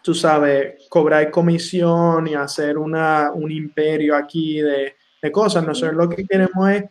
tú 0.00 0.14
sabes, 0.14 0.88
cobrar 0.88 1.30
comisión 1.30 2.28
y 2.28 2.34
hacer 2.34 2.78
una, 2.78 3.30
un 3.30 3.50
imperio 3.50 4.16
aquí 4.16 4.62
de, 4.62 4.94
de 5.20 5.30
cosas. 5.30 5.66
Nosotros 5.66 5.96
lo 5.96 6.08
que 6.08 6.24
queremos 6.24 6.70
es 6.70 6.84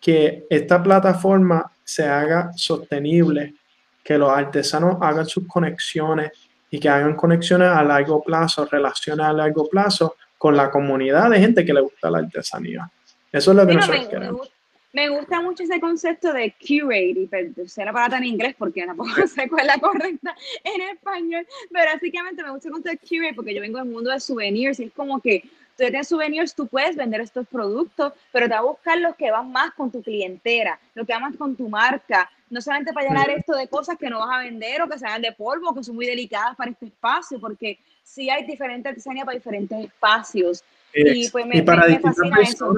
que 0.00 0.46
esta 0.48 0.82
plataforma 0.82 1.70
se 1.84 2.04
haga 2.04 2.52
sostenible, 2.54 3.54
que 4.02 4.16
los 4.16 4.30
artesanos 4.30 4.96
hagan 5.00 5.26
sus 5.26 5.46
conexiones 5.46 6.32
y 6.70 6.80
que 6.80 6.88
hagan 6.88 7.14
conexiones 7.16 7.68
a 7.68 7.82
largo 7.82 8.22
plazo, 8.22 8.64
relaciones 8.64 9.26
a 9.26 9.32
largo 9.32 9.68
plazo 9.68 10.16
con 10.38 10.56
la 10.56 10.70
comunidad 10.70 11.30
de 11.30 11.38
gente 11.38 11.64
que 11.64 11.74
le 11.74 11.82
gusta 11.82 12.10
la 12.10 12.18
artesanía. 12.18 12.90
Eso 13.30 13.50
es 13.50 13.56
lo 13.56 13.66
que 13.66 13.74
nosotros 13.74 14.08
queremos. 14.08 14.52
Me 14.92 15.08
gusta 15.08 15.40
mucho 15.40 15.62
ese 15.62 15.78
concepto 15.78 16.32
de 16.32 16.52
curate, 16.58 17.28
y 17.62 17.68
sé 17.68 17.84
la 17.84 17.92
palabra 17.92 18.18
en 18.18 18.24
inglés 18.24 18.56
porque 18.58 18.84
tampoco 18.84 19.10
sé 19.28 19.48
cuál 19.48 19.60
es 19.60 19.66
la 19.66 19.78
correcta 19.78 20.34
en 20.64 20.80
español, 20.80 21.46
pero 21.70 21.92
básicamente 21.92 22.42
me 22.42 22.50
gusta 22.50 22.68
el 22.68 22.72
concepto 22.72 22.98
de 22.98 23.08
curate 23.08 23.34
porque 23.34 23.54
yo 23.54 23.60
vengo 23.60 23.78
del 23.78 23.88
mundo 23.88 24.10
de 24.10 24.18
souvenirs 24.18 24.80
y 24.80 24.84
es 24.84 24.92
como 24.92 25.20
que 25.20 25.44
tú 25.84 25.90
tienes 25.90 26.08
souvenirs, 26.08 26.54
tú 26.54 26.66
puedes 26.66 26.94
vender 26.94 27.20
estos 27.20 27.46
productos, 27.46 28.12
pero 28.32 28.46
te 28.46 28.52
va 28.52 28.58
a 28.58 28.62
buscar 28.62 28.98
los 28.98 29.16
que 29.16 29.30
van 29.30 29.50
más 29.50 29.72
con 29.72 29.90
tu 29.90 30.02
clientela, 30.02 30.78
lo 30.94 31.04
que 31.04 31.12
van 31.12 31.22
más 31.22 31.36
con 31.36 31.56
tu 31.56 31.68
marca, 31.68 32.30
no 32.50 32.60
solamente 32.60 32.92
para 32.92 33.08
llenar 33.08 33.30
esto 33.30 33.54
de 33.54 33.66
cosas 33.68 33.96
que 33.96 34.10
no 34.10 34.18
vas 34.18 34.28
a 34.30 34.42
vender 34.44 34.82
o 34.82 34.88
que 34.88 34.98
sean 34.98 35.22
de 35.22 35.32
polvo, 35.32 35.74
que 35.74 35.82
son 35.82 35.94
muy 35.94 36.06
delicadas 36.06 36.54
para 36.56 36.70
este 36.70 36.86
espacio, 36.86 37.40
porque 37.40 37.78
sí 38.02 38.28
hay 38.28 38.44
diferentes 38.44 38.90
artesanía 38.90 39.24
para 39.24 39.38
diferentes 39.38 39.86
espacios. 39.86 40.62
y 40.94 41.28
pues 41.30 41.46
me, 41.46 41.62
para 41.62 41.86
me, 41.86 41.98
fascina 41.98 42.40
eso. 42.42 42.74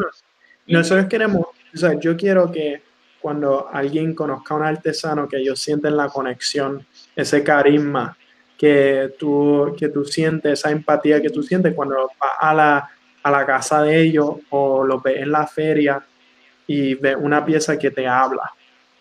Nosotros 0.67 1.07
queremos 1.07 1.47
o 1.75 1.77
sea, 1.77 1.99
yo 1.99 2.17
quiero 2.17 2.53
que 2.53 2.83
cuando 3.21 3.69
alguien 3.73 4.15
conozca 4.15 4.55
a 4.55 4.57
un 4.59 4.65
artesano, 4.65 5.29
que 5.29 5.39
ellos 5.39 5.59
sienten 5.59 5.97
la 5.97 6.09
conexión, 6.09 6.85
ese 7.17 7.43
carisma 7.43 8.17
que 8.63 9.13
tú, 9.19 9.75
que 9.77 9.89
tú 9.89 10.05
sientes, 10.05 10.53
esa 10.53 10.71
empatía 10.71 11.21
que 11.21 11.31
tú 11.31 11.43
sientes 11.43 11.75
cuando 11.75 12.09
vas 12.21 12.31
a 12.39 12.55
la, 12.55 12.91
a 13.21 13.31
la 13.33 13.45
casa 13.45 13.83
de 13.83 14.01
ellos 14.01 14.37
o 14.51 14.85
los 14.85 15.03
ves 15.03 15.17
en 15.17 15.33
la 15.33 15.49
feria 15.49 16.01
y 16.69 16.95
ves 16.95 17.17
una 17.19 17.45
pieza 17.45 17.77
que 17.77 17.91
te 17.91 18.07
habla, 18.07 18.53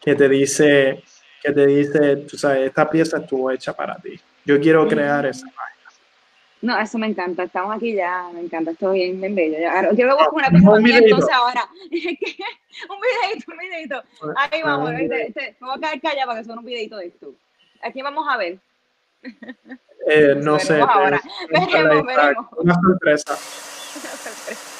que 0.01 0.15
te 0.15 0.27
dice, 0.27 1.03
que 1.43 1.51
te 1.51 1.67
dice, 1.67 2.15
tú 2.27 2.39
sabes, 2.39 2.69
esta 2.69 2.89
pieza 2.89 3.19
estuvo 3.19 3.51
hecha 3.51 3.71
para 3.71 3.97
ti. 3.97 4.19
Yo 4.45 4.59
quiero 4.59 4.87
crear 4.87 5.27
esa 5.27 5.45
no, 6.63 6.79
eso 6.79 6.99
me 6.99 7.07
encanta. 7.07 7.43
Estamos 7.43 7.75
aquí 7.75 7.95
ya, 7.95 8.29
me 8.33 8.41
encanta. 8.41 8.69
Esto 8.69 8.91
bien, 8.91 9.19
bien 9.19 9.33
bello. 9.33 9.57
Yo 9.93 10.05
luego 10.05 10.29
con 10.29 10.35
una 10.35 10.49
pieza 10.51 10.79
mía, 10.79 10.97
entonces 10.99 11.33
ahora. 11.33 11.67
un 11.91 12.99
videito, 13.01 13.51
un 13.51 13.57
videito. 13.57 14.03
Ahí 14.35 14.61
vamos. 14.61 14.91
Este, 14.91 15.57
me 15.59 15.67
voy 15.67 15.77
a 15.77 15.79
quedar 15.79 16.01
callada 16.01 16.25
para 16.27 16.39
que 16.39 16.45
sea 16.45 16.53
un 16.53 16.63
videito 16.63 16.97
de 16.97 17.07
esto. 17.07 17.33
Aquí 17.81 18.03
vamos 18.03 18.27
a 18.29 18.37
ver. 18.37 18.59
Eh, 20.07 20.35
no 20.35 20.59
sé. 20.59 20.81
Ahora. 20.81 21.21
Veremos, 21.49 22.05
veremos. 22.05 22.47
Una 22.57 22.73
sorpresa. 22.75 23.33
Una 23.95 24.09
sorpresa. 24.11 24.70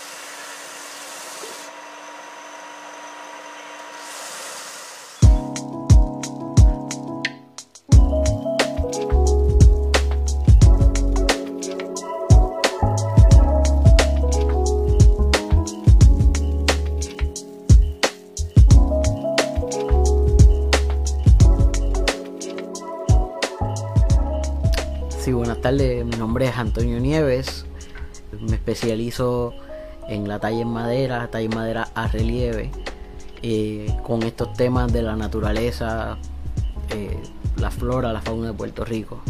Mi 25.72 26.18
nombre 26.18 26.48
es 26.48 26.58
Antonio 26.58 27.00
Nieves, 27.00 27.66
me 28.42 28.56
especializo 28.56 29.54
en 30.10 30.28
la 30.28 30.38
talla 30.38 30.64
en 30.64 30.68
madera, 30.68 31.30
talla 31.32 31.46
en 31.46 31.56
madera 31.56 31.88
a 31.96 32.10
relieve, 32.10 32.72
eh, 33.42 33.88
con 34.04 34.22
estos 34.24 34.52
temas 34.52 34.92
de 34.92 35.02
la 35.02 35.16
naturaleza, 35.16 36.18
eh, 36.90 37.18
la 37.56 37.72
flora, 37.72 38.12
la 38.12 38.22
fauna 38.22 38.48
de 38.48 38.54
Puerto 38.54 38.84
Rico. 38.84 39.22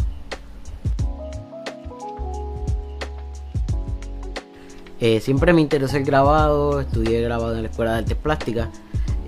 Eh, 4.98 5.20
siempre 5.20 5.52
me 5.52 5.60
interesó 5.60 5.96
el 5.96 6.04
grabado, 6.04 6.80
estudié 6.80 7.20
grabado 7.20 7.54
en 7.54 7.62
la 7.62 7.68
Escuela 7.68 7.92
de 7.92 7.98
Artes 7.98 8.16
Plásticas. 8.16 8.68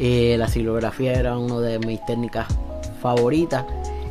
la 0.00 0.48
silografía 0.48 1.12
era 1.12 1.38
una 1.38 1.60
de 1.60 1.78
mis 1.78 2.04
técnicas 2.06 2.48
favoritas. 3.00 3.64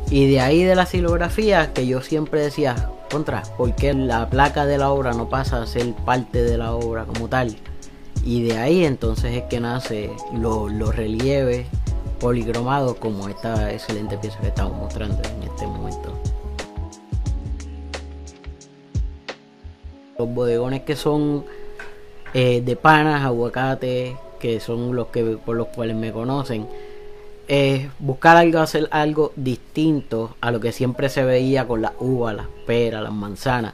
Y 0.10 0.30
de 0.30 0.40
ahí 0.40 0.64
de 0.64 0.76
la 0.76 0.86
silografía 0.86 1.74
que 1.74 1.88
yo 1.88 2.02
siempre 2.02 2.42
decía, 2.42 2.90
contra, 3.10 3.44
porque 3.58 3.94
la 3.94 4.30
placa 4.30 4.66
de 4.66 4.78
la 4.78 4.90
obra 4.92 5.14
no 5.14 5.30
pasa 5.30 5.62
a 5.62 5.68
ser 5.68 5.94
parte 5.94 6.44
de 6.44 6.58
la 6.58 6.74
obra 6.74 7.06
como 7.06 7.28
tal. 7.28 7.56
Y 8.24 8.44
de 8.44 8.58
ahí 8.58 8.86
entonces 8.86 9.36
es 9.36 9.44
que 9.44 9.60
nace 9.60 10.12
los 10.34 10.96
relieves 10.96 11.68
policromados 12.20 12.96
como 12.96 13.28
esta 13.28 13.72
excelente 13.72 14.18
pieza 14.18 14.40
que 14.40 14.48
estamos 14.48 14.78
mostrando 14.78 15.22
en 15.30 15.44
este 15.44 15.68
momento. 15.68 16.14
Los 20.18 20.30
bodegones 20.30 20.84
que 20.84 20.96
son 20.96 21.44
eh, 22.34 22.62
de 22.62 22.76
panas, 22.76 23.24
aguacate, 23.24 24.16
que 24.40 24.60
son 24.60 24.96
los 24.96 25.08
que 25.08 25.38
por 25.38 25.56
los 25.56 25.68
cuales 25.68 25.96
me 25.96 26.12
conocen, 26.12 26.68
es 27.48 27.88
buscar 28.00 28.38
algo, 28.38 28.60
hacer 28.60 28.88
algo 28.92 29.34
distinto 29.36 30.36
a 30.42 30.52
lo 30.52 30.60
que 30.60 30.72
siempre 30.72 31.10
se 31.10 31.24
veía 31.24 31.68
con 31.68 31.82
las 31.82 31.94
uvas, 32.00 32.36
las 32.36 32.48
peras, 32.66 33.04
las 33.04 33.14
manzanas. 33.14 33.74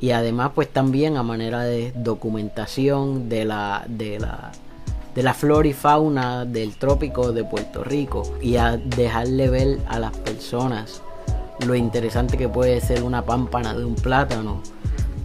Y 0.00 0.10
además, 0.10 0.52
pues 0.54 0.68
también 0.68 1.16
a 1.16 1.22
manera 1.22 1.64
de 1.64 1.92
documentación 1.96 3.28
de 3.28 3.44
la, 3.44 3.84
de 3.88 4.18
la, 4.18 4.52
de 5.14 5.22
la 5.22 5.34
flora 5.34 5.68
y 5.68 5.72
fauna 5.72 6.44
del 6.44 6.76
trópico 6.76 7.32
de 7.32 7.44
Puerto 7.44 7.84
Rico. 7.84 8.22
Y 8.42 8.56
a 8.56 8.76
dejarle 8.76 9.48
ver 9.48 9.78
a 9.88 9.98
las 9.98 10.16
personas 10.18 11.02
lo 11.66 11.74
interesante 11.74 12.36
que 12.36 12.48
puede 12.48 12.80
ser 12.80 13.02
una 13.02 13.24
pámpana 13.24 13.74
de 13.74 13.84
un 13.84 13.94
plátano. 13.94 14.62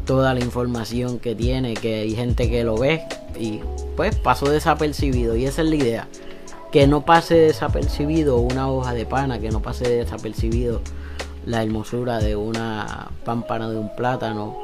Toda 0.05 0.33
la 0.33 0.39
información 0.39 1.19
que 1.19 1.35
tiene, 1.35 1.75
que 1.75 1.99
hay 1.99 2.15
gente 2.15 2.49
que 2.49 2.63
lo 2.63 2.77
ve 2.77 3.03
y 3.37 3.59
pues 3.95 4.15
pasó 4.15 4.49
desapercibido. 4.49 5.35
Y 5.35 5.45
esa 5.45 5.61
es 5.61 5.69
la 5.69 5.75
idea 5.75 6.07
que 6.71 6.87
no 6.87 7.01
pase 7.01 7.35
desapercibido 7.35 8.37
una 8.37 8.69
hoja 8.69 8.93
de 8.93 9.05
pana, 9.05 9.39
que 9.39 9.49
no 9.49 9.61
pase 9.61 9.89
desapercibido 9.89 10.81
la 11.45 11.63
hermosura 11.63 12.19
de 12.19 12.35
una 12.35 13.09
pámpana 13.25 13.69
de 13.69 13.77
un 13.77 13.95
plátano, 13.95 14.57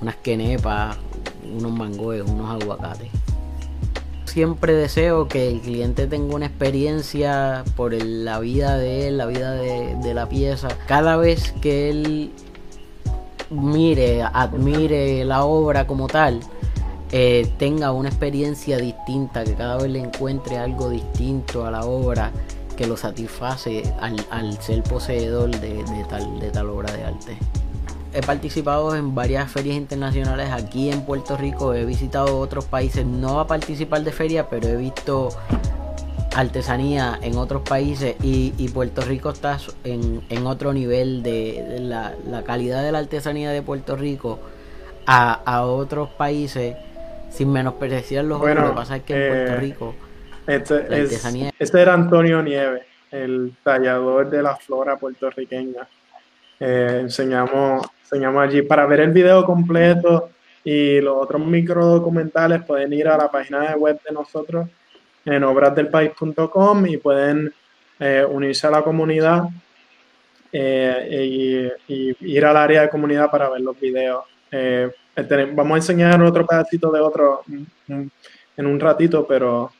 unas 0.00 0.16
quenepas, 0.16 0.96
unos 1.56 1.72
mangoes, 1.72 2.22
unos 2.22 2.62
aguacates. 2.62 3.10
Siempre 4.24 4.74
deseo 4.74 5.28
que 5.28 5.48
el 5.48 5.60
cliente 5.60 6.06
tenga 6.06 6.34
una 6.34 6.46
experiencia 6.46 7.64
por 7.74 7.92
la 7.92 8.38
vida 8.38 8.76
de 8.76 9.08
él, 9.08 9.18
la 9.18 9.26
vida 9.26 9.52
de, 9.52 9.96
de 9.96 10.14
la 10.14 10.28
pieza. 10.28 10.68
Cada 10.86 11.16
vez 11.16 11.52
que 11.62 11.88
él 11.88 12.32
mire, 13.50 14.22
admire 14.22 15.24
la 15.24 15.44
obra 15.44 15.86
como 15.86 16.06
tal, 16.06 16.40
eh, 17.12 17.48
tenga 17.58 17.92
una 17.92 18.08
experiencia 18.08 18.78
distinta, 18.78 19.44
que 19.44 19.54
cada 19.54 19.76
vez 19.76 19.90
le 19.90 20.00
encuentre 20.00 20.58
algo 20.58 20.90
distinto 20.90 21.64
a 21.64 21.70
la 21.70 21.84
obra 21.84 22.32
que 22.76 22.86
lo 22.86 22.96
satisface 22.96 23.82
al, 24.00 24.60
ser 24.60 24.82
poseedor 24.82 25.50
de, 25.60 25.84
tal, 26.08 26.40
de 26.40 26.50
tal 26.50 26.68
obra 26.68 26.92
de 26.92 27.04
arte. 27.04 27.38
He 28.12 28.22
participado 28.22 28.96
en 28.96 29.14
varias 29.14 29.50
ferias 29.50 29.76
internacionales. 29.76 30.50
Aquí 30.50 30.90
en 30.90 31.02
Puerto 31.02 31.36
Rico, 31.36 31.74
he 31.74 31.84
visitado 31.84 32.38
otros 32.38 32.64
países, 32.64 33.04
no 33.06 33.40
a 33.40 33.46
participar 33.46 34.02
de 34.02 34.12
ferias, 34.12 34.46
pero 34.50 34.68
he 34.68 34.76
visto 34.76 35.28
artesanía 36.34 37.18
en 37.22 37.38
otros 37.38 37.62
países 37.62 38.16
y, 38.22 38.50
Puerto 38.68 39.00
Rico 39.02 39.30
está 39.30 39.58
en, 39.84 40.46
otro 40.46 40.74
nivel 40.74 41.22
de, 41.22 41.78
la, 41.80 42.42
calidad 42.44 42.82
de 42.82 42.92
la 42.92 42.98
artesanía 42.98 43.50
de 43.50 43.62
Puerto 43.62 43.96
Rico 43.96 44.38
a, 45.06 45.32
a 45.32 45.64
otros 45.64 46.10
países 46.10 46.76
sin 47.36 47.52
menospreciar 47.52 48.24
los 48.24 48.38
bueno, 48.38 48.62
Lo 48.62 48.70
que 48.70 48.74
pasa 48.74 48.96
es 48.96 49.02
que 49.02 49.14
en 49.14 49.32
Puerto 49.32 49.52
eh, 49.52 49.56
Rico 49.56 49.94
este, 50.46 51.52
este 51.58 51.82
era 51.82 51.92
Antonio 51.92 52.40
Nieves, 52.40 52.84
el 53.10 53.52
tallador 53.64 54.30
de 54.30 54.42
la 54.42 54.54
flora 54.54 54.96
puertorriqueña. 54.96 55.88
Eh, 56.60 56.98
enseñamos, 57.00 57.84
enseñamos 58.02 58.44
allí. 58.44 58.62
Para 58.62 58.86
ver 58.86 59.00
el 59.00 59.10
video 59.10 59.44
completo 59.44 60.30
y 60.62 61.00
los 61.00 61.16
otros 61.16 61.44
micro 61.44 61.84
documentales 61.86 62.62
pueden 62.64 62.92
ir 62.92 63.08
a 63.08 63.18
la 63.18 63.28
página 63.28 63.72
de 63.72 63.74
web 63.74 64.00
de 64.06 64.14
nosotros 64.14 64.68
en 65.24 65.42
obrasdelpaís.com 65.42 66.86
y 66.86 66.96
pueden 66.98 67.52
eh, 67.98 68.24
unirse 68.28 68.68
a 68.68 68.70
la 68.70 68.82
comunidad 68.82 69.48
y, 70.52 71.68
ir 71.88 72.44
al 72.44 72.56
área 72.56 72.82
de 72.82 72.88
comunidad 72.88 73.30
para 73.30 73.50
ver 73.50 73.60
los 73.60 73.78
videos. 73.80 74.24
Este, 75.16 75.46
vamos 75.46 75.72
a 75.72 75.78
enseñar 75.78 76.22
otro 76.22 76.46
pedacito 76.46 76.92
de 76.92 77.00
otro 77.00 77.42
en 77.88 78.66
un 78.66 78.78
ratito, 78.78 79.26
pero 79.26 79.72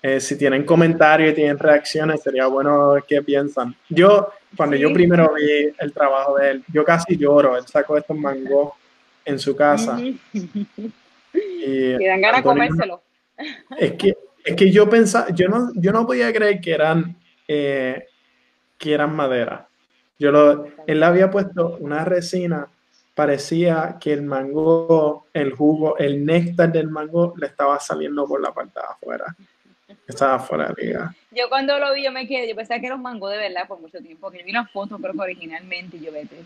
eh, 0.00 0.20
si 0.20 0.38
tienen 0.38 0.64
comentarios 0.64 1.32
y 1.32 1.34
tienen 1.34 1.58
reacciones, 1.58 2.22
sería 2.22 2.46
bueno 2.46 2.94
qué 3.06 3.20
piensan. 3.22 3.74
Yo, 3.88 4.28
cuando 4.56 4.76
yo 4.76 4.92
primero 4.92 5.32
vi 5.34 5.72
el 5.76 5.92
trabajo 5.92 6.36
de 6.36 6.52
él, 6.52 6.64
yo 6.72 6.84
casi 6.84 7.16
lloro. 7.16 7.56
Él 7.56 7.64
sacó 7.66 7.96
estos 7.96 8.16
mangos 8.16 8.74
en 9.24 9.40
su 9.40 9.56
casa. 9.56 9.98
y, 10.00 10.16
dan 12.04 12.20
ganas 12.20 12.36
de 12.36 12.42
comérselo. 12.44 13.02
Es 13.76 13.92
que, 13.94 14.16
es 14.44 14.54
que 14.54 14.70
yo 14.70 14.88
pensaba, 14.88 15.28
yo 15.30 15.48
no, 15.48 15.72
yo 15.74 15.92
no 15.92 16.06
podía 16.06 16.32
creer 16.32 16.60
que 16.60 16.72
eran, 16.72 17.16
eh, 17.48 18.06
que 18.78 18.92
eran 18.92 19.14
madera. 19.14 19.66
Yo 20.20 20.30
lo, 20.30 20.66
él 20.86 21.02
había 21.02 21.30
puesto 21.30 21.76
una 21.80 22.04
resina 22.04 22.68
parecía 23.18 23.96
que 24.00 24.12
el 24.12 24.22
mango, 24.22 25.26
el 25.32 25.52
jugo, 25.52 25.98
el 25.98 26.24
néctar 26.24 26.70
del 26.70 26.88
mango 26.88 27.34
le 27.36 27.48
estaba 27.48 27.80
saliendo 27.80 28.28
por 28.28 28.40
la 28.40 28.54
parte 28.54 28.78
de 28.78 28.86
afuera. 28.86 29.34
Estaba 30.06 30.38
fuera 30.38 30.68
de 30.68 30.84
liga. 30.84 31.12
Yo 31.32 31.48
cuando 31.48 31.76
lo 31.80 31.92
vi, 31.94 32.04
yo 32.04 32.12
me 32.12 32.28
quedé, 32.28 32.48
yo 32.48 32.54
pensaba 32.54 32.78
que 32.78 32.86
era 32.86 32.94
un 32.94 33.02
mango 33.02 33.28
de 33.28 33.38
verdad 33.38 33.66
por 33.66 33.80
mucho 33.80 33.98
tiempo, 33.98 34.30
que 34.30 34.44
vi 34.44 34.52
una 34.52 34.68
foto, 34.68 34.98
creo 34.98 35.14
que 35.14 35.18
originalmente, 35.18 35.96
y 35.96 36.00
yo 36.02 36.12
vete, 36.12 36.36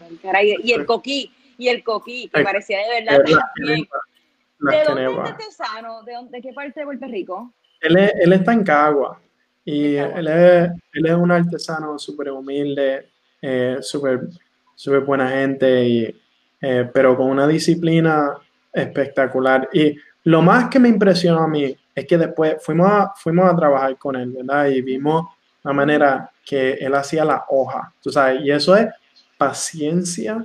y 0.65 0.73
el 0.73 0.87
coquí, 0.87 1.31
y 1.59 1.69
el 1.69 1.85
coquí, 1.85 2.31
que 2.33 2.43
parecía 2.43 2.79
de 2.79 3.03
verdad. 3.03 3.23
¿De 3.23 4.85
dónde 4.87 5.05
es 5.05 5.11
este 5.11 5.21
artesano? 5.21 6.03
¿De, 6.05 6.15
¿De, 6.31 6.41
qué 6.41 6.55
parte 6.55 6.81
de 6.81 6.87
Puerto 6.87 7.07
Rico? 7.07 7.53
Él, 7.83 7.99
es, 7.99 8.15
él 8.19 8.33
está 8.33 8.55
en 8.55 8.65
Cagua, 8.65 9.21
y 9.63 9.97
él 9.97 10.27
es, 10.27 10.71
él 10.95 11.07
es 11.07 11.13
un 11.13 11.33
artesano 11.33 11.99
súper 11.99 12.31
humilde, 12.31 13.11
eh, 13.43 13.77
súper 13.83 14.21
super 14.75 15.01
buena 15.01 15.29
gente, 15.29 15.87
y 15.87 16.22
eh, 16.63 16.89
pero 16.93 17.17
con 17.17 17.29
una 17.29 17.47
disciplina 17.47 18.33
espectacular. 18.73 19.69
Y 19.73 19.97
lo 20.25 20.41
más 20.41 20.71
que 20.71 20.79
me 20.79 20.89
impresionó 20.89 21.41
a 21.41 21.49
mí 21.49 21.77
es 21.95 22.07
que 22.07 22.17
después 22.17 22.57
fuimos 22.61 22.91
a, 22.91 23.13
fuimos 23.17 23.53
a 23.53 23.57
trabajar 23.57 23.99
con 23.99 24.17
él, 24.17 24.31
¿verdad? 24.31 24.69
Y 24.69 24.81
vimos 24.81 25.27
la 25.63 25.73
manera 25.73 26.31
que 26.45 26.75
él 26.75 26.95
hacía 26.95 27.25
la 27.25 27.45
hoja, 27.49 27.93
tú 28.01 28.11
sabes, 28.11 28.41
y 28.43 28.51
eso 28.51 28.77
es 28.77 28.89
paciencia 29.37 30.45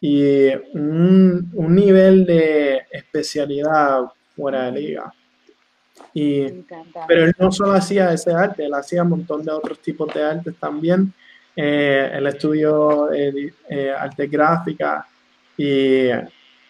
y 0.00 0.48
un, 0.74 1.50
un 1.54 1.74
nivel 1.74 2.26
de 2.26 2.82
especialidad 2.90 4.02
fuera 4.34 4.64
de 4.64 4.72
liga. 4.72 5.14
Y, 6.14 6.64
pero 7.06 7.24
él 7.24 7.34
no 7.38 7.50
solo 7.52 7.72
hacía 7.72 8.12
ese 8.12 8.32
arte, 8.32 8.64
él 8.64 8.74
hacía 8.74 9.02
un 9.02 9.10
montón 9.10 9.44
de 9.44 9.52
otros 9.52 9.78
tipos 9.78 10.12
de 10.12 10.22
artes 10.22 10.54
también. 10.58 11.12
Eh, 11.54 12.10
él 12.14 12.26
estudió 12.26 13.12
eh, 13.12 13.52
eh, 13.68 13.94
arte 13.96 14.26
gráfica, 14.26 15.06
y 15.56 16.08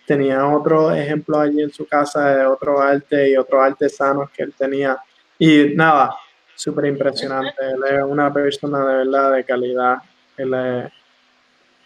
tenía 0.07 0.47
otro 0.47 0.93
ejemplo 0.93 1.39
allí 1.39 1.63
en 1.63 1.73
su 1.73 1.87
casa 1.87 2.37
de 2.37 2.47
otro 2.47 2.81
arte 2.81 3.31
y 3.31 3.37
otros 3.37 3.63
artesanos 3.63 4.31
que 4.31 4.43
él 4.43 4.53
tenía. 4.57 4.99
Y 5.39 5.75
nada, 5.75 6.15
súper 6.55 6.87
impresionante. 6.87 7.55
Él 7.61 7.97
es 7.99 8.03
una 8.03 8.33
persona 8.33 8.85
de 8.85 8.97
verdad 8.97 9.33
de 9.33 9.45
calidad. 9.45 9.97
Él 10.37 10.55
es 10.55 10.93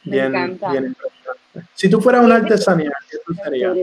bien, 0.05 0.33
bien 0.33 0.85
impresionante. 0.87 1.71
Si 1.75 1.89
tú 1.89 2.01
fueras 2.01 2.25
una 2.25 2.37
artesanía, 2.37 2.93
¿qué 3.11 3.19
tú 3.25 3.35
serías? 3.35 3.77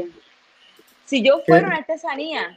Si 1.05 1.23
yo 1.23 1.41
fuera 1.45 1.67
una 1.67 1.77
artesanía. 1.77 2.55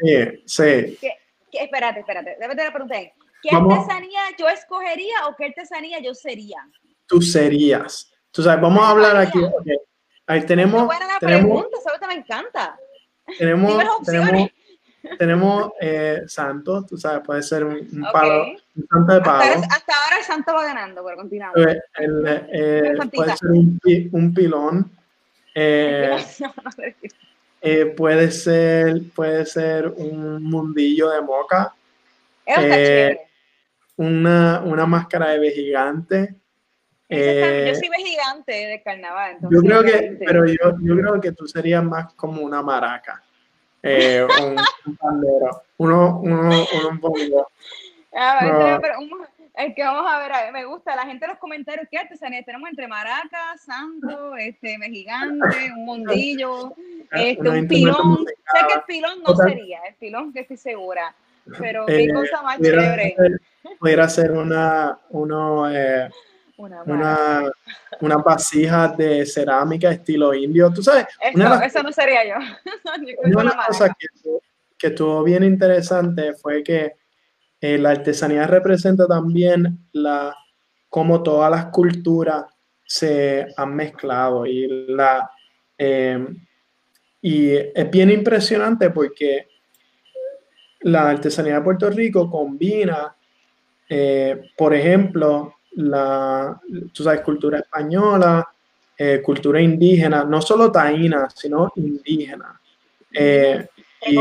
Sí, 0.00 0.42
sí. 0.46 0.98
¿Qué, 1.00 1.12
espérate, 1.52 2.00
espérate. 2.00 2.36
Debe 2.38 2.54
la 2.54 2.72
pregunta. 2.72 2.96
¿Qué 3.42 3.50
artesanía 3.54 4.20
yo 4.38 4.48
escogería 4.48 5.26
o 5.28 5.36
qué 5.36 5.46
artesanía 5.46 6.00
yo 6.00 6.14
sería? 6.14 6.58
Tú 7.06 7.22
serías. 7.22 8.12
Tú 8.30 8.42
sabes, 8.42 8.60
vamos 8.60 8.82
a 8.82 8.90
hablar 8.90 9.16
aquí. 9.16 9.38
Ahí 10.28 10.44
tenemos. 10.44 10.84
buena 10.84 11.06
tenemos, 11.18 11.64
pregunta, 11.64 12.06
me 12.06 12.14
encanta. 12.14 12.78
Tenemos, 13.38 13.82
tenemos, 14.04 14.50
tenemos 15.18 15.72
eh, 15.80 16.22
Santos, 16.26 16.86
tú 16.86 16.98
sabes, 16.98 17.22
puede 17.24 17.42
ser 17.42 17.64
un, 17.64 17.88
palo, 18.12 18.44
un 18.76 18.86
santo 18.90 19.14
de 19.14 19.22
palo. 19.22 19.62
Hasta, 19.70 19.94
ahora 20.04 20.18
el 20.18 20.24
santo 20.24 20.52
va 20.52 20.64
ganando, 20.64 21.02
pero 21.02 21.16
continuamos. 21.16 21.66
Eh, 21.66 21.80
eh, 22.52 22.94
puede 23.10 23.36
ser 23.38 23.50
un, 23.50 23.80
un 24.12 24.34
pilón. 24.34 24.90
puede 27.96 28.30
ser, 28.30 29.00
puede 29.14 29.46
ser 29.46 29.88
un 29.88 30.42
mundillo 30.42 31.08
de 31.08 31.22
moca. 31.22 31.74
una, 33.96 34.60
una 34.60 34.84
máscara 34.84 35.30
de 35.30 35.50
gigante. 35.52 36.34
Eh, 37.10 37.72
yo 37.72 37.74
soy 37.74 38.04
gigante 38.04 38.52
de 38.52 38.82
carnaval. 38.82 39.38
yo 39.50 39.60
creo 39.60 39.82
que, 39.82 40.18
pero 40.18 40.46
yo, 40.46 40.76
yo, 40.82 40.96
creo 40.96 41.20
que 41.20 41.32
tú 41.32 41.46
serías 41.46 41.82
más 41.82 42.12
como 42.14 42.42
una 42.42 42.62
maraca, 42.62 43.22
eh, 43.82 44.26
un, 44.42 44.96
pandero, 44.96 45.62
uno, 45.78 46.20
uno, 46.22 46.66
uno 46.74 46.88
un 46.90 47.00
poquito. 47.00 47.48
Ah, 48.14 48.78
el 49.58 49.74
que 49.74 49.82
vamos 49.82 50.04
a 50.08 50.18
ver, 50.18 50.52
me 50.52 50.64
gusta, 50.66 50.94
la 50.94 51.04
gente 51.04 51.24
en 51.24 51.32
los 51.32 51.40
comentarios, 51.40 51.88
¿qué 51.90 51.98
artesanía? 51.98 52.44
Tenemos 52.44 52.68
entre 52.68 52.86
maraca, 52.86 53.56
santo, 53.58 54.36
este, 54.36 54.78
mejigante, 54.78 55.72
un 55.76 55.84
mondillo, 55.84 56.74
este, 57.10 57.48
un 57.48 57.66
pilón. 57.66 58.24
Sé 58.26 58.66
que 58.68 58.74
el 58.74 58.82
pilón 58.86 59.22
no 59.26 59.34
sería, 59.34 59.80
el 59.88 59.94
pilón 59.96 60.32
que 60.32 60.40
estoy 60.40 60.58
segura, 60.58 61.12
pero 61.58 61.86
qué 61.86 62.04
eh, 62.04 62.12
cosa 62.12 62.40
más 62.42 62.60
chévere. 62.60 63.16
pudiera 63.80 64.08
ser 64.08 64.30
una, 64.30 64.96
uno, 65.10 65.68
una, 66.58 67.50
una, 68.00 68.16
vasija 68.16 68.88
de 68.88 69.24
cerámica 69.24 69.90
estilo 69.92 70.34
indio. 70.34 70.72
Tú 70.72 70.82
sabes, 70.82 71.06
eso 71.64 71.82
no 71.82 71.92
sería 71.92 72.26
yo. 72.26 72.34
una 73.38 73.56
que, 73.98 74.30
que, 74.76 74.86
estuvo 74.88 75.22
bien 75.22 75.44
interesante 75.44 76.34
fue 76.34 76.62
que 76.62 76.96
eh, 77.60 77.78
la 77.78 77.90
artesanía 77.90 78.46
representa 78.46 79.06
también 79.06 79.78
la 79.92 80.34
cómo 80.88 81.22
todas 81.22 81.50
las 81.50 81.66
culturas 81.66 82.44
se 82.84 83.46
han 83.56 83.74
mezclado 83.74 84.46
y 84.46 84.66
la 84.88 85.30
em, 85.76 86.46
y 87.20 87.54
es 87.54 87.90
bien 87.90 88.10
impresionante 88.10 88.90
porque 88.90 89.48
la 90.80 91.10
artesanía 91.10 91.54
de 91.54 91.62
Puerto 91.62 91.90
Rico 91.90 92.30
combina, 92.30 93.14
eh, 93.88 94.50
por 94.56 94.74
ejemplo, 94.74 95.57
la, 95.78 96.60
tú 96.92 97.04
sabes, 97.04 97.20
cultura 97.20 97.58
española, 97.58 98.46
eh, 98.96 99.22
cultura 99.22 99.60
indígena, 99.60 100.24
no 100.24 100.42
solo 100.42 100.72
taína, 100.72 101.28
sino 101.30 101.72
indígena. 101.76 102.60
Eh, 103.12 103.66
y, 104.06 104.18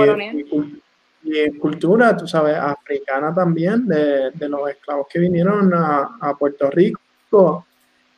y 1.24 1.58
cultura, 1.58 2.16
tú 2.16 2.28
sabes, 2.28 2.55
africana 2.55 3.34
también, 3.34 3.88
de, 3.88 4.32
de 4.32 4.49
los 4.49 4.70
esclavos 4.70 5.08
que 5.10 5.20
vinieron 5.20 5.74
a, 5.74 6.18
a 6.22 6.36
Puerto 6.36 6.70
Rico. 6.70 7.01
O 7.32 7.66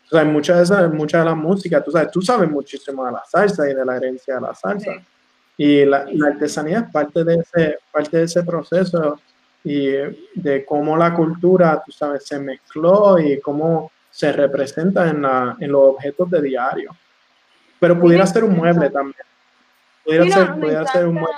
sea, 0.10 0.26
muchas 0.26 0.58
de 0.58 0.64
esas, 0.64 0.94
mucha 0.94 1.20
de 1.20 1.26
la 1.26 1.36
música, 1.36 1.82
tú 1.82 1.92
sabes, 1.92 2.12
tú 2.12 2.22
sabes 2.22 2.50
muchísimo 2.50 3.06
de 3.06 3.14
la 3.14 3.24
salsa 3.26 3.70
y 3.70 3.74
de 3.74 3.86
la 3.86 3.96
herencia 3.96 4.36
de 4.36 4.42
la 4.42 4.54
salsa. 4.54 4.92
Y 5.56 5.86
la, 5.86 6.06
la, 6.12 6.28
artesanía 6.28 6.80
es 6.80 6.92
parte 6.92 7.24
de, 7.24 7.36
ese, 7.36 7.78
parte 7.92 8.18
de 8.18 8.24
ese 8.24 8.44
proceso 8.44 9.20
y 9.64 9.88
de 10.36 10.66
cómo 10.66 10.96
la 10.98 11.14
cultura, 11.14 11.82
tú 11.86 11.92
sabes, 11.92 12.26
se 12.26 12.40
mezcló 12.40 13.20
y 13.20 13.40
cómo 13.40 13.92
se 14.10 14.32
representa 14.32 15.10
en, 15.10 15.22
la, 15.22 15.58
en 15.60 15.72
los 15.72 15.96
objetos 15.96 16.30
de 16.32 16.42
diario. 16.42 16.96
Pero 17.80 18.00
pudiera 18.00 18.26
ser 18.26 18.44
un 18.44 18.56
mueble 18.56 18.90
también. 18.90 19.26
Pudiera, 20.04 20.30
ser, 20.30 20.56
pudiera 20.56 20.86
ser 20.86 21.08
un 21.08 21.16
mueble 21.16 21.36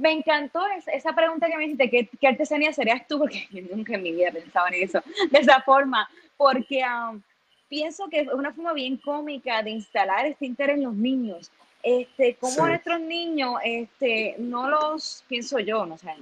me 0.00 0.12
encantó 0.12 0.60
esa 0.86 1.12
pregunta 1.12 1.46
que 1.46 1.56
me 1.58 1.66
hiciste, 1.66 1.90
¿qué, 1.90 2.08
¿qué, 2.18 2.28
artesanía 2.28 2.72
serías 2.72 3.06
tú? 3.06 3.18
Porque 3.20 3.46
nunca 3.70 3.94
en 3.94 4.02
mi 4.02 4.12
vida 4.12 4.32
pensaba 4.32 4.68
en 4.68 4.84
eso, 4.84 5.02
de 5.30 5.38
esa 5.38 5.60
forma, 5.60 6.08
porque 6.36 6.82
um, 6.82 7.20
pienso 7.68 8.08
que 8.08 8.20
es 8.20 8.28
una 8.28 8.52
forma 8.52 8.72
bien 8.72 8.96
cómica 8.96 9.62
de 9.62 9.70
instalar 9.70 10.24
este 10.24 10.46
interés 10.46 10.78
en 10.78 10.84
los 10.84 10.94
niños. 10.94 11.52
Este, 11.82 12.34
como 12.36 12.66
nuestros 12.66 13.00
niños, 13.00 13.54
este, 13.62 14.36
no 14.38 14.68
los, 14.68 15.24
pienso 15.28 15.58
yo, 15.58 15.84
no 15.84 15.98
sé, 15.98 16.14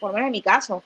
por 0.00 0.10
lo 0.10 0.14
menos 0.14 0.28
en 0.28 0.32
mi 0.32 0.42
caso, 0.42 0.82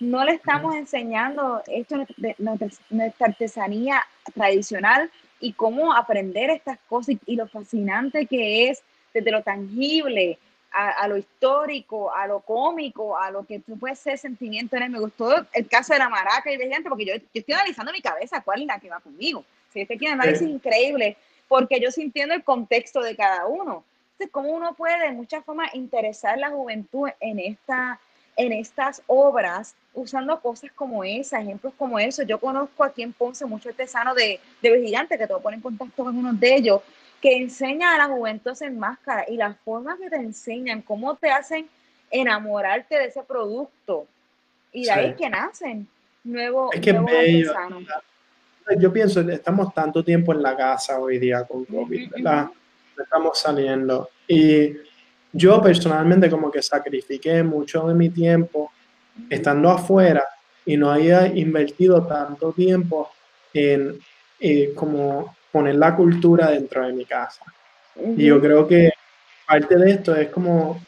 no 0.00 0.24
le 0.24 0.32
estamos 0.32 0.74
enseñando 0.74 1.62
esto 1.66 2.04
de 2.16 2.34
nuestra 2.38 3.26
artesanía 3.28 4.02
tradicional 4.34 5.10
y 5.40 5.52
cómo 5.52 5.92
aprender 5.92 6.50
estas 6.50 6.78
cosas 6.88 7.16
y 7.26 7.36
lo 7.36 7.46
fascinante 7.46 8.26
que 8.26 8.68
es 8.68 8.82
desde 9.12 9.30
lo 9.30 9.42
tangible, 9.42 10.38
a, 10.72 11.06
lo 11.06 11.18
histórico, 11.18 12.12
a 12.14 12.26
lo 12.26 12.40
cómico, 12.40 13.18
a 13.18 13.30
lo 13.30 13.44
que 13.44 13.58
tú 13.58 13.78
puedes 13.78 13.98
ser 13.98 14.18
sentimiento 14.18 14.76
en 14.76 14.84
él. 14.84 14.90
Me 14.90 15.00
gustó 15.00 15.46
el 15.52 15.68
caso 15.68 15.92
de 15.92 15.98
la 15.98 16.08
maraca 16.08 16.50
y 16.50 16.56
de 16.56 16.68
gente, 16.68 16.88
porque 16.88 17.04
yo, 17.04 17.14
yo 17.14 17.22
estoy 17.34 17.54
analizando 17.54 17.92
mi 17.92 18.00
cabeza 18.00 18.40
cuál 18.40 18.62
es 18.62 18.66
la 18.66 18.80
que 18.80 18.88
va 18.88 19.00
conmigo. 19.00 19.44
Si 19.70 19.80
este 19.80 19.96
tiene 19.96 20.14
análisis 20.14 20.48
increíble, 20.48 21.16
porque 21.48 21.80
yo 21.80 21.90
sintiendo 21.90 22.34
el 22.34 22.44
contexto 22.44 23.00
de 23.00 23.14
cada 23.16 23.46
uno. 23.46 23.84
Entonces, 24.12 24.30
cómo 24.30 24.50
uno 24.50 24.74
puede 24.74 24.98
de 25.06 25.12
muchas 25.12 25.44
formas 25.44 25.74
interesar 25.74 26.38
la 26.38 26.50
juventud 26.50 27.08
en, 27.20 27.38
esta, 27.38 28.00
en 28.36 28.52
estas 28.52 29.02
obras, 29.06 29.74
usando 29.94 30.40
cosas 30.40 30.70
como 30.72 31.04
esas, 31.04 31.42
ejemplos 31.42 31.72
como 31.76 31.98
eso. 31.98 32.22
Yo 32.22 32.38
conozco 32.38 32.84
aquí 32.84 33.02
en 33.02 33.12
Ponce 33.12 33.44
muchos 33.44 33.70
artesanos 33.70 34.16
de, 34.16 34.40
de 34.62 34.82
gigantes 34.82 35.18
que 35.18 35.26
te 35.26 35.32
voy 35.32 35.40
a 35.40 35.42
poner 35.42 35.56
en 35.58 35.62
contacto 35.62 36.04
con 36.04 36.16
uno 36.16 36.32
de 36.32 36.54
ellos, 36.54 36.80
que 37.20 37.36
enseña 37.36 37.94
a 37.94 37.98
la 37.98 38.06
juventud 38.06 38.56
en 38.62 38.78
máscara 38.78 39.24
y 39.28 39.36
las 39.36 39.56
formas 39.58 39.98
que 39.98 40.10
te 40.10 40.16
enseñan, 40.16 40.82
cómo 40.82 41.14
te 41.16 41.30
hacen 41.30 41.68
enamorarte 42.10 42.96
de 42.96 43.06
ese 43.06 43.22
producto. 43.22 44.06
Y 44.72 44.84
de 44.84 44.90
ahí 44.90 45.14
que 45.14 45.28
nacen 45.28 45.86
nuevos, 46.24 46.74
es 46.74 46.80
que 46.80 46.92
Yo 48.78 48.92
pienso, 48.92 49.20
estamos 49.20 49.74
tanto 49.74 50.02
tiempo 50.02 50.32
en 50.32 50.42
la 50.42 50.56
casa 50.56 50.98
hoy 50.98 51.18
día 51.18 51.44
con 51.44 51.64
COVID, 51.64 52.10
¿verdad? 52.10 52.48
Estamos 52.98 53.38
saliendo. 53.38 54.08
Y 54.26 54.72
yo 55.32 55.60
personalmente 55.62 56.30
como 56.30 56.50
que 56.50 56.62
sacrifiqué 56.62 57.42
mucho 57.42 57.86
de 57.88 57.94
mi 57.94 58.10
tiempo 58.10 58.70
estando 59.28 59.70
afuera 59.70 60.24
y 60.64 60.76
no 60.76 60.90
había 60.90 61.26
invertido 61.26 62.06
tanto 62.06 62.52
tiempo 62.52 63.10
en 63.52 63.98
eh, 64.40 64.72
como 64.74 65.36
poner 65.50 65.76
la 65.76 65.94
cultura 65.94 66.50
dentro 66.50 66.86
de 66.86 66.92
mi 66.92 67.04
casa. 67.04 67.44
Y 68.16 68.24
yo 68.24 68.40
creo 68.40 68.66
que 68.66 68.90
parte 69.46 69.76
de 69.76 69.90
esto 69.90 70.14
es 70.14 70.28
como 70.28 70.80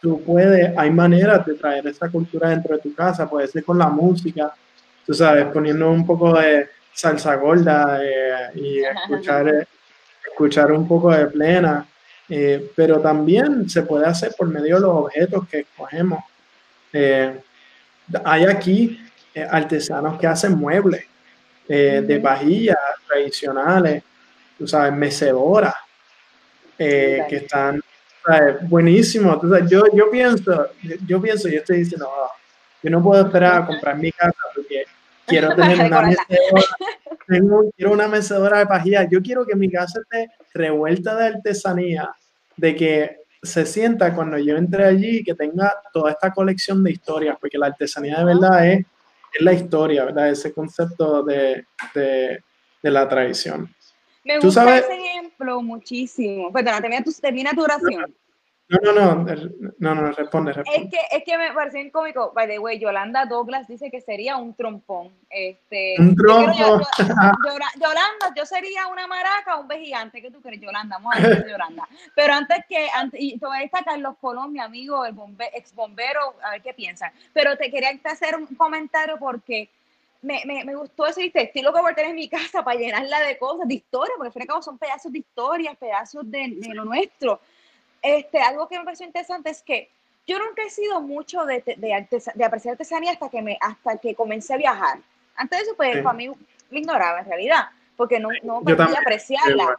tú 0.00 0.22
puedes, 0.22 0.76
hay 0.76 0.90
maneras 0.90 1.44
de 1.46 1.54
traer 1.54 1.86
esa 1.86 2.08
cultura 2.08 2.50
dentro 2.50 2.74
de 2.76 2.82
tu 2.82 2.94
casa, 2.94 3.28
puede 3.28 3.46
ser 3.46 3.64
con 3.64 3.78
la 3.78 3.88
música, 3.88 4.52
tú 5.04 5.14
sabes, 5.14 5.46
poniendo 5.46 5.90
un 5.90 6.04
poco 6.06 6.38
de 6.38 6.68
salsa 6.92 7.36
gorda 7.36 8.00
eh, 8.02 8.50
y 8.54 8.78
escuchar, 8.80 9.48
eh, 9.48 9.66
escuchar 10.28 10.72
un 10.72 10.88
poco 10.88 11.10
de 11.10 11.26
plena, 11.26 11.86
eh, 12.28 12.70
pero 12.74 13.00
también 13.00 13.68
se 13.68 13.82
puede 13.82 14.06
hacer 14.06 14.34
por 14.36 14.48
medio 14.48 14.76
de 14.76 14.80
los 14.80 14.90
objetos 14.90 15.48
que 15.48 15.60
escogemos. 15.60 16.24
hay 18.24 18.44
aquí 18.44 19.00
artesanos 19.50 20.18
que 20.18 20.26
hacen 20.26 20.56
muebles 20.56 21.04
de 21.68 22.20
vajillas 22.22 22.78
tradicionales, 23.06 24.02
tú 24.58 24.66
sabes, 24.66 24.92
mecedoras, 24.92 25.74
eh, 26.78 27.24
que 27.28 27.36
están 27.36 27.80
buenísimos. 28.62 29.38
yo, 29.68 29.84
yo 29.94 30.10
pienso, 30.10 30.68
yo 31.06 31.20
pienso, 31.20 31.48
yo 31.48 31.58
estoy 31.58 31.78
diciendo, 31.78 32.08
oh, 32.10 32.30
yo 32.82 32.90
no 32.90 33.02
puedo 33.02 33.24
esperar 33.24 33.62
a 33.62 33.66
comprar 33.66 33.96
mi 33.96 34.12
casa 34.12 34.36
porque 34.54 34.84
quiero 35.26 35.54
tener 35.54 35.78
una 35.86 36.02
mecedora, 36.02 36.64
quiero 37.26 37.92
una 37.92 38.08
mecedora 38.08 38.58
de 38.58 38.66
pajilla. 38.66 39.08
Yo 39.08 39.22
quiero 39.22 39.44
que 39.46 39.56
mi 39.56 39.70
casa 39.70 40.00
esté 40.00 40.30
revuelta 40.54 41.16
de 41.16 41.26
artesanía, 41.26 42.10
de 42.56 42.76
que 42.76 43.16
se 43.42 43.64
sienta 43.66 44.14
cuando 44.14 44.38
yo 44.38 44.56
entre 44.56 44.84
allí 44.84 45.22
que 45.22 45.34
tenga 45.34 45.72
toda 45.92 46.12
esta 46.12 46.32
colección 46.32 46.82
de 46.82 46.92
historias, 46.92 47.36
porque 47.40 47.58
la 47.58 47.66
artesanía 47.66 48.18
de 48.18 48.24
verdad 48.24 48.68
es, 48.68 48.86
es 49.34 49.42
la 49.42 49.52
historia, 49.52 50.04
¿verdad? 50.04 50.30
Ese 50.30 50.52
concepto 50.52 51.22
de, 51.22 51.66
de, 51.94 52.42
de 52.82 52.90
la 52.90 53.08
tradición. 53.08 53.72
Me 54.24 54.40
gusta 54.40 54.78
ese 54.78 54.94
ejemplo 54.94 55.62
muchísimo. 55.62 56.52
Perdona, 56.52 56.80
termina 56.80 57.04
tu, 57.04 57.12
termina 57.12 57.52
tu 57.52 57.62
oración. 57.62 58.12
No, 58.68 58.92
no, 58.92 59.14
no, 59.14 59.34
no, 59.78 59.94
no, 59.94 60.12
responde, 60.12 60.52
responde. 60.52 60.82
Es 60.82 60.90
que, 60.90 61.16
es 61.16 61.22
que 61.22 61.38
me 61.38 61.52
pareció 61.52 61.78
bien 61.78 61.90
cómico. 61.90 62.32
By 62.34 62.48
the 62.48 62.58
way, 62.58 62.80
Yolanda 62.80 63.24
Douglas 63.24 63.68
dice 63.68 63.92
que 63.92 64.00
sería 64.00 64.36
un 64.38 64.54
trompón. 64.54 65.12
Este, 65.30 65.94
un 65.98 66.16
trompón. 66.16 66.54
Yo, 66.58 66.80
Yolanda, 67.76 68.34
yo 68.36 68.44
sería 68.44 68.88
una 68.88 69.06
maraca 69.06 69.56
o 69.56 69.62
un 69.62 69.70
gigante. 69.70 70.20
¿Qué 70.20 70.32
tú 70.32 70.40
crees, 70.40 70.60
Yolanda? 70.60 70.96
Vamos 70.96 71.14
a 71.14 71.20
ver, 71.20 71.48
Yolanda. 71.48 71.88
Pero 72.16 72.34
antes 72.34 72.64
que, 72.68 72.88
antes, 72.92 73.20
y 73.20 73.38
todavía 73.38 73.66
está 73.66 73.84
Carlos 73.84 74.16
Colón, 74.20 74.52
mi 74.52 74.58
amigo, 74.58 75.04
el 75.04 75.14
ex 75.54 75.72
bombero, 75.72 76.34
a 76.42 76.50
ver 76.52 76.62
qué 76.62 76.74
piensan. 76.74 77.12
Pero 77.32 77.56
te 77.56 77.70
quería 77.70 77.90
hacer 78.04 78.34
un 78.34 78.46
comentario 78.46 79.16
porque 79.16 79.70
me, 80.22 80.42
me, 80.44 80.64
me, 80.64 80.74
gustó 80.74 81.06
ese 81.06 81.30
estilo 81.32 81.72
que 81.72 81.80
voy 81.80 81.92
a 81.92 81.94
tener 81.94 82.10
en 82.10 82.16
mi 82.16 82.28
casa 82.28 82.64
para 82.64 82.78
llenarla 82.78 83.20
de 83.20 83.38
cosas, 83.38 83.68
de 83.68 83.74
historias, 83.74 84.14
porque 84.16 84.28
al 84.28 84.32
fin 84.32 84.40
y 84.40 84.44
al 84.44 84.48
cabo 84.48 84.62
son 84.62 84.78
pedazos 84.78 85.12
de 85.12 85.20
historias, 85.20 85.76
pedazos 85.76 86.28
de, 86.28 86.54
de, 86.56 86.74
lo 86.74 86.84
nuestro. 86.84 87.40
Este, 88.06 88.40
algo 88.40 88.68
que 88.68 88.78
me 88.78 88.84
pareció 88.84 89.04
interesante 89.04 89.50
es 89.50 89.62
que 89.62 89.90
yo 90.26 90.38
nunca 90.38 90.62
he 90.62 90.70
sido 90.70 91.00
mucho 91.00 91.44
de, 91.44 91.62
de, 91.64 92.08
de 92.34 92.44
apreciar 92.44 92.72
artesanía 92.72 93.12
hasta 93.12 93.28
que, 93.28 93.42
me, 93.42 93.58
hasta 93.60 93.96
que 93.98 94.14
comencé 94.14 94.54
a 94.54 94.58
viajar. 94.58 94.98
Antes 95.34 95.58
de 95.58 95.64
eso, 95.64 95.76
pues, 95.76 96.02
para 96.02 96.12
mí 96.12 96.30
me 96.70 96.78
ignoraba 96.78 97.20
en 97.20 97.26
realidad, 97.26 97.66
porque 97.96 98.18
no, 98.18 98.28
no 98.42 98.60
podía 98.62 98.98
apreciarla. 99.00 99.76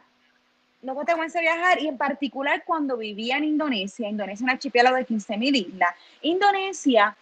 No 0.80 0.94
comencé 0.94 1.38
a 1.38 1.42
viajar 1.42 1.80
y 1.80 1.88
en 1.88 1.98
particular 1.98 2.62
cuando 2.64 2.96
vivía 2.96 3.36
en 3.36 3.44
Indonesia, 3.44 4.08
Indonesia 4.08 4.34
es 4.34 4.42
un 4.42 4.50
archipiélago 4.50 4.96
de 4.96 5.06
15.000 5.06 5.56
islas, 5.56 5.94
Indonesia 6.22 7.16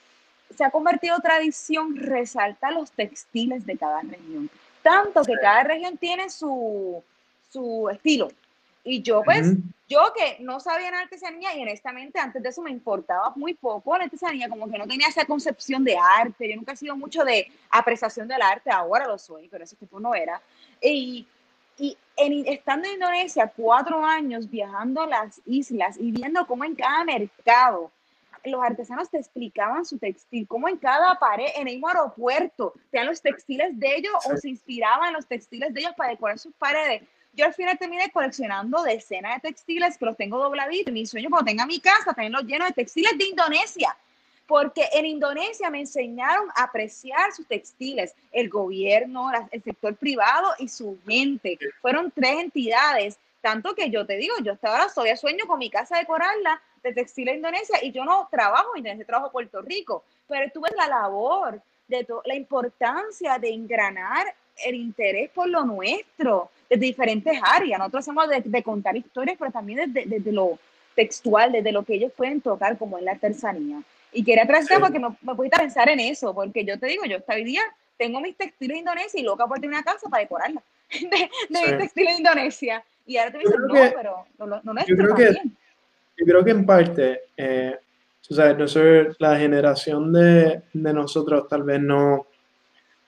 se 0.55 0.63
ha 0.63 0.71
convertido 0.71 1.19
tradición 1.21 1.97
resaltar 1.97 2.75
los 2.75 2.91
textiles 2.93 3.65
de 3.65 3.79
cada 3.79 4.03
región. 4.03 4.51
Tanto 4.83 5.25
que 5.25 5.35
cada 5.41 5.65
región 5.65 5.97
tiene 5.97 6.29
su, 6.29 7.03
su 7.51 7.89
estilo. 7.91 8.29
Y 8.89 9.03
yo, 9.03 9.22
pues, 9.24 9.49
yo 9.89 10.12
que 10.16 10.37
no 10.45 10.61
sabía 10.61 10.89
en 10.89 10.95
artesanía 10.95 11.57
y 11.57 11.62
honestamente 11.62 12.20
antes 12.20 12.41
de 12.41 12.51
eso 12.51 12.62
me 12.62 12.70
importaba 12.70 13.32
muy 13.34 13.53
poco 13.53 13.99
la 13.99 14.05
artesanía, 14.05 14.49
como 14.49 14.70
que 14.70 14.78
no 14.78 14.87
tenía 14.87 15.09
esa 15.09 15.24
concepción 15.24 15.82
de 15.82 15.99
arte. 15.99 16.49
Yo 16.49 16.55
nunca 16.55 16.72
he 16.72 16.76
sido 16.76 16.97
mucho 16.97 17.24
de 17.24 17.51
apreciación 17.68 18.28
del 18.28 18.41
arte, 18.41 18.70
ahora 18.70 19.09
lo 19.09 19.18
soy, 19.18 19.49
pero 19.49 19.64
ese 19.64 19.74
tipo 19.74 19.99
no 19.99 20.14
era. 20.14 20.41
Y, 20.80 21.26
y 21.78 21.99
en, 22.16 22.47
estando 22.47 22.87
en 22.87 22.95
Indonesia 22.95 23.53
cuatro 23.57 24.07
años 24.07 24.49
viajando 24.49 25.03
a 25.03 25.09
las 25.09 25.43
islas 25.47 25.97
y 25.99 26.12
viendo 26.12 26.47
cómo 26.47 26.64
en 26.64 26.76
cada 26.76 27.03
mercado 27.03 27.91
los 28.45 28.62
artesanos 28.62 29.11
te 29.11 29.18
explicaban 29.18 29.84
su 29.84 29.99
textil, 29.99 30.47
como 30.47 30.68
en 30.68 30.76
cada 30.76 31.18
pared, 31.18 31.49
en 31.57 31.66
el 31.66 31.74
mismo 31.74 31.89
aeropuerto, 31.89 32.72
tenían 32.93 33.09
los 33.09 33.20
textiles 33.20 33.76
de 33.80 33.97
ellos 33.97 34.14
o 34.30 34.37
se 34.37 34.49
inspiraban 34.49 35.12
los 35.12 35.26
textiles 35.26 35.74
de 35.74 35.80
ellos 35.80 35.95
para 35.97 36.11
decorar 36.11 36.39
sus 36.39 36.55
paredes. 36.55 37.03
Yo 37.37 37.45
al 37.45 37.55
final 37.55 37.78
terminé 37.78 38.11
coleccionando 38.11 38.82
decenas 38.82 39.43
de 39.43 39.51
textiles 39.51 39.99
que 39.99 40.07
los 40.07 40.16
tengo 40.16 40.39
dobladitos. 40.39 40.93
Mi 40.93 41.05
sueño 41.05 41.28
cuando 41.28 41.51
tenga 41.51 41.66
mi 41.66 41.80
casa, 41.80 42.14
también 42.14 42.32
los 42.32 42.45
lleno 42.45 42.64
de 42.64 42.72
textiles 42.72 43.16
de 43.18 43.24
Indonesia. 43.24 43.97
Porque 44.47 44.89
en 44.93 45.07
Indonesia 45.07 45.68
me 45.68 45.80
enseñaron 45.80 46.49
a 46.55 46.64
apreciar 46.64 47.32
sus 47.32 47.47
textiles, 47.47 48.14
el 48.32 48.49
gobierno, 48.49 49.30
el 49.51 49.62
sector 49.62 49.97
privado 49.97 50.55
y 50.59 50.68
su 50.68 50.99
gente. 51.07 51.59
Fueron 51.82 52.11
tres 52.11 52.39
entidades 52.39 53.18
tanto 53.47 53.76
que 53.76 53.91
yo 53.91 54.05
te 54.05 54.16
digo, 54.16 54.34
yo 54.43 54.55
hasta 54.55 54.68
ahora 54.68 54.89
todavía 54.93 55.16
sueño 55.16 55.47
con 55.47 55.61
mi 55.61 55.70
casa 55.70 55.99
decorarla 55.99 56.61
de 56.82 56.93
textil 56.93 57.28
en 57.28 57.37
Indonesia 57.37 57.78
y 57.80 57.93
yo 57.93 58.05
no 58.05 58.26
trabajo 58.28 58.70
en 58.74 58.78
Indonesia, 58.78 59.07
trabajo 59.07 59.28
en 59.28 59.32
Puerto 59.32 59.62
Rico, 59.62 60.05
pero 60.26 60.51
tú 60.53 60.62
ves 60.62 60.72
la 60.76 60.89
labor, 60.89 61.62
de 61.87 62.05
la 62.24 62.34
importancia 62.34 63.39
de 63.39 63.51
engranar 63.51 64.34
el 64.65 64.75
interés 64.75 65.31
por 65.31 65.49
lo 65.49 65.65
nuestro 65.65 66.51
desde 66.69 66.87
diferentes 66.87 67.39
áreas. 67.43 67.79
Nosotros 67.79 68.05
hacemos 68.05 68.27
de, 68.45 68.63
contar 68.63 68.97
historias, 68.97 69.37
pero 69.39 69.51
también 69.51 69.93
desde, 69.93 70.33
lo 70.33 70.59
textual, 70.95 71.53
desde 71.53 71.73
lo 71.73 71.85
que 71.85 71.95
ellos 71.95 72.13
pueden 72.17 72.41
tocar, 72.41 72.77
como 72.79 72.99
en 72.99 73.05
la 73.05 73.13
artesanía. 73.13 73.83
Y 74.13 74.25
quería 74.25 74.47
traerte 74.47 74.79
porque 74.79 74.99
me, 74.99 75.09
me 75.21 75.35
pusiste 75.35 75.57
a 75.57 75.61
pensar 75.61 75.89
en 75.89 76.01
eso, 76.01 76.35
porque 76.35 76.65
yo 76.65 76.79
te 76.79 76.87
digo, 76.87 77.05
yo 77.05 77.19
hasta 77.19 77.35
hoy 77.35 77.45
día 77.45 77.63
tengo 77.97 78.21
mis 78.21 78.37
textiles 78.37 78.75
de 78.75 78.81
Indonesia 78.81 79.21
y 79.21 79.23
loca 79.23 79.47
por 79.47 79.59
tener 79.59 79.75
una 79.75 79.83
casa 79.83 80.09
para 80.09 80.23
decorarla, 80.23 80.63
de, 80.91 81.31
de 81.49 81.67
mis 81.67 81.79
textiles 81.79 82.15
de 82.15 82.19
Indonesia. 82.19 82.85
Y 83.07 83.17
ahora 83.17 83.33
te 83.33 83.39
dicen, 83.39 83.61
no, 83.61 83.75
pero 83.75 84.27
no, 84.39 84.47
no, 84.47 84.61
no 84.65 84.81
es 84.81 84.87
yo 84.87 84.97
creo 84.97 85.15
que, 85.15 85.33
Yo 86.17 86.27
creo 86.27 86.45
que 86.45 86.51
en 86.51 86.67
parte, 86.67 87.21
eh, 87.37 87.77
o 88.29 88.35
sea, 88.35 88.53
nosotros, 88.55 89.17
la 89.21 89.39
generación 89.39 90.13
de, 90.13 90.63
de, 90.73 90.93
nosotros 90.93 91.47
tal 91.49 91.63
vez 91.63 91.81
no, 91.81 92.27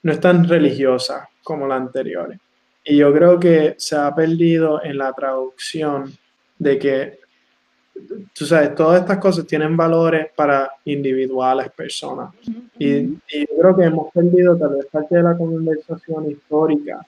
no 0.02 0.12
es 0.12 0.20
tan 0.20 0.48
religiosa 0.48 1.28
como 1.42 1.66
la 1.66 1.76
anterior. 1.76 2.36
Y 2.84 2.96
yo 2.96 3.12
creo 3.12 3.38
que 3.38 3.74
se 3.78 3.96
ha 3.96 4.14
perdido 4.14 4.82
en 4.82 4.98
la 4.98 5.12
traducción 5.12 6.12
de 6.58 6.78
que, 6.78 7.18
tú 8.32 8.46
sabes, 8.46 8.74
todas 8.74 9.00
estas 9.00 9.18
cosas 9.18 9.46
tienen 9.46 9.76
valores 9.76 10.28
para 10.34 10.70
individuales, 10.84 11.70
personas. 11.72 12.30
y, 12.78 12.86
y, 12.86 13.40
yo 13.40 13.60
creo 13.60 13.76
que 13.76 13.84
hemos 13.84 14.12
perdido 14.12 14.56
tal 14.56 14.76
vez 14.76 14.86
parte 14.86 15.16
de 15.16 15.22
la 15.22 15.36
conversación 15.36 16.30
histórica 16.30 17.04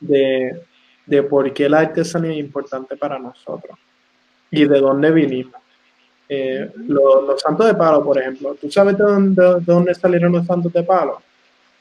de, 0.00 0.62
de 1.06 1.22
por 1.22 1.52
qué 1.52 1.68
la 1.68 1.80
artesanía 1.80 2.32
es 2.32 2.38
importante 2.38 2.96
para 2.96 3.18
nosotros 3.18 3.78
y 4.50 4.64
de 4.64 4.80
dónde 4.80 5.10
vinimos. 5.10 5.60
Eh, 6.28 6.70
los, 6.86 7.24
los, 7.24 7.40
santos 7.40 7.66
de 7.66 7.74
palo, 7.74 8.04
por 8.04 8.16
ejemplo, 8.16 8.54
¿tú 8.54 8.70
sabes 8.70 8.96
de 8.96 9.02
dónde, 9.02 9.42
de 9.42 9.60
dónde 9.72 9.94
salieron 9.94 10.32
los 10.32 10.46
santos 10.46 10.72
de 10.72 10.84
palo? 10.84 11.20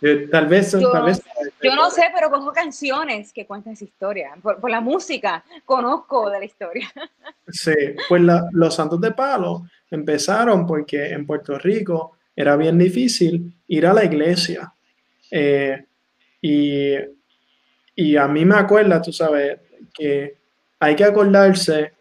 Eh, 0.01 0.27
tal 0.31 0.47
vez, 0.47 0.71
yo, 0.71 0.91
tal 0.91 1.05
vez. 1.05 1.21
Yo 1.61 1.75
no 1.75 1.89
sé, 1.89 2.03
pero 2.15 2.29
conozco 2.29 2.53
canciones 2.53 3.33
que 3.33 3.45
cuentan 3.45 3.73
esa 3.73 3.83
historia. 3.83 4.31
Por, 4.41 4.59
por 4.59 4.69
la 4.69 4.79
música 4.81 5.43
conozco 5.65 6.29
de 6.29 6.39
la 6.39 6.45
historia. 6.45 6.89
Sí, 7.47 7.73
pues 8.07 8.21
la, 8.21 8.47
los 8.51 8.75
santos 8.75 9.01
de 9.01 9.11
palo 9.11 9.65
empezaron 9.91 10.65
porque 10.65 11.09
en 11.09 11.25
Puerto 11.25 11.57
Rico 11.57 12.17
era 12.35 12.55
bien 12.55 12.77
difícil 12.77 13.53
ir 13.67 13.85
a 13.85 13.93
la 13.93 14.05
iglesia. 14.05 14.71
Eh, 15.31 15.83
y, 16.41 16.93
y 17.95 18.15
a 18.15 18.27
mí 18.27 18.45
me 18.45 18.55
acuerda, 18.55 19.01
tú 19.01 19.11
sabes, 19.11 19.59
que 19.93 20.37
hay 20.79 20.95
que 20.95 21.03
acordarse 21.03 21.93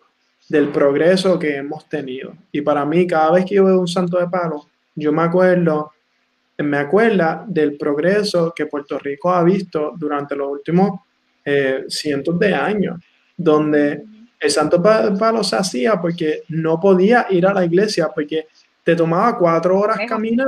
del 0.49 0.69
progreso 0.69 1.39
que 1.39 1.57
hemos 1.57 1.89
tenido. 1.89 2.35
Y 2.53 2.61
para 2.61 2.85
mí, 2.85 3.07
cada 3.07 3.33
vez 3.33 3.45
que 3.45 3.57
yo 3.57 3.65
veo 3.65 3.81
un 3.81 3.89
santo 3.89 4.19
de 4.19 4.29
palo, 4.29 4.67
yo 4.95 5.13
me 5.13 5.23
acuerdo 5.23 5.93
me 6.59 6.79
acuerda 6.79 7.45
del 7.47 7.77
progreso 7.77 8.53
que 8.55 8.67
Puerto 8.67 8.99
Rico 8.99 9.33
ha 9.33 9.43
visto 9.43 9.93
durante 9.97 10.35
los 10.35 10.49
últimos 10.49 11.01
eh, 11.45 11.85
cientos 11.89 12.39
de 12.39 12.55
años, 12.55 13.01
donde 13.37 14.03
el 14.41 14.51
santo 14.51 14.83
palo 14.83 15.43
se 15.45 15.57
hacía 15.57 16.01
porque 16.01 16.43
no 16.49 16.79
podía 16.79 17.27
ir 17.31 17.47
a 17.47 17.55
la 17.55 17.65
iglesia, 17.65 18.09
porque 18.15 18.47
te 18.83 18.97
tomaba 18.97 19.37
cuatro 19.37 19.79
horas 19.79 19.99
caminar, 20.09 20.47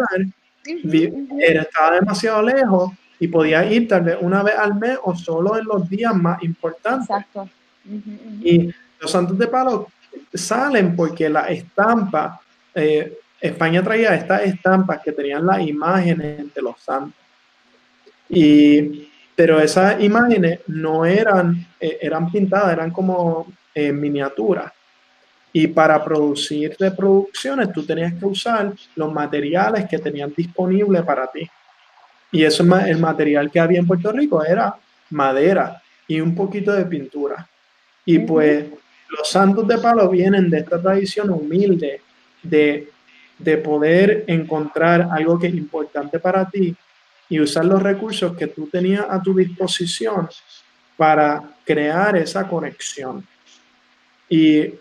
era, 1.38 1.62
estaba 1.62 1.96
demasiado 1.96 2.42
lejos 2.42 2.92
y 3.18 3.28
podía 3.28 3.70
ir 3.70 3.88
tal 3.88 4.02
vez 4.02 4.16
una 4.20 4.42
vez 4.42 4.54
al 4.56 4.74
mes 4.74 4.98
o 5.02 5.14
solo 5.14 5.58
en 5.58 5.64
los 5.64 5.88
días 5.88 6.14
más 6.14 6.42
importantes. 6.42 7.08
Exacto. 7.08 7.48
Y 8.42 8.70
los 9.00 9.10
santos 9.10 9.38
de 9.38 9.46
palo 9.46 9.88
salen 10.32 10.94
porque 10.96 11.28
la 11.28 11.42
estampa 11.48 12.40
eh, 12.74 13.19
España 13.40 13.82
traía 13.82 14.14
estas 14.14 14.42
estampas 14.42 15.00
que 15.02 15.12
tenían 15.12 15.46
las 15.46 15.60
imágenes 15.60 16.52
de 16.54 16.62
los 16.62 16.78
santos. 16.80 17.14
Y, 18.28 19.08
pero 19.34 19.58
esas 19.60 20.00
imágenes 20.02 20.60
no 20.66 21.04
eran, 21.04 21.66
eh, 21.80 21.98
eran 22.02 22.30
pintadas, 22.30 22.72
eran 22.72 22.90
como 22.90 23.46
eh, 23.74 23.92
miniaturas. 23.92 24.72
Y 25.52 25.66
para 25.68 26.04
producir 26.04 26.76
reproducciones 26.78 27.72
tú 27.72 27.84
tenías 27.84 28.14
que 28.14 28.26
usar 28.26 28.72
los 28.94 29.12
materiales 29.12 29.88
que 29.88 29.98
tenían 29.98 30.32
disponibles 30.36 31.02
para 31.02 31.26
ti. 31.26 31.48
Y 32.32 32.44
eso 32.44 32.62
es 32.62 32.86
el 32.86 32.98
material 32.98 33.50
que 33.50 33.58
había 33.58 33.80
en 33.80 33.86
Puerto 33.86 34.12
Rico, 34.12 34.44
era 34.44 34.74
madera 35.10 35.82
y 36.06 36.20
un 36.20 36.34
poquito 36.34 36.72
de 36.72 36.84
pintura. 36.84 37.48
Y 38.04 38.20
pues 38.20 38.66
los 39.08 39.28
santos 39.28 39.66
de 39.66 39.78
palo 39.78 40.08
vienen 40.08 40.48
de 40.50 40.58
esta 40.58 40.80
tradición 40.80 41.30
humilde 41.30 42.00
de 42.42 42.88
de 43.40 43.56
poder 43.56 44.24
encontrar 44.26 45.08
algo 45.10 45.38
que 45.38 45.46
es 45.46 45.54
importante 45.54 46.18
para 46.18 46.48
ti 46.48 46.76
y 47.28 47.40
usar 47.40 47.64
los 47.64 47.82
recursos 47.82 48.36
que 48.36 48.48
tú 48.48 48.66
tenías 48.66 49.06
a 49.08 49.22
tu 49.22 49.34
disposición 49.34 50.28
para 50.96 51.42
crear 51.64 52.16
esa 52.16 52.46
conexión. 52.46 53.26
Y, 54.28 54.74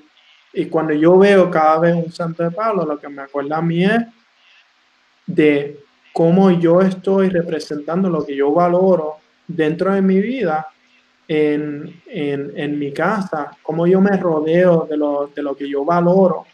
y 0.53 0.65
cuando 0.65 0.93
yo 0.93 1.17
veo 1.17 1.49
cada 1.49 1.79
vez 1.79 1.95
un 1.95 2.11
santo 2.11 2.43
de 2.43 2.51
Pablo, 2.51 2.85
lo 2.85 2.99
que 2.99 3.07
me 3.07 3.21
acuerda 3.21 3.57
a 3.57 3.61
mí 3.61 3.85
es 3.85 4.01
de 5.25 5.79
cómo 6.11 6.51
yo 6.51 6.81
estoy 6.81 7.29
representando 7.29 8.09
lo 8.09 8.25
que 8.25 8.35
yo 8.35 8.51
valoro 8.51 9.17
dentro 9.47 9.93
de 9.93 10.01
mi 10.01 10.19
vida 10.19 10.67
en, 11.27 12.01
en, 12.07 12.51
en 12.55 12.79
mi 12.79 12.91
casa, 12.91 13.51
cómo 13.61 13.87
yo 13.87 14.01
me 14.01 14.17
rodeo 14.17 14.87
de 14.89 14.97
lo, 14.97 15.27
de 15.33 15.43
lo 15.43 15.55
que 15.55 15.69
yo 15.69 15.85
valoro. 15.85 16.45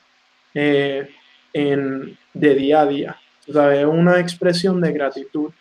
Eh, 0.53 1.14
de 1.55 2.55
día 2.55 2.81
a 2.81 2.85
día. 2.85 3.17
O 3.47 3.53
sea, 3.53 3.73
es 3.73 3.85
una 3.85 4.19
expresión 4.19 4.81
de 4.81 4.91
gratitud. 4.91 5.51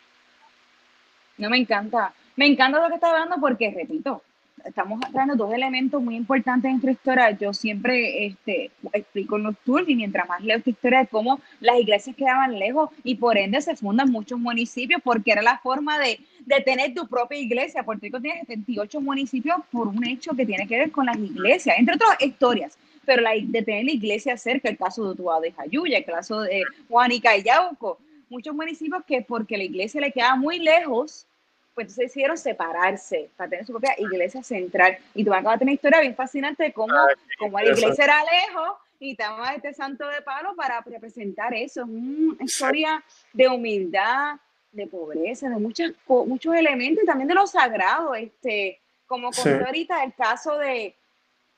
No, 1.39 1.51
me 1.51 1.59
encanta. 1.59 2.13
Me 2.37 2.47
encanta 2.47 2.83
lo 2.83 2.89
que 2.89 2.95
está 2.95 3.11
hablando 3.11 3.37
porque, 3.41 3.71
repito, 3.71 4.23
estamos 4.65 4.99
trayendo 5.13 5.37
dos 5.37 5.53
elementos 5.55 6.03
muy 6.03 6.17
importantes 6.17 6.65
en 6.69 6.73
nuestra 6.73 6.91
historia. 6.93 7.31
Yo 7.33 7.53
siempre 7.53 8.27
este, 8.27 8.73
explico 8.93 9.37
en 9.37 9.45
los 9.45 9.57
tours 9.65 9.89
y 9.89 9.95
mientras 9.95 10.29
más 10.29 10.43
leo 10.43 10.57
esta 10.57 10.71
historia 10.71 11.01
de 11.01 11.07
cómo 11.07 11.41
las 11.61 11.79
iglesias 11.79 12.17
quedaban 12.17 12.59
lejos 12.59 12.91
y 13.05 13.15
por 13.15 13.37
ende 13.37 13.61
se 13.61 13.77
fundan 13.77 14.11
muchos 14.11 14.39
municipios 14.39 15.01
porque 15.05 15.33
era 15.33 15.43
la 15.43 15.59
forma 15.59 15.99
de, 15.99 16.19
de 16.47 16.61
tener 16.63 16.93
tu 16.95 17.07
propia 17.07 17.39
iglesia. 17.39 17.85
Puerto 17.85 18.03
Rico 18.03 18.21
tiene 18.21 18.41
78 18.41 19.01
municipios 19.01 19.59
por 19.71 19.87
un 19.87 20.05
hecho 20.05 20.33
que 20.35 20.47
tiene 20.47 20.67
que 20.67 20.79
ver 20.79 20.91
con 20.91 21.07
las 21.07 21.19
iglesias, 21.19 21.77
entre 21.79 21.95
otras 21.95 22.21
historias 22.21 22.79
pero 23.05 23.23
la, 23.23 23.33
de 23.35 23.63
tener 23.63 23.85
la 23.85 23.93
iglesia 23.93 24.37
cerca, 24.37 24.69
el 24.69 24.79
caso 24.79 25.05
de 25.05 25.11
Utuado 25.11 25.41
de 25.43 25.53
Jayuya, 25.53 25.99
el 25.99 26.05
caso 26.05 26.41
de 26.41 26.63
Juanica 26.89 27.37
y 27.37 27.43
Yauco, 27.43 27.99
muchos 28.29 28.55
municipios 28.55 29.05
que 29.07 29.23
porque 29.23 29.57
la 29.57 29.65
iglesia 29.65 30.01
le 30.01 30.13
quedaba 30.13 30.37
muy 30.37 30.59
lejos, 30.59 31.27
pues 31.75 31.87
entonces 31.87 32.07
decidieron 32.07 32.39
separarse 32.39 33.31
para 33.37 33.51
tener 33.51 33.67
su 33.67 33.73
propia 33.73 33.95
iglesia 33.99 34.43
central. 34.43 34.99
Y 35.15 35.25
tú 35.25 35.31
vas 35.31 35.41
a 35.41 35.59
tener 35.59 35.63
una 35.63 35.73
historia 35.73 36.01
bien 36.01 36.15
fascinante 36.15 36.65
de 36.65 36.73
cómo, 36.73 36.95
ah, 36.95 37.09
la 37.41 37.65
iglesia 37.65 38.05
era 38.05 38.23
lejos 38.25 38.79
y 39.01 39.13
estaba 39.13 39.55
este 39.55 39.75
santo 39.75 40.07
de 40.09 40.23
palo 40.23 40.55
para 40.55 40.81
representar 40.81 41.53
eso. 41.55 41.83
Es 41.83 41.89
una 41.89 42.45
historia 42.45 43.05
de 43.33 43.49
humildad, 43.49 44.37
de 44.73 44.87
pobreza, 44.87 45.49
de 45.49 45.57
muchas, 45.57 45.93
muchos 46.07 46.55
elementos 46.55 47.03
y 47.03 47.07
también 47.07 47.29
de 47.29 47.35
lo 47.35 47.47
sagrado. 47.47 48.15
Este, 48.15 48.81
como 49.07 49.31
conté 49.31 49.65
ahorita 49.65 50.03
el 50.05 50.15
caso 50.15 50.59
de, 50.59 50.95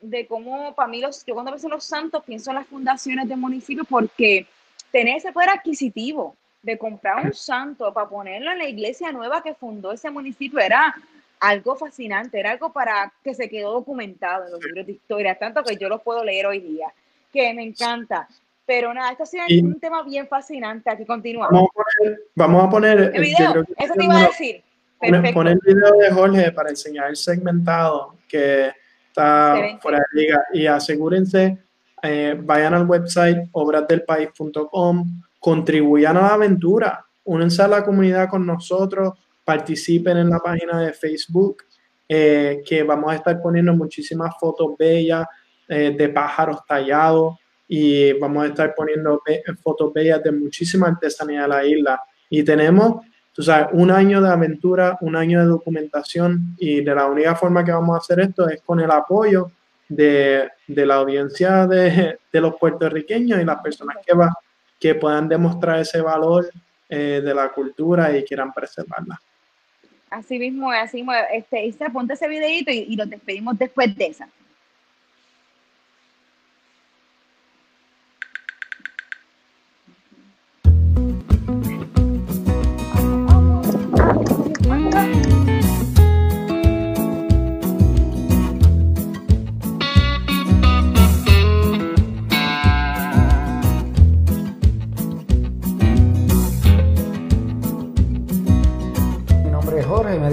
de 0.01 0.27
cómo 0.27 0.75
para 0.75 0.89
mí 0.89 1.01
los, 1.01 1.25
yo 1.25 1.35
cuando 1.35 1.53
pienso 1.53 1.67
en 1.69 1.73
los 1.73 1.85
santos 1.85 2.23
pienso 2.25 2.51
en 2.51 2.57
las 2.57 2.67
fundaciones 2.67 3.29
de 3.29 3.37
municipios 3.37 3.87
porque 3.89 4.47
tener 4.93 5.17
ese 5.17 5.33
poder 5.33 5.51
adquisitivo 5.51 6.37
de 6.63 6.77
comprar 6.77 7.25
un 7.25 7.33
santo 7.33 7.93
para 7.93 8.09
ponerlo 8.09 8.53
en 8.53 8.59
la 8.59 8.69
iglesia 8.69 9.13
nueva 9.13 9.43
que 9.43 9.55
fundó 9.55 9.93
ese 9.93 10.11
municipio 10.11 10.59
era 10.59 10.95
algo 11.41 11.77
fascinante, 11.77 12.41
era 12.41 12.53
algo 12.53 12.73
para 12.73 13.13
que 13.23 13.35
se 13.35 13.49
quedó 13.49 13.73
documentado 13.73 14.47
en 14.47 14.53
los 14.53 14.65
libros 14.65 14.87
de 14.87 14.93
historia, 14.93 15.39
tanto 15.39 15.63
que 15.63 15.77
yo 15.77 15.89
los 15.89 16.03
puedo 16.03 16.25
leer 16.25 16.47
hoy 16.47 16.61
día, 16.61 16.89
que 17.33 17.53
me 17.55 17.63
encanta. 17.63 18.29
Pero 18.65 18.93
nada, 18.93 19.13
esto 19.13 19.23
ha 19.23 19.27
sido 19.27 19.45
un 19.63 19.79
tema 19.79 20.03
bien 20.03 20.27
fascinante. 20.27 20.91
Aquí 20.91 21.05
continuamos. 21.05 21.69
Vamos 22.35 22.65
a 22.65 22.71
poner, 22.71 22.99
el 23.15 23.21
video. 23.21 23.65
Eso 23.77 23.95
te 23.95 24.05
iba 24.05 24.19
a 24.19 24.27
decir. 24.27 24.63
Poner 24.99 25.53
el 25.53 25.75
video 25.75 25.93
de 25.93 26.11
Jorge 26.11 26.53
para 26.53 26.71
enseñar 26.71 27.11
el 27.11 27.17
segmentado 27.17 28.17
que 28.29 28.73
está 29.17 29.79
fuera 29.81 29.99
de 29.99 30.21
liga. 30.21 30.45
Y 30.53 30.67
asegúrense, 30.67 31.59
eh, 32.03 32.39
vayan 32.39 32.75
al 32.75 32.87
website 32.87 33.49
obrasdelpaís.com, 33.53 35.23
contribuyan 35.39 36.17
a 36.19 36.23
la 36.23 36.35
aventura, 36.35 37.05
únense 37.25 37.63
a 37.63 37.69
la 37.69 37.85
comunidad 37.85 38.29
con 38.29 38.47
nosotros, 38.47 39.15
participen 39.45 40.19
en 40.19 40.31
la 40.31 40.39
página 40.39 40.81
de 40.81 40.93
Facebook, 40.93 41.65
eh, 42.09 42.63
que 42.67 42.83
vamos 42.83 43.13
a 43.13 43.17
estar 43.17 43.41
poniendo 43.41 43.73
muchísimas 43.75 44.35
fotos 44.39 44.77
bellas 44.79 45.27
eh, 45.69 45.95
de 45.97 46.09
pájaros 46.11 46.65
tallados 46.67 47.37
y 47.67 48.13
vamos 48.13 48.45
a 48.45 48.47
estar 48.49 48.75
poniendo 48.77 49.21
fotos 49.61 49.93
bellas 49.93 50.23
de 50.23 50.31
muchísima 50.31 50.89
artesanía 50.89 51.43
de 51.43 51.49
la 51.49 51.67
isla. 51.67 52.01
Y 52.31 52.45
tenemos 52.45 53.05
tú 53.37 53.43
sabes, 53.43 53.69
un 53.73 53.91
año 53.91 54.23
de 54.23 54.31
aventura, 54.31 54.97
un 55.03 55.15
año 55.15 55.41
de 55.41 55.47
documentación 55.47 56.57
y 56.57 56.81
de 56.81 56.95
la 56.95 57.05
única 57.05 57.37
forma 57.37 57.63
que 57.63 57.71
vamos 57.71 57.95
a 57.95 57.99
hacer 57.99 58.21
esto 58.21 58.49
es 58.49 58.63
con 58.63 58.81
el 58.81 58.91
apoyo 58.91 59.53
de, 59.91 60.49
de 60.67 60.87
la 60.87 60.95
audiencia 60.95 61.67
de, 61.67 62.19
de, 62.33 62.41
los 62.41 62.57
puertorriqueños 62.57 63.39
y 63.39 63.45
las 63.45 63.61
personas 63.61 63.99
que, 64.05 64.15
va, 64.15 64.33
que 64.81 64.95
puedan 64.95 65.29
demostrar 65.29 65.81
ese 65.81 66.01
valor 66.01 66.51
eh, 66.89 67.21
de 67.23 67.35
la 67.35 67.51
cultura 67.51 68.17
y 68.17 68.25
quieran 68.25 68.55
preservarla. 68.55 69.21
Así 70.09 70.39
mismo, 70.39 70.71
así 70.71 70.97
mismo. 70.97 71.13
Este, 71.31 71.67
Isa, 71.67 71.91
ponte 71.91 72.15
ese 72.15 72.29
videito 72.29 72.71
y, 72.71 72.87
y 72.89 72.97
nos 72.97 73.11
despedimos 73.11 73.59
después 73.59 73.95
de 73.95 74.07
esa. 74.07 74.31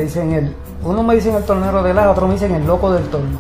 Dicen 0.04 0.34
el, 0.34 0.56
uno 0.84 1.04
me 1.04 1.16
dicen 1.16 1.36
el 1.36 1.43
tornero 1.43 1.82
de 1.84 1.93
la, 1.93 2.12
otro 2.12 2.28
me 2.28 2.34
dicen 2.34 2.54
el 2.56 2.66
loco 2.66 2.91
del 2.91 3.06
torno. 3.10 3.39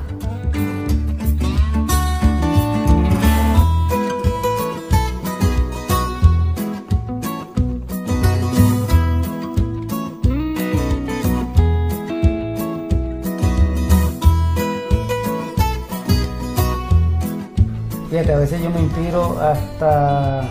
Fíjate, 18.09 18.31
a 18.31 18.37
veces 18.37 18.61
yo 18.61 18.69
me 18.69 18.79
inspiro 18.79 19.39
hasta... 19.41 20.43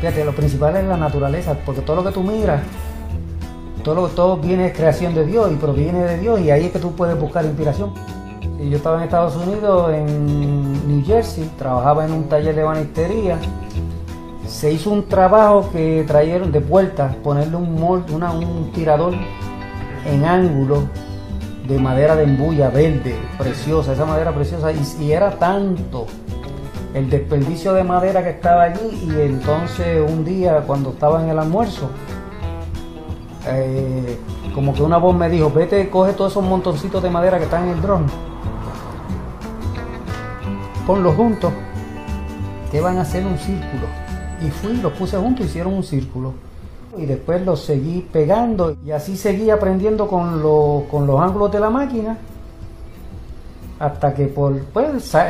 Fíjate, 0.00 0.24
lo 0.24 0.32
principal 0.32 0.74
es 0.76 0.84
la 0.84 0.96
naturaleza, 0.96 1.54
porque 1.66 1.82
todo 1.82 1.96
lo 1.96 2.04
que 2.04 2.10
tú 2.10 2.22
miras, 2.22 2.62
todo, 3.82 4.08
todo 4.08 4.36
viene 4.36 4.64
de 4.64 4.72
creación 4.72 5.14
de 5.14 5.24
Dios 5.24 5.50
y 5.52 5.56
proviene 5.56 6.04
de 6.04 6.18
Dios 6.18 6.40
y 6.40 6.50
ahí 6.50 6.66
es 6.66 6.72
que 6.72 6.78
tú 6.78 6.92
puedes 6.92 7.18
buscar 7.18 7.44
inspiración. 7.44 7.92
Y 8.60 8.70
yo 8.70 8.76
estaba 8.76 8.98
en 8.98 9.04
Estados 9.04 9.36
Unidos, 9.36 9.92
en 9.92 10.88
New 10.88 11.04
Jersey, 11.04 11.50
trabajaba 11.58 12.04
en 12.04 12.12
un 12.12 12.28
taller 12.28 12.54
de 12.54 12.62
banistería. 12.62 13.38
Se 14.46 14.70
hizo 14.70 14.90
un 14.90 15.08
trabajo 15.08 15.68
que 15.72 16.04
trajeron 16.06 16.52
de 16.52 16.60
vuelta, 16.60 17.14
ponerle 17.22 17.56
un 17.56 17.80
molde, 17.80 18.14
una, 18.14 18.30
un 18.32 18.70
tirador 18.72 19.14
en 20.06 20.24
ángulo 20.24 20.84
de 21.66 21.78
madera 21.78 22.16
de 22.16 22.24
embulla 22.24 22.68
verde, 22.70 23.16
preciosa, 23.38 23.92
esa 23.92 24.04
madera 24.04 24.32
preciosa, 24.32 24.70
y, 24.72 25.12
era 25.12 25.30
tanto 25.38 26.06
el 26.94 27.08
desperdicio 27.08 27.72
de 27.72 27.84
madera 27.84 28.22
que 28.22 28.30
estaba 28.30 28.64
allí, 28.64 29.06
y 29.06 29.20
entonces 29.20 30.02
un 30.08 30.24
día 30.24 30.62
cuando 30.66 30.90
estaba 30.90 31.22
en 31.22 31.30
el 31.30 31.38
almuerzo, 31.38 31.90
eh, 33.46 34.18
como 34.54 34.72
que 34.74 34.82
una 34.82 34.98
voz 34.98 35.16
me 35.16 35.28
dijo, 35.28 35.50
vete, 35.50 35.88
coge 35.90 36.12
todos 36.12 36.32
esos 36.32 36.44
montoncitos 36.44 37.02
de 37.02 37.10
madera 37.10 37.38
que 37.38 37.44
están 37.44 37.64
en 37.64 37.70
el 37.70 37.82
dron, 37.82 38.06
ponlos 40.86 41.14
juntos, 41.16 41.52
que 42.70 42.80
van 42.80 42.98
a 42.98 43.02
hacer 43.02 43.26
un 43.26 43.38
círculo. 43.38 43.86
Y 44.44 44.50
fui, 44.50 44.76
los 44.76 44.92
puse 44.92 45.16
juntos, 45.16 45.46
hicieron 45.46 45.74
un 45.74 45.82
círculo. 45.82 46.34
Y 46.96 47.06
después 47.06 47.44
los 47.44 47.64
seguí 47.64 48.06
pegando 48.12 48.76
y 48.84 48.90
así 48.90 49.16
seguí 49.16 49.50
aprendiendo 49.50 50.08
con, 50.08 50.42
con 50.90 51.06
los 51.06 51.20
ángulos 51.20 51.50
de 51.50 51.60
la 51.60 51.70
máquina 51.70 52.18
hasta 53.78 54.14
que 54.14 54.26
pues, 54.26 54.62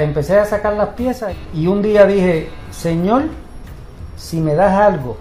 empecé 0.01 0.39
a 0.39 0.45
sacar 0.45 0.75
las 0.75 0.91
piezas. 0.91 1.35
Y 1.55 1.69
un 1.69 1.81
día 1.81 2.05
dije, 2.05 2.49
Señor, 2.71 3.25
si 4.17 4.41
me 4.41 4.55
das 4.55 4.73
algo 4.73 5.17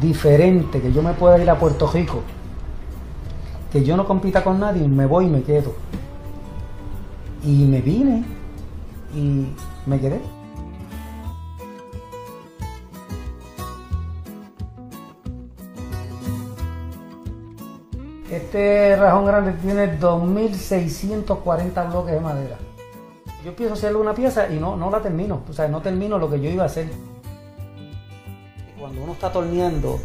diferente, 0.00 0.80
que 0.80 0.92
yo 0.92 1.02
me 1.02 1.12
pueda 1.12 1.38
ir 1.38 1.48
a 1.50 1.58
Puerto 1.58 1.90
Rico, 1.90 2.22
que 3.72 3.84
yo 3.84 3.96
no 3.96 4.06
compita 4.06 4.42
con 4.42 4.60
nadie, 4.60 4.86
me 4.86 5.06
voy 5.06 5.26
y 5.26 5.28
me 5.28 5.42
quedo. 5.42 5.74
Y 7.44 7.64
me 7.64 7.80
vine 7.80 8.24
y 9.14 9.46
me 9.86 10.00
quedé. 10.00 10.20
Este 18.30 18.96
rajón 18.96 19.24
grande 19.24 19.52
tiene 19.52 19.98
2.640 19.98 21.90
bloques 21.90 22.12
de 22.12 22.20
madera. 22.20 22.56
Yo 23.44 23.50
empiezo 23.50 23.74
a 23.74 23.76
hacerle 23.76 23.98
una 23.98 24.12
pieza 24.12 24.52
y 24.52 24.58
no, 24.58 24.76
no 24.76 24.90
la 24.90 25.00
termino. 25.00 25.42
O 25.48 25.52
sea, 25.52 25.68
no 25.68 25.80
termino 25.80 26.18
lo 26.18 26.28
que 26.28 26.40
yo 26.40 26.50
iba 26.50 26.64
a 26.64 26.66
hacer. 26.66 26.88
Cuando 28.86 29.02
uno 29.02 29.14
está 29.14 29.32
torneando 29.32 29.98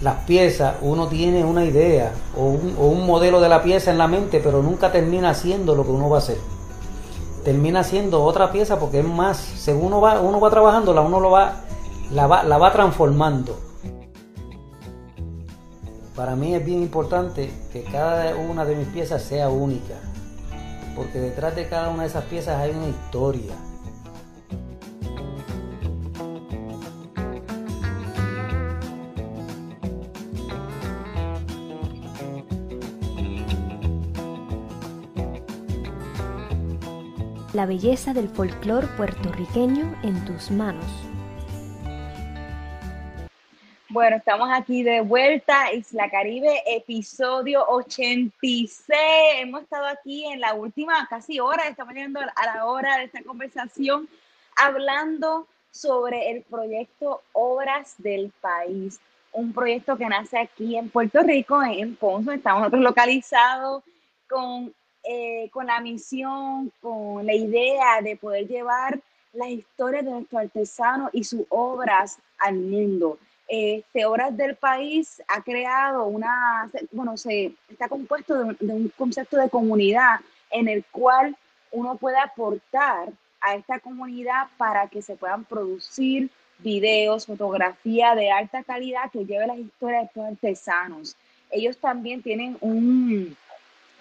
las 0.00 0.24
piezas, 0.24 0.74
uno 0.82 1.06
tiene 1.06 1.44
una 1.44 1.64
idea 1.64 2.12
o 2.36 2.46
un, 2.46 3.06
modelo 3.06 3.40
de 3.40 3.48
la 3.48 3.62
pieza 3.62 3.92
en 3.92 3.98
la 3.98 4.08
mente, 4.08 4.40
pero 4.40 4.64
nunca 4.64 4.90
termina 4.90 5.30
haciendo 5.30 5.76
lo 5.76 5.84
que 5.84 5.92
uno 5.92 6.10
va 6.10 6.16
a 6.16 6.18
hacer. 6.18 6.38
Termina 7.44 7.78
haciendo 7.78 8.24
otra 8.24 8.50
pieza 8.50 8.80
porque 8.80 8.98
es 8.98 9.06
más, 9.06 9.36
según 9.36 9.84
uno 9.84 10.00
va, 10.00 10.20
uno 10.20 10.40
va 10.40 10.50
trabajando, 10.50 10.92
la 10.92 11.02
uno 11.02 11.20
lo 11.20 11.30
va, 11.30 11.60
la 12.10 12.26
va, 12.26 12.42
la 12.42 12.58
va 12.58 12.72
transformando. 12.72 13.56
Para 16.16 16.34
mí 16.34 16.56
es 16.56 16.64
bien 16.66 16.82
importante 16.82 17.52
que 17.72 17.84
cada 17.84 18.34
una 18.34 18.64
de 18.64 18.74
mis 18.74 18.88
piezas 18.88 19.22
sea 19.22 19.50
única, 19.50 19.94
porque 20.96 21.20
detrás 21.20 21.54
de 21.54 21.68
cada 21.68 21.90
una 21.90 22.02
de 22.02 22.08
esas 22.08 22.24
piezas 22.24 22.60
hay 22.60 22.72
una 22.72 22.88
historia. 22.88 23.54
La 37.52 37.66
belleza 37.66 38.14
del 38.14 38.28
folclore 38.28 38.86
puertorriqueño 38.96 39.98
en 40.04 40.24
tus 40.24 40.52
manos. 40.52 40.86
Bueno, 43.88 44.18
estamos 44.18 44.48
aquí 44.52 44.84
de 44.84 45.00
vuelta, 45.00 45.72
Isla 45.72 46.08
Caribe, 46.08 46.62
episodio 46.64 47.64
86. 47.66 48.84
Hemos 49.40 49.62
estado 49.62 49.86
aquí 49.86 50.26
en 50.26 50.38
la 50.38 50.54
última 50.54 51.04
casi 51.08 51.40
hora, 51.40 51.66
estamos 51.66 51.92
llegando 51.92 52.20
a 52.20 52.46
la 52.46 52.66
hora 52.66 52.98
de 52.98 53.04
esta 53.06 53.20
conversación, 53.24 54.08
hablando 54.54 55.48
sobre 55.72 56.30
el 56.30 56.42
proyecto 56.42 57.22
Obras 57.32 57.96
del 57.98 58.30
País, 58.40 59.00
un 59.32 59.52
proyecto 59.52 59.96
que 59.96 60.06
nace 60.06 60.38
aquí 60.38 60.76
en 60.76 60.88
Puerto 60.88 61.20
Rico, 61.24 61.60
en 61.64 61.96
Ponce, 61.96 62.34
estamos 62.34 62.60
nosotros 62.60 62.82
localizados 62.82 63.82
con, 64.28 64.72
eh, 65.12 65.50
con 65.50 65.66
la 65.66 65.80
misión, 65.80 66.72
con 66.80 67.26
la 67.26 67.34
idea 67.34 68.00
de 68.02 68.16
poder 68.16 68.46
llevar 68.46 69.00
las 69.32 69.48
historias 69.48 70.04
de 70.04 70.10
nuestros 70.12 70.42
artesanos 70.42 71.10
y 71.12 71.24
sus 71.24 71.42
obras 71.48 72.18
al 72.38 72.56
mundo 72.56 73.18
este, 73.50 74.06
Horas 74.06 74.36
del 74.36 74.54
País 74.54 75.20
ha 75.26 75.42
creado 75.42 76.06
una, 76.06 76.70
bueno, 76.92 77.16
se 77.16 77.52
está 77.68 77.88
compuesto 77.88 78.44
de, 78.44 78.72
un 78.72 78.88
concepto 78.96 79.36
de 79.38 79.50
comunidad 79.50 80.20
en 80.52 80.68
el 80.68 80.84
cual 80.84 81.36
uno 81.72 81.96
puede 81.96 82.16
aportar 82.18 83.08
a 83.40 83.56
esta 83.56 83.80
comunidad 83.80 84.46
para 84.56 84.86
que 84.86 85.02
se 85.02 85.16
puedan 85.16 85.44
producir 85.44 86.30
videos, 86.58 87.26
fotografía 87.26 88.14
de 88.14 88.30
alta 88.30 88.62
calidad 88.62 89.10
que 89.10 89.24
lleve 89.24 89.48
las 89.48 89.58
historias 89.58 90.02
de 90.02 90.06
estos 90.06 90.24
artesanos. 90.26 91.16
Ellos 91.50 91.76
también 91.78 92.22
tienen 92.22 92.56
un 92.60 93.36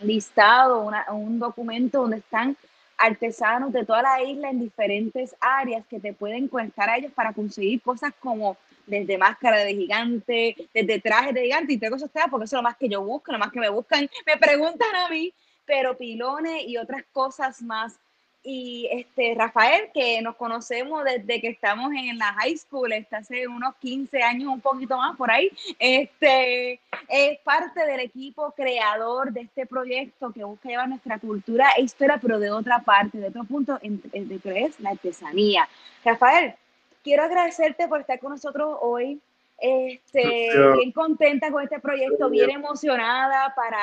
listado, 0.02 0.90
un 1.12 1.40
documento 1.40 2.02
donde 2.02 2.18
están 2.18 2.56
artesanos 2.98 3.72
de 3.72 3.86
toda 3.86 4.02
la 4.02 4.24
isla 4.24 4.50
en 4.50 4.60
diferentes 4.60 5.36
áreas 5.40 5.86
que 5.90 6.00
te 6.00 6.14
pueden 6.14 6.48
conectar 6.48 6.90
a 6.90 6.98
ellos 6.98 7.12
para 7.14 7.34
conseguir 7.34 7.82
cosas 7.82 8.12
como 8.20 8.58
desde 8.86 9.18
máscara 9.18 9.60
de 9.60 9.76
gigante, 9.76 10.56
desde 10.74 11.00
traje 11.00 11.32
de 11.32 11.44
gigante 11.44 11.74
y 11.74 11.78
tengo 11.78 11.96
eso 11.96 12.10
porque 12.30 12.46
eso 12.46 12.56
es 12.56 12.60
lo 12.60 12.64
más 12.64 12.76
que 12.76 12.90
yo 12.90 13.02
busco, 13.02 13.32
lo 13.32 13.40
más 13.40 13.52
que 13.52 13.60
me 13.60 13.70
buscan, 13.70 14.10
me 14.26 14.38
preguntan 14.38 14.96
a 14.96 15.10
mí, 15.10 15.34
pero 15.66 15.98
pilones 15.98 16.64
y 16.66 16.78
otras 16.78 17.04
cosas 17.12 17.62
más. 17.62 17.98
Y 18.42 18.88
este 18.92 19.36
Rafael, 19.38 19.90
que 19.94 20.22
nos 20.22 20.38
conocemos 20.38 21.04
desde 21.04 21.42
que 21.42 21.50
estamos 21.50 21.92
en 21.92 22.18
la 22.18 22.34
high 22.34 22.56
school, 22.58 22.94
está 22.94 23.18
hace 23.18 23.48
unos 23.48 23.76
15 23.76 24.24
años, 24.24 24.54
un 24.54 24.62
poquito 24.62 24.98
más 24.98 25.18
por 25.18 25.30
ahí, 25.30 25.52
este, 25.78 26.80
es 27.10 27.40
parte 27.40 27.86
del 27.86 28.00
equipo 28.00 28.52
creador 28.52 29.34
de 29.34 29.42
este 29.42 29.66
proyecto 29.66 30.32
que 30.32 30.46
busca 30.46 30.70
llevar 30.70 30.88
nuestra 30.88 31.20
cultura 31.20 31.72
e 31.76 31.82
historia, 31.82 32.18
pero 32.22 32.40
de 32.40 32.50
otra 32.50 32.80
parte, 32.80 33.18
de 33.18 33.28
otro 33.28 33.44
punto, 33.44 33.78
de 33.82 34.40
que 34.40 34.64
es 34.64 34.80
la 34.80 34.92
artesanía. 34.92 35.68
Rafael, 36.06 36.56
quiero 37.04 37.24
agradecerte 37.24 37.88
por 37.90 38.00
estar 38.00 38.20
con 38.20 38.32
nosotros 38.32 38.78
hoy. 38.82 39.20
Este, 39.62 40.50
bien 40.78 40.94
contenta 40.94 41.52
con 41.52 41.62
este 41.62 41.80
proyecto, 41.80 42.30
bien 42.30 42.50
emocionada 42.52 43.54
para 43.54 43.80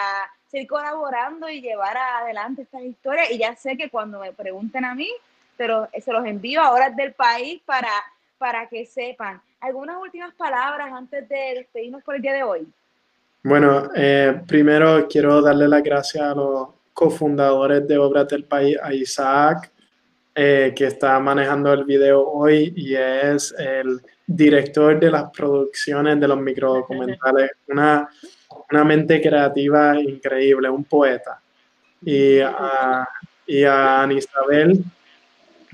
seguir 0.47 0.69
colaborando 0.69 1.49
y 1.49 1.61
llevar 1.61 1.97
adelante 1.97 2.63
estas 2.63 2.83
historias. 2.83 3.31
Y 3.31 3.39
ya 3.39 3.55
sé 3.57 3.77
que 3.77 3.91
cuando 3.91 4.21
me 4.21 4.33
pregunten 4.33 4.85
a 4.85 4.95
mí, 4.95 5.09
pero 5.57 5.89
se 5.99 6.13
los 6.13 6.25
envío 6.27 6.61
a 6.61 6.73
horas 6.73 6.95
del 6.97 7.13
país 7.13 7.61
para, 7.65 7.91
para 8.39 8.69
que 8.69 8.87
sepan. 8.87 9.41
¿Algunas 9.61 9.97
últimas 10.01 10.35
palabras 10.35 10.93
antes 10.93 11.29
de 11.29 11.55
despedirnos 11.57 12.03
por 12.03 12.17
el 12.17 12.23
día 12.23 12.35
de 12.35 12.43
hoy? 12.43 12.69
Bueno, 13.43 13.91
eh, 13.95 14.41
primero 14.47 15.07
quiero 15.09 15.41
darle 15.41 15.69
las 15.69 15.83
gracias 15.83 16.23
a 16.23 16.35
los 16.35 16.69
cofundadores 16.93 17.87
de 17.87 17.99
Obras 17.99 18.27
del 18.29 18.45
País, 18.45 18.77
a 18.83 18.93
Isaac, 18.93 19.71
eh, 20.35 20.73
que 20.77 20.87
está 20.87 21.19
manejando 21.21 21.73
el 21.73 21.85
video 21.85 22.29
hoy 22.29 22.73
y 22.77 22.95
es 22.95 23.55
el 23.57 24.01
director 24.27 24.99
de 24.99 25.11
las 25.11 25.31
producciones 25.31 26.19
de 26.19 26.29
los 26.29 26.39
microdocumentales. 26.39 27.53
Una, 27.69 28.09
una 28.71 28.85
mente 28.85 29.21
creativa 29.21 29.99
increíble, 30.01 30.69
un 30.69 30.85
poeta. 30.85 31.41
Y 32.03 32.41
a, 32.41 33.09
y 33.47 33.65
a 33.65 34.03
Ana 34.03 34.15
Isabel, 34.15 34.85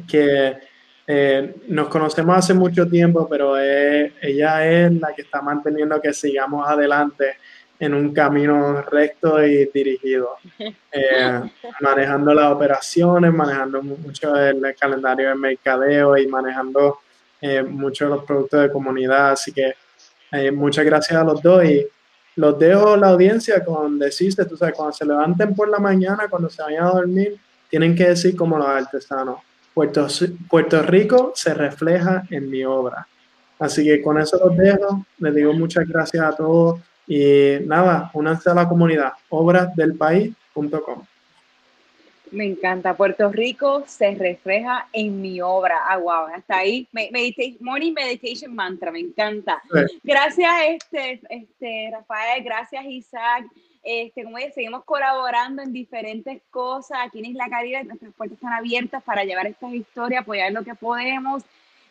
que 0.09 0.57
eh, 1.07 1.55
nos 1.68 1.89
conocemos 1.89 2.37
hace 2.37 2.55
mucho 2.55 2.87
tiempo, 2.89 3.29
pero 3.29 3.59
ella 3.59 4.66
es 4.66 4.93
la 4.93 5.12
que 5.14 5.23
está 5.23 5.43
manteniendo 5.43 6.01
que 6.01 6.12
sigamos 6.12 6.68
adelante 6.68 7.37
en 7.79 7.95
un 7.95 8.14
camino 8.14 8.83
recto 8.83 9.45
y 9.45 9.68
dirigido, 9.75 10.37
eh, 10.93 11.41
manejando 11.81 12.33
las 12.33 12.53
operaciones, 12.53 13.33
manejando 13.33 13.83
mucho 13.83 14.37
el 14.37 14.62
calendario 14.79 15.31
de 15.31 15.35
mercadeo 15.35 16.16
y 16.16 16.27
manejando 16.29 17.01
eh, 17.41 17.62
muchos 17.62 18.09
de 18.09 18.16
los 18.16 18.25
productos 18.25 18.62
de 18.62 18.70
comunidad. 18.70 19.33
Así 19.33 19.53
que 19.53 19.75
muchas 20.53 20.85
gracias 20.85 21.20
a 21.20 21.25
los 21.25 21.43
dos 21.43 21.62
y 21.64 21.87
los 22.37 22.59
dejo 22.59 22.97
la 22.97 23.09
audiencia 23.09 23.64
con 23.64 23.99
decirte, 23.99 24.45
tú 24.45 24.57
sabes, 24.57 24.74
cuando 24.74 24.93
se 24.93 25.05
levanten 25.05 25.55
por 25.55 25.68
la 25.68 25.78
mañana, 25.78 26.28
cuando 26.28 26.49
se 26.49 26.62
vayan 26.62 26.85
a 26.85 26.91
dormir, 26.91 27.39
tienen 27.68 27.95
que 27.95 28.09
decir 28.09 28.37
como 28.37 28.59
los 28.59 28.66
artesanos, 28.66 29.39
Puerto, 29.74 30.07
Puerto 30.49 30.83
Rico 30.83 31.33
se 31.35 31.55
refleja 31.55 32.24
en 32.30 32.51
mi 32.51 32.64
obra. 32.64 33.07
Así 33.59 33.85
que 33.85 34.03
con 34.03 34.18
eso 34.18 34.39
los 34.45 34.57
dejo, 34.57 35.07
les 35.18 35.35
digo 35.35 35.53
muchas 35.53 35.87
gracias 35.89 36.24
a 36.24 36.37
todos 36.37 36.80
y 37.07 37.57
nada, 37.64 38.11
únanse 38.14 38.51
a 38.51 38.55
la 38.55 38.68
comunidad, 38.68 39.12
obrasdelpaís.com. 39.28 41.05
Me 42.33 42.47
encanta. 42.47 42.97
Puerto 42.97 43.30
Rico 43.30 43.85
se 43.87 44.14
refleja 44.14 44.89
en 44.93 45.20
mi 45.20 45.43
obra. 45.43 45.83
Ah, 45.87 45.99
wow, 45.99 46.26
hasta 46.35 46.57
ahí. 46.57 46.89
morning 47.61 47.93
meditation 47.93 48.55
mantra, 48.55 48.91
me 48.91 49.01
encanta. 49.01 49.62
Gracias, 50.03 50.51
este, 50.66 51.20
este, 51.28 51.91
Rafael, 51.93 52.43
gracias, 52.43 52.85
Isaac. 52.87 53.45
Este, 53.83 54.24
como 54.24 54.39
seguimos 54.55 54.83
colaborando 54.85 55.61
en 55.61 55.74
diferentes 55.74 56.41
cosas. 56.51 57.01
Aquí 57.03 57.18
en 57.18 57.26
Isla 57.26 57.51
Caribe, 57.51 57.85
nuestras 57.85 58.14
puertas 58.14 58.37
están 58.37 58.55
abiertas 58.55 59.03
para 59.03 59.24
llevar 59.24 59.47
estas 59.47 59.74
historias, 59.74 60.22
apoyar 60.22 60.53
lo 60.53 60.64
que 60.64 60.74
podemos. 60.74 61.43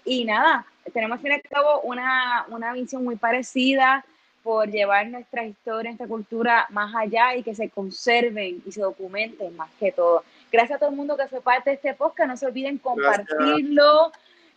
Y 0.03 0.25
nada, 0.25 0.65
tenemos 0.91 1.17
al 1.17 1.21
fin 1.21 1.31
y 1.33 1.35
al 1.35 1.41
cabo 1.43 1.81
una, 1.81 2.47
una 2.49 2.73
visión 2.73 3.03
muy 3.03 3.15
parecida 3.15 4.03
por 4.43 4.69
llevar 4.69 5.07
nuestra 5.07 5.45
historia, 5.45 5.91
nuestra 5.91 6.07
cultura 6.07 6.67
más 6.69 6.93
allá 6.95 7.35
y 7.35 7.43
que 7.43 7.55
se 7.55 7.69
conserven 7.69 8.61
y 8.65 8.71
se 8.71 8.81
documenten 8.81 9.55
más 9.55 9.69
que 9.79 9.91
todo. 9.91 10.23
Gracias 10.51 10.77
a 10.77 10.79
todo 10.79 10.89
el 10.89 10.95
mundo 10.95 11.17
que 11.17 11.27
fue 11.27 11.41
parte 11.41 11.69
de 11.69 11.75
este 11.75 11.93
podcast. 11.93 12.29
No 12.29 12.37
se 12.37 12.45
olviden 12.45 12.77
compartirlo. 12.77 14.11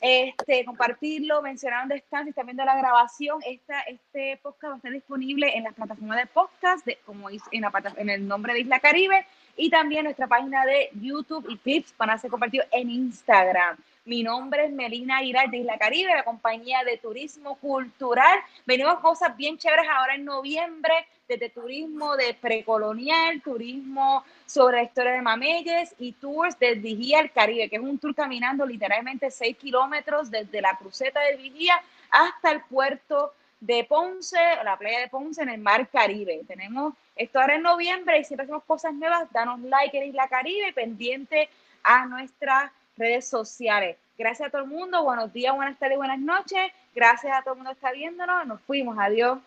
Este, 0.06 0.66
compartirlo, 0.66 1.40
mencionar 1.40 1.80
dónde 1.80 1.96
están, 1.96 2.24
si 2.24 2.30
están 2.30 2.44
viendo 2.44 2.62
la 2.62 2.76
grabación, 2.76 3.40
esta, 3.46 3.80
este 3.82 4.38
podcast 4.42 4.72
va 4.72 4.74
a 4.74 4.76
estar 4.76 4.92
disponible 4.92 5.56
en 5.56 5.64
la 5.64 5.72
plataforma 5.72 6.14
de 6.18 6.26
podcast, 6.26 6.84
de, 6.84 6.98
como 7.06 7.30
en, 7.30 7.40
la, 7.62 7.72
en 7.96 8.10
el 8.10 8.28
nombre 8.28 8.52
de 8.52 8.60
Isla 8.60 8.80
Caribe, 8.80 9.26
y 9.56 9.70
también 9.70 10.04
nuestra 10.04 10.26
página 10.26 10.66
de 10.66 10.90
YouTube 11.00 11.46
y 11.48 11.56
Tips 11.56 11.94
van 11.96 12.10
a 12.10 12.18
ser 12.18 12.30
compartidos 12.30 12.66
en 12.70 12.90
Instagram. 12.90 13.78
Mi 14.06 14.22
nombre 14.22 14.66
es 14.66 14.70
Melina 14.70 15.22
Iral 15.22 15.50
de 15.50 15.56
Isla 15.56 15.78
Caribe, 15.78 16.14
la 16.14 16.24
compañía 16.24 16.84
de 16.84 16.98
turismo 16.98 17.54
cultural. 17.54 18.38
Venimos 18.66 18.98
cosas 18.98 19.34
bien 19.34 19.56
chéveres 19.56 19.86
ahora 19.90 20.14
en 20.14 20.26
noviembre, 20.26 20.92
desde 21.26 21.48
turismo 21.48 22.14
de 22.14 22.34
precolonial, 22.34 23.40
turismo 23.40 24.22
sobre 24.44 24.76
la 24.76 24.82
historia 24.82 25.12
de 25.12 25.22
Mameyes 25.22 25.94
y 25.98 26.12
tours 26.12 26.58
de 26.58 26.74
Vigía 26.74 27.20
al 27.20 27.32
Caribe, 27.32 27.70
que 27.70 27.76
es 27.76 27.82
un 27.82 27.98
tour 27.98 28.14
caminando 28.14 28.66
literalmente 28.66 29.30
6 29.30 29.56
kilómetros 29.56 30.30
desde 30.30 30.60
la 30.60 30.76
cruceta 30.76 31.20
de 31.20 31.36
Vigía 31.36 31.80
hasta 32.10 32.52
el 32.52 32.60
puerto 32.64 33.32
de 33.58 33.84
Ponce, 33.84 34.36
la 34.64 34.76
playa 34.76 35.00
de 35.00 35.08
Ponce 35.08 35.40
en 35.40 35.48
el 35.48 35.62
mar 35.62 35.88
Caribe. 35.88 36.42
Tenemos 36.46 36.92
esto 37.16 37.40
ahora 37.40 37.54
en 37.54 37.62
noviembre 37.62 38.18
y 38.18 38.24
siempre 38.24 38.44
hacemos 38.44 38.64
cosas 38.64 38.92
nuevas. 38.92 39.32
Danos 39.32 39.60
like 39.60 39.96
en 39.96 40.08
Isla 40.08 40.28
Caribe, 40.28 40.74
pendiente 40.74 41.48
a 41.82 42.04
nuestra 42.04 42.70
redes 42.96 43.28
sociales. 43.28 43.96
Gracias 44.16 44.48
a 44.48 44.50
todo 44.50 44.62
el 44.62 44.68
mundo, 44.68 45.02
buenos 45.02 45.32
días, 45.32 45.54
buenas 45.54 45.78
tardes, 45.78 45.96
buenas 45.96 46.20
noches. 46.20 46.70
Gracias 46.94 47.36
a 47.36 47.42
todo 47.42 47.54
el 47.54 47.58
mundo 47.58 47.70
que 47.70 47.74
está 47.74 47.92
viéndonos. 47.92 48.46
Nos 48.46 48.60
fuimos, 48.62 48.96
adiós. 48.98 49.38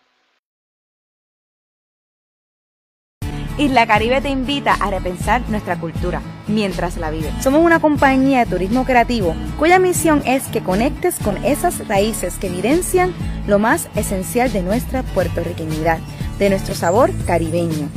Isla 3.56 3.88
Caribe 3.88 4.20
te 4.20 4.28
invita 4.28 4.74
a 4.74 4.88
repensar 4.88 5.40
nuestra 5.48 5.80
cultura 5.80 6.22
mientras 6.46 6.96
la 6.96 7.10
vive. 7.10 7.32
Somos 7.40 7.64
una 7.64 7.80
compañía 7.80 8.44
de 8.44 8.46
turismo 8.46 8.84
creativo 8.84 9.34
cuya 9.58 9.80
misión 9.80 10.22
es 10.26 10.46
que 10.46 10.62
conectes 10.62 11.18
con 11.18 11.44
esas 11.44 11.88
raíces 11.88 12.38
que 12.38 12.46
evidencian 12.46 13.12
lo 13.48 13.58
más 13.58 13.88
esencial 13.96 14.52
de 14.52 14.62
nuestra 14.62 15.02
puertorriqueñidad, 15.02 15.98
de 16.38 16.50
nuestro 16.50 16.76
sabor 16.76 17.10
caribeño 17.26 17.88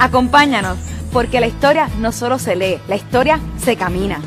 Acompáñanos, 0.00 0.78
porque 1.12 1.40
la 1.40 1.46
historia 1.46 1.90
no 1.98 2.10
solo 2.10 2.38
se 2.38 2.56
lee, 2.56 2.80
la 2.88 2.96
historia 2.96 3.38
se 3.62 3.76
camina. 3.76 4.18